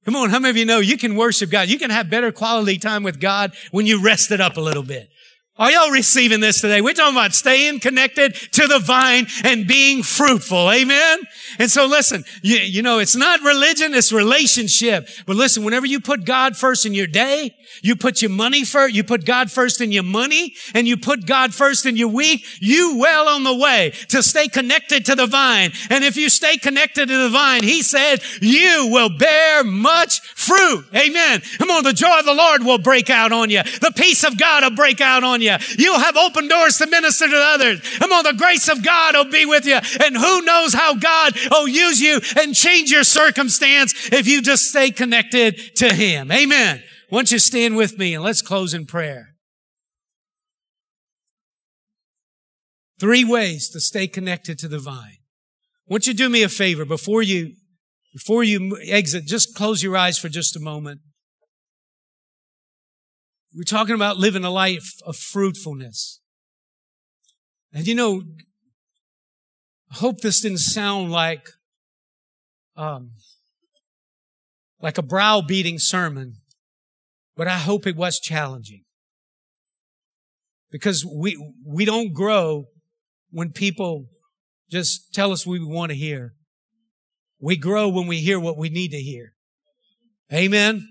Come 0.05 0.17
on, 0.17 0.31
how 0.31 0.39
many 0.39 0.51
of 0.51 0.57
you 0.57 0.65
know 0.65 0.79
you 0.79 0.97
can 0.97 1.17
worship 1.17 1.51
God? 1.51 1.69
You 1.69 1.79
can 1.79 1.91
have 1.91 2.09
better 2.09 2.33
quality 2.33 2.79
time 2.79 3.03
with 3.03 3.21
God 3.21 3.53
when 3.71 3.87
you 3.87 4.03
rest 4.03 4.31
it 4.31 4.41
up 4.41 4.57
a 4.57 4.61
little 4.61 4.83
bit. 4.83 5.11
Are 5.59 5.73
y'all 5.73 5.91
receiving 5.91 6.39
this 6.39 6.61
today? 6.61 6.81
We're 6.81 6.95
talking 6.95 7.17
about 7.17 7.35
staying 7.35 7.81
connected 7.81 8.37
to 8.53 8.69
the 8.69 8.79
vine 8.79 9.27
and 9.43 9.67
being 9.67 10.05
fruitful. 10.05 10.71
Amen. 10.71 11.19
And 11.59 11.69
so 11.69 11.85
listen, 11.87 12.25
you, 12.43 12.59
you, 12.59 12.81
know, 12.81 13.01
it's 13.01 13.17
not 13.17 13.41
religion, 13.41 13.93
it's 13.93 14.13
relationship. 14.13 15.09
But 15.27 15.35
listen, 15.35 15.65
whenever 15.65 15.85
you 15.85 15.99
put 15.99 16.25
God 16.25 16.57
first 16.57 16.87
in 16.87 16.95
your 16.95 17.09
day, 17.09 17.57
you 17.83 17.97
put 17.97 18.23
your 18.23 18.31
money 18.31 18.65
first, 18.65 18.95
you 18.95 19.03
put 19.03 19.25
God 19.25 19.51
first 19.51 19.81
in 19.81 19.91
your 19.91 20.05
money, 20.05 20.55
and 20.75 20.87
you 20.87 20.97
put 20.97 21.27
God 21.27 21.53
first 21.53 21.87
in 21.87 21.97
your 21.97 22.09
week, 22.09 22.45
you 22.61 22.97
well 22.97 23.29
on 23.29 23.43
the 23.43 23.55
way 23.55 23.93
to 24.11 24.23
stay 24.23 24.47
connected 24.47 25.05
to 25.07 25.17
the 25.17 25.27
vine. 25.27 25.73
And 25.91 26.05
if 26.05 26.17
you 26.17 26.29
stay 26.29 26.57
connected 26.57 27.09
to 27.09 27.19
the 27.25 27.31
vine, 27.31 27.65
he 27.65 27.83
said, 27.83 28.21
you 28.41 28.89
will 28.93 29.11
bear 29.19 29.65
much 29.65 30.21
fruit. 30.21 30.85
Amen. 30.95 31.43
Come 31.59 31.71
on, 31.71 31.83
the 31.83 31.93
joy 31.93 32.21
of 32.21 32.25
the 32.27 32.35
Lord 32.35 32.63
will 32.63 32.79
break 32.79 33.11
out 33.11 33.33
on 33.33 33.51
you. 33.51 33.65
The 33.65 33.93
peace 33.97 34.23
of 34.23 34.39
God 34.39 34.63
will 34.63 34.77
break 34.77 35.01
out 35.01 35.25
on 35.25 35.43
you 35.43 35.48
you. 35.49 35.57
You'll 35.79 35.99
have 35.99 36.17
open 36.17 36.49
doors 36.49 36.77
to 36.79 36.87
minister 36.87 37.29
to 37.29 37.37
others. 37.37 37.81
Come 37.99 38.13
on, 38.13 38.25
the 38.25 38.35
grace 38.35 38.69
of 38.69 38.85
God 38.85 39.15
will 39.15 39.31
be 39.31 39.47
with 39.47 39.67
you. 39.67 39.79
And 40.05 40.17
who 40.17 40.43
knows 40.43 40.75
how 40.75 40.95
God 40.95 41.35
will 41.51 41.69
use 41.69 42.01
you 42.01 42.21
and 42.41 42.55
change 42.55 42.91
your 42.91 43.05
circumstance 43.05 44.11
if 44.13 44.29
you 44.29 44.43
just 44.43 44.65
stay 44.65 44.91
connected 44.91 45.77
to 45.77 45.93
Him. 45.93 46.31
Amen. 46.31 46.83
Why 47.09 47.19
don't 47.19 47.33
you 47.33 47.39
stand 47.39 47.77
with 47.77 47.99
me 47.99 48.15
and 48.15 48.23
let's 48.23 48.43
close 48.43 48.75
in 48.75 48.87
prayer. 48.87 49.35
Three 53.01 53.25
ways 53.25 53.69
to 53.71 53.81
stay 53.81 54.09
connected 54.09 54.59
to 54.59 54.69
the 54.69 54.79
vine. 54.79 55.19
Won't 55.87 56.07
you 56.07 56.15
do 56.15 56.29
me 56.29 56.43
a 56.43 56.49
favor 56.49 56.85
before 56.85 57.23
you, 57.23 57.55
before 58.13 58.45
you 58.45 58.79
exit, 58.83 59.25
just 59.25 59.55
close 59.55 59.83
your 59.83 59.97
eyes 59.97 60.19
for 60.19 60.29
just 60.29 60.57
a 60.57 60.61
moment. 60.61 61.01
We're 63.59 63.65
talking 63.65 63.97
about 63.97 64.19
living 64.19 64.45
a 64.45 64.51
life 64.51 64.89
of 65.05 65.17
fruitfulness. 65.17 66.21
And 67.73 67.89
you 67.89 67.95
know, 67.97 68.23
I 69.91 69.97
hope 69.97 70.21
this 70.21 70.43
didn't 70.43 70.61
sound 70.61 71.11
like, 71.11 71.45
um, 72.77 73.15
like 74.81 74.97
a 74.97 75.03
browbeating 75.03 75.81
sermon, 75.81 76.35
but 77.37 77.49
I 77.49 77.59
hope 77.59 77.85
it 77.85 77.97
was 77.97 78.21
challenging. 78.21 78.85
Because 80.71 81.05
we, 81.05 81.37
we 81.67 81.85
don't 81.85 82.13
grow 82.13 82.67
when 83.33 83.51
people 83.51 84.07
just 84.71 85.13
tell 85.13 85.33
us 85.33 85.45
what 85.45 85.59
we 85.59 85.67
want 85.67 85.91
to 85.91 85.97
hear. 85.97 86.35
We 87.41 87.57
grow 87.57 87.89
when 87.89 88.07
we 88.07 88.19
hear 88.19 88.39
what 88.39 88.57
we 88.57 88.69
need 88.69 88.93
to 88.93 89.01
hear. 89.01 89.33
Amen. 90.33 90.87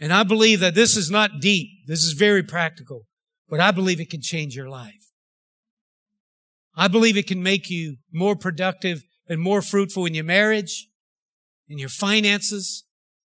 And 0.00 0.12
I 0.12 0.22
believe 0.22 0.60
that 0.60 0.74
this 0.74 0.96
is 0.96 1.10
not 1.10 1.40
deep. 1.40 1.68
This 1.86 2.02
is 2.02 2.12
very 2.14 2.42
practical, 2.42 3.06
but 3.48 3.60
I 3.60 3.70
believe 3.70 4.00
it 4.00 4.08
can 4.08 4.22
change 4.22 4.56
your 4.56 4.68
life. 4.68 5.10
I 6.74 6.88
believe 6.88 7.18
it 7.18 7.26
can 7.26 7.42
make 7.42 7.68
you 7.68 7.96
more 8.10 8.34
productive 8.34 9.02
and 9.28 9.40
more 9.40 9.60
fruitful 9.60 10.06
in 10.06 10.14
your 10.14 10.24
marriage, 10.24 10.88
in 11.68 11.78
your 11.78 11.90
finances, 11.90 12.84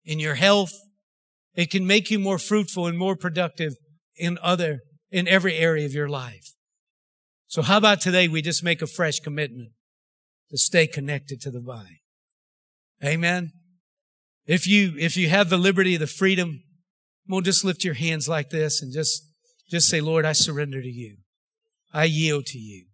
in 0.05 0.19
your 0.19 0.35
health. 0.35 0.73
It 1.55 1.71
can 1.71 1.87
make 1.87 2.11
you 2.11 2.19
more 2.19 2.39
fruitful 2.39 2.87
and 2.87 2.99
more 2.99 3.17
productive 3.17 3.75
in 4.17 4.39
other, 4.43 4.81
in 5.11 5.27
every 5.27 5.57
area 5.57 5.87
of 5.87 5.95
your 5.95 6.09
life. 6.09 6.55
So 7.47 7.63
how 7.63 7.79
about 7.79 8.01
today 8.01 8.29
we 8.29 8.43
just 8.43 8.63
make 8.63 8.83
a 8.83 8.87
fresh 8.87 9.19
commitment 9.19 9.71
to 10.51 10.59
stay 10.59 10.87
connected 10.87 11.41
to 11.41 11.51
the 11.51 11.61
vine? 11.61 11.99
Amen. 13.03 13.53
If 14.47 14.67
you, 14.67 14.95
if 14.99 15.17
you 15.17 15.29
have 15.29 15.51
the 15.51 15.59
liberty, 15.59 15.97
the 15.97 16.07
freedom, 16.07 16.63
well, 17.29 17.41
just 17.41 17.65
lift 17.65 17.85
your 17.85 17.95
hands 17.95 18.29
like 18.29 18.51
this 18.51 18.83
and 18.83 18.93
just, 18.93 19.23
just 19.71 19.89
say, 19.89 20.01
Lord, 20.01 20.25
I 20.25 20.33
surrender 20.33 20.83
to 20.83 20.89
you. 20.89 21.19
I 21.93 22.05
yield 22.05 22.47
to 22.47 22.59
you. 22.59 22.87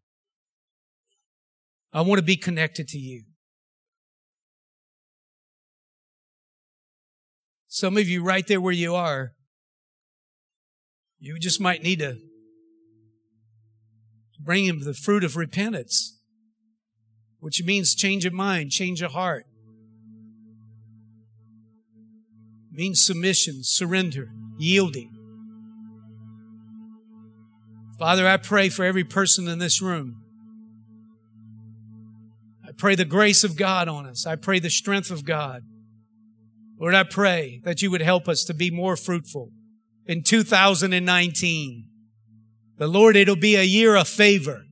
I 1.92 2.02
want 2.02 2.18
to 2.18 2.24
be 2.24 2.36
connected 2.36 2.88
to 2.88 2.98
you. 2.98 3.22
Some 7.68 7.96
of 7.96 8.08
you 8.08 8.22
right 8.22 8.46
there 8.46 8.60
where 8.60 8.72
you 8.72 8.94
are, 8.94 9.32
you 11.18 11.38
just 11.38 11.60
might 11.60 11.82
need 11.82 12.00
to 12.00 12.18
bring 14.40 14.64
him 14.64 14.84
the 14.84 14.94
fruit 14.94 15.24
of 15.24 15.36
repentance, 15.36 16.18
which 17.38 17.62
means 17.64 17.94
change 17.94 18.24
of 18.24 18.32
mind, 18.32 18.70
change 18.70 19.02
of 19.02 19.12
heart. 19.12 19.46
Means 22.76 23.04
submission, 23.04 23.62
surrender, 23.62 24.30
yielding. 24.58 25.10
Father, 27.98 28.28
I 28.28 28.36
pray 28.36 28.68
for 28.68 28.84
every 28.84 29.04
person 29.04 29.48
in 29.48 29.58
this 29.58 29.80
room. 29.80 30.22
I 32.66 32.72
pray 32.76 32.94
the 32.94 33.06
grace 33.06 33.42
of 33.42 33.56
God 33.56 33.88
on 33.88 34.04
us. 34.04 34.26
I 34.26 34.36
pray 34.36 34.58
the 34.58 34.68
strength 34.68 35.10
of 35.10 35.24
God. 35.24 35.62
Lord, 36.78 36.94
I 36.94 37.04
pray 37.04 37.62
that 37.64 37.80
you 37.80 37.90
would 37.90 38.02
help 38.02 38.28
us 38.28 38.44
to 38.44 38.54
be 38.54 38.70
more 38.70 38.96
fruitful 38.96 39.50
in 40.04 40.22
2019. 40.22 41.88
The 42.76 42.86
Lord, 42.86 43.16
it'll 43.16 43.36
be 43.36 43.56
a 43.56 43.62
year 43.62 43.96
of 43.96 44.06
favor. 44.06 44.64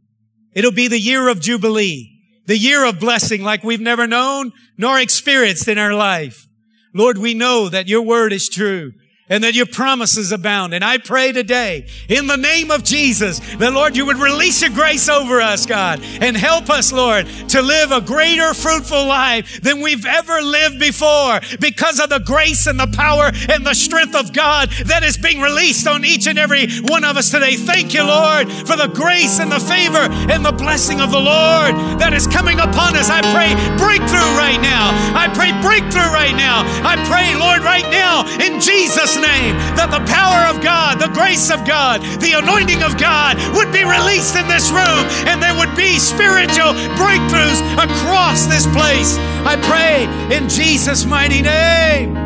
It'll 0.52 0.72
be 0.72 0.88
the 0.88 1.00
year 1.00 1.28
of 1.28 1.40
Jubilee, 1.40 2.10
the 2.44 2.58
year 2.58 2.84
of 2.84 3.00
blessing 3.00 3.42
like 3.42 3.64
we've 3.64 3.80
never 3.80 4.06
known 4.06 4.52
nor 4.76 5.00
experienced 5.00 5.66
in 5.68 5.78
our 5.78 5.94
life. 5.94 6.46
Lord, 6.94 7.18
we 7.18 7.34
know 7.34 7.68
that 7.68 7.88
your 7.88 8.02
word 8.02 8.32
is 8.32 8.48
true 8.48 8.94
and 9.28 9.42
that 9.42 9.54
your 9.54 9.66
promises 9.66 10.32
abound. 10.32 10.74
And 10.74 10.84
I 10.84 10.98
pray 10.98 11.32
today 11.32 11.86
in 12.08 12.26
the 12.26 12.36
name 12.36 12.70
of 12.70 12.84
Jesus 12.84 13.38
that 13.56 13.72
Lord, 13.72 13.96
you 13.96 14.06
would 14.06 14.18
release 14.18 14.60
your 14.60 14.70
grace 14.70 15.08
over 15.08 15.40
us, 15.40 15.64
God, 15.64 16.00
and 16.20 16.36
help 16.36 16.68
us, 16.68 16.92
Lord, 16.92 17.26
to 17.48 17.62
live 17.62 17.90
a 17.90 18.00
greater 18.00 18.52
fruitful 18.52 19.06
life 19.06 19.62
than 19.62 19.80
we've 19.80 20.04
ever 20.04 20.42
lived 20.42 20.78
before 20.78 21.40
because 21.58 22.00
of 22.00 22.10
the 22.10 22.20
grace 22.20 22.66
and 22.66 22.78
the 22.78 22.92
power 22.94 23.30
and 23.48 23.64
the 23.64 23.74
strength 23.74 24.14
of 24.14 24.32
God 24.32 24.70
that 24.86 25.02
is 25.02 25.16
being 25.16 25.40
released 25.40 25.86
on 25.86 26.04
each 26.04 26.26
and 26.26 26.38
every 26.38 26.80
one 26.80 27.04
of 27.04 27.16
us 27.16 27.30
today. 27.30 27.56
Thank 27.56 27.94
you, 27.94 28.04
Lord, 28.04 28.50
for 28.52 28.76
the 28.76 28.90
grace 28.92 29.40
and 29.40 29.50
the 29.50 29.60
favor 29.60 30.04
and 30.30 30.44
the 30.44 30.52
blessing 30.52 31.00
of 31.00 31.10
the 31.10 31.20
Lord 31.20 31.74
that 31.98 32.12
is 32.12 32.26
coming 32.26 32.60
upon 32.60 32.96
us. 32.96 33.08
I 33.08 33.22
pray 33.32 33.54
breakthrough 33.78 34.36
right 34.36 34.60
now. 34.60 34.92
I 35.16 35.32
pray 35.32 35.52
breakthrough 35.62 36.12
right 36.12 36.36
now. 36.36 36.62
I 36.84 37.00
pray, 37.08 37.34
Lord, 37.34 37.62
right 37.62 37.88
now 37.90 38.28
in 38.44 38.60
Jesus' 38.60 39.13
name 39.16 39.56
that 39.76 39.90
the 39.90 40.02
power 40.10 40.48
of 40.50 40.62
God, 40.62 41.00
the 41.00 41.12
grace 41.12 41.50
of 41.50 41.66
God, 41.66 42.02
the 42.20 42.38
anointing 42.38 42.82
of 42.82 42.98
God 42.98 43.36
would 43.54 43.72
be 43.72 43.84
released 43.84 44.36
in 44.36 44.46
this 44.48 44.70
room 44.70 45.04
and 45.30 45.42
there 45.42 45.54
would 45.54 45.74
be 45.76 45.98
spiritual 45.98 46.74
breakthroughs 46.98 47.60
across 47.78 48.46
this 48.46 48.66
place. 48.70 49.16
I 49.44 49.56
pray 49.60 50.06
in 50.34 50.48
Jesus' 50.48 51.04
mighty 51.04 51.42
name. 51.42 52.16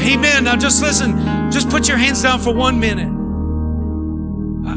Amen. 0.00 0.44
Now 0.44 0.56
just 0.56 0.82
listen, 0.82 1.50
just 1.50 1.68
put 1.68 1.88
your 1.88 1.96
hands 1.96 2.22
down 2.22 2.40
for 2.40 2.54
one 2.54 2.80
minute. 2.80 3.10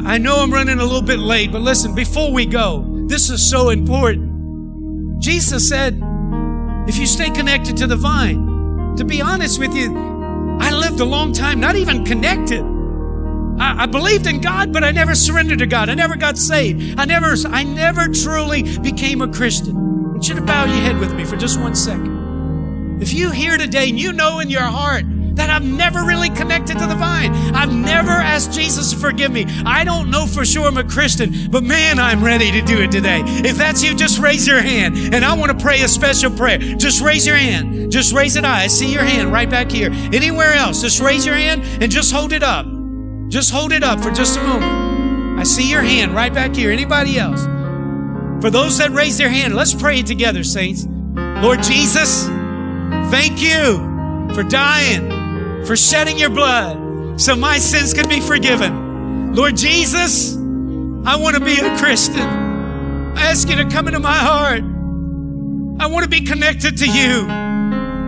I 0.06 0.18
know 0.18 0.38
I'm 0.42 0.52
running 0.52 0.78
a 0.78 0.84
little 0.84 1.02
bit 1.02 1.18
late, 1.18 1.52
but 1.52 1.62
listen, 1.62 1.94
before 1.94 2.32
we 2.32 2.46
go, 2.46 2.84
this 3.06 3.30
is 3.30 3.48
so 3.48 3.70
important. 3.70 5.20
Jesus 5.20 5.68
said, 5.68 6.00
if 6.86 6.98
you 6.98 7.06
stay 7.06 7.30
connected 7.30 7.76
to 7.78 7.86
the 7.86 7.96
vine, 7.96 8.94
to 8.96 9.04
be 9.04 9.22
honest 9.22 9.58
with 9.58 9.74
you, 9.74 10.13
I 10.60 10.70
lived 10.70 11.00
a 11.00 11.04
long 11.04 11.32
time 11.32 11.60
not 11.60 11.76
even 11.76 12.04
connected. 12.04 12.62
I, 13.58 13.84
I, 13.84 13.86
believed 13.86 14.26
in 14.26 14.40
God, 14.40 14.72
but 14.72 14.82
I 14.82 14.90
never 14.90 15.14
surrendered 15.14 15.60
to 15.60 15.66
God. 15.66 15.88
I 15.88 15.94
never 15.94 16.16
got 16.16 16.36
saved. 16.36 16.98
I 16.98 17.04
never, 17.04 17.34
I 17.46 17.62
never 17.62 18.08
truly 18.08 18.78
became 18.78 19.22
a 19.22 19.28
Christian. 19.28 19.76
I 19.76 19.80
want 20.10 20.28
you 20.28 20.34
to 20.34 20.42
bow 20.42 20.64
your 20.64 20.76
head 20.76 20.98
with 20.98 21.14
me 21.14 21.24
for 21.24 21.36
just 21.36 21.60
one 21.60 21.74
second. 21.74 23.02
If 23.02 23.12
you 23.12 23.30
here 23.30 23.56
today 23.56 23.88
and 23.88 23.98
you 23.98 24.12
know 24.12 24.40
in 24.40 24.50
your 24.50 24.62
heart 24.62 25.04
that 25.34 25.50
I've 25.50 25.64
never 25.64 26.04
really 26.04 26.30
connected 26.30 26.78
to 26.78 26.86
the 26.86 26.94
vine. 26.94 27.32
I've 27.54 27.72
never 27.72 28.10
asked 28.10 28.52
Jesus 28.52 28.90
to 28.90 28.96
forgive 28.96 29.32
me. 29.32 29.46
I 29.64 29.84
don't 29.84 30.10
know 30.10 30.26
for 30.26 30.44
sure 30.44 30.66
I'm 30.66 30.76
a 30.76 30.84
Christian, 30.84 31.50
but 31.50 31.62
man, 31.62 31.98
I'm 31.98 32.22
ready 32.22 32.50
to 32.52 32.62
do 32.62 32.80
it 32.82 32.90
today. 32.90 33.22
If 33.24 33.56
that's 33.56 33.82
you, 33.82 33.94
just 33.94 34.18
raise 34.18 34.46
your 34.46 34.60
hand. 34.60 34.96
And 35.14 35.24
I 35.24 35.34
want 35.34 35.56
to 35.56 35.62
pray 35.62 35.82
a 35.82 35.88
special 35.88 36.30
prayer. 36.30 36.58
Just 36.58 37.00
raise 37.00 37.26
your 37.26 37.36
hand. 37.36 37.90
Just 37.90 38.12
raise 38.12 38.36
it 38.36 38.44
high. 38.44 38.64
I 38.64 38.66
see 38.68 38.92
your 38.92 39.04
hand 39.04 39.32
right 39.32 39.48
back 39.48 39.70
here. 39.70 39.90
Anywhere 40.12 40.52
else, 40.52 40.80
just 40.80 41.00
raise 41.00 41.26
your 41.26 41.36
hand 41.36 41.62
and 41.82 41.90
just 41.90 42.12
hold 42.12 42.32
it 42.32 42.42
up. 42.42 42.66
Just 43.28 43.50
hold 43.50 43.72
it 43.72 43.82
up 43.82 44.00
for 44.00 44.10
just 44.10 44.38
a 44.38 44.42
moment. 44.42 45.40
I 45.40 45.42
see 45.42 45.68
your 45.68 45.82
hand 45.82 46.14
right 46.14 46.32
back 46.32 46.54
here. 46.54 46.70
Anybody 46.70 47.18
else? 47.18 47.42
For 48.42 48.50
those 48.50 48.78
that 48.78 48.90
raise 48.90 49.18
their 49.18 49.28
hand, 49.28 49.54
let's 49.54 49.74
pray 49.74 50.02
together, 50.02 50.44
saints. 50.44 50.86
Lord 50.86 51.62
Jesus, 51.62 52.26
thank 53.10 53.40
you 53.40 53.92
for 54.34 54.42
dying, 54.42 55.08
for 55.66 55.76
shedding 55.76 56.18
your 56.18 56.30
blood 56.30 57.20
so 57.20 57.34
my 57.34 57.58
sins 57.58 57.94
could 57.94 58.08
be 58.08 58.20
forgiven. 58.20 59.34
Lord 59.34 59.56
Jesus, 59.56 60.34
I 60.36 61.16
want 61.16 61.36
to 61.36 61.44
be 61.44 61.58
a 61.58 61.76
Christian. 61.78 62.20
I 62.20 63.22
ask 63.22 63.48
you 63.48 63.56
to 63.56 63.64
come 63.68 63.86
into 63.86 64.00
my 64.00 64.16
heart. 64.16 64.62
I 65.80 65.86
want 65.86 66.04
to 66.04 66.10
be 66.10 66.20
connected 66.20 66.76
to 66.78 66.86
you, 66.86 67.22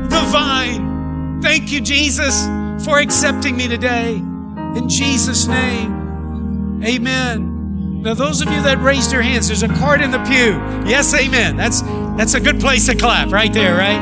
the 0.09 0.23
vine. 0.29 1.41
Thank 1.43 1.73
you, 1.73 1.81
Jesus, 1.81 2.47
for 2.85 2.99
accepting 2.99 3.57
me 3.57 3.69
today. 3.69 4.15
In 4.15 4.89
Jesus' 4.89 5.47
name, 5.47 6.83
amen. 6.85 8.03
Now, 8.03 8.15
those 8.15 8.41
of 8.41 8.49
you 8.49 8.63
that 8.63 8.79
raised 8.79 9.13
your 9.13 9.23
hands, 9.23 9.49
there's 9.49 9.63
a 9.63 9.69
card 9.69 10.01
in 10.01 10.11
the 10.11 10.23
pew. 10.25 10.61
Yes, 10.89 11.15
amen. 11.15 11.57
That's, 11.57 11.81
that's 12.17 12.35
a 12.35 12.41
good 12.41 12.61
place 12.61 12.87
to 12.87 12.95
clap 12.95 13.33
right 13.33 13.53
there, 13.53 13.77
right? 13.77 14.01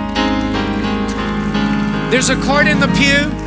There's 2.10 2.28
a 2.28 2.36
card 2.42 2.66
in 2.66 2.80
the 2.80 2.88
pew 2.88 3.43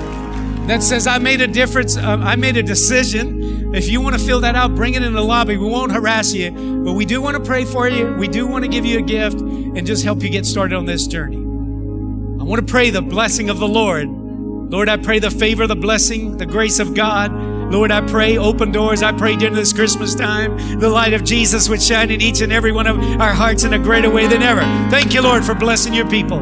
that 0.68 0.84
says, 0.84 1.08
I 1.08 1.18
made 1.18 1.42
a 1.42 1.48
difference. 1.48 1.98
Uh, 1.98 2.18
I 2.22 2.36
made 2.36 2.58
a 2.58 2.64
decision. 2.64 3.74
If 3.74 3.90
you 3.90 4.02
want 4.02 4.18
to 4.18 4.24
fill 4.24 4.42
that 4.42 4.56
out, 4.56 4.76
bring 4.76 4.96
it 4.96 5.02
in 5.02 5.14
the 5.14 5.24
lobby. 5.24 5.58
We 5.58 5.66
won't 5.66 5.92
harass 5.92 6.34
you, 6.34 6.52
but 6.84 6.94
we 6.94 7.06
do 7.06 7.22
want 7.22 7.38
to 7.38 7.44
pray 7.44 7.66
for 7.66 7.88
you. 7.88 8.14
We 8.16 8.28
do 8.28 8.46
want 8.46 8.66
to 8.66 8.70
give 8.70 8.86
you 8.86 9.00
a 9.00 9.02
gift 9.02 9.40
and 9.40 9.86
just 9.86 10.04
help 10.04 10.22
you 10.22 10.30
get 10.30 10.46
started 10.46 10.76
on 10.76 10.86
this 10.86 11.08
journey. 11.08 11.38
I 11.38 12.44
want 12.44 12.66
to 12.66 12.70
pray 12.70 12.90
the 12.90 13.02
blessing 13.02 13.50
of 13.50 13.60
the 13.60 13.68
Lord. 13.68 14.10
Lord, 14.10 14.90
I 14.90 14.98
pray 14.98 15.20
the 15.20 15.32
favor, 15.32 15.68
the 15.68 15.76
blessing, 15.76 16.36
the 16.36 16.46
grace 16.46 16.80
of 16.80 16.94
God. 16.94 17.32
Lord, 17.72 17.92
I 17.92 18.02
pray 18.02 18.38
open 18.38 18.72
doors. 18.72 19.02
I 19.02 19.14
pray 19.14 19.38
during 19.38 19.54
this 19.54 19.72
Christmas 19.72 20.16
time, 20.16 20.80
the 20.80 20.90
light 20.90 21.14
of 21.14 21.24
Jesus 21.24 21.70
would 21.70 21.82
shine 21.82 22.12
in 22.12 22.22
each 22.22 22.42
and 22.42 22.52
every 22.52 22.74
one 22.74 22.88
of 22.88 22.98
our 23.22 23.34
hearts 23.34 23.64
in 23.64 23.74
a 23.74 23.80
greater 23.80 24.10
way 24.10 24.28
than 24.28 24.42
ever. 24.42 24.62
Thank 24.90 25.14
you, 25.14 25.22
Lord, 25.22 25.46
for 25.46 25.54
blessing 25.54 25.94
your 25.94 26.10
people. 26.10 26.40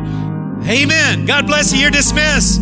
Amen. 0.68 1.26
God 1.26 1.46
bless 1.46 1.72
you. 1.74 1.80
You're 1.80 1.92
dismissed. 1.92 2.62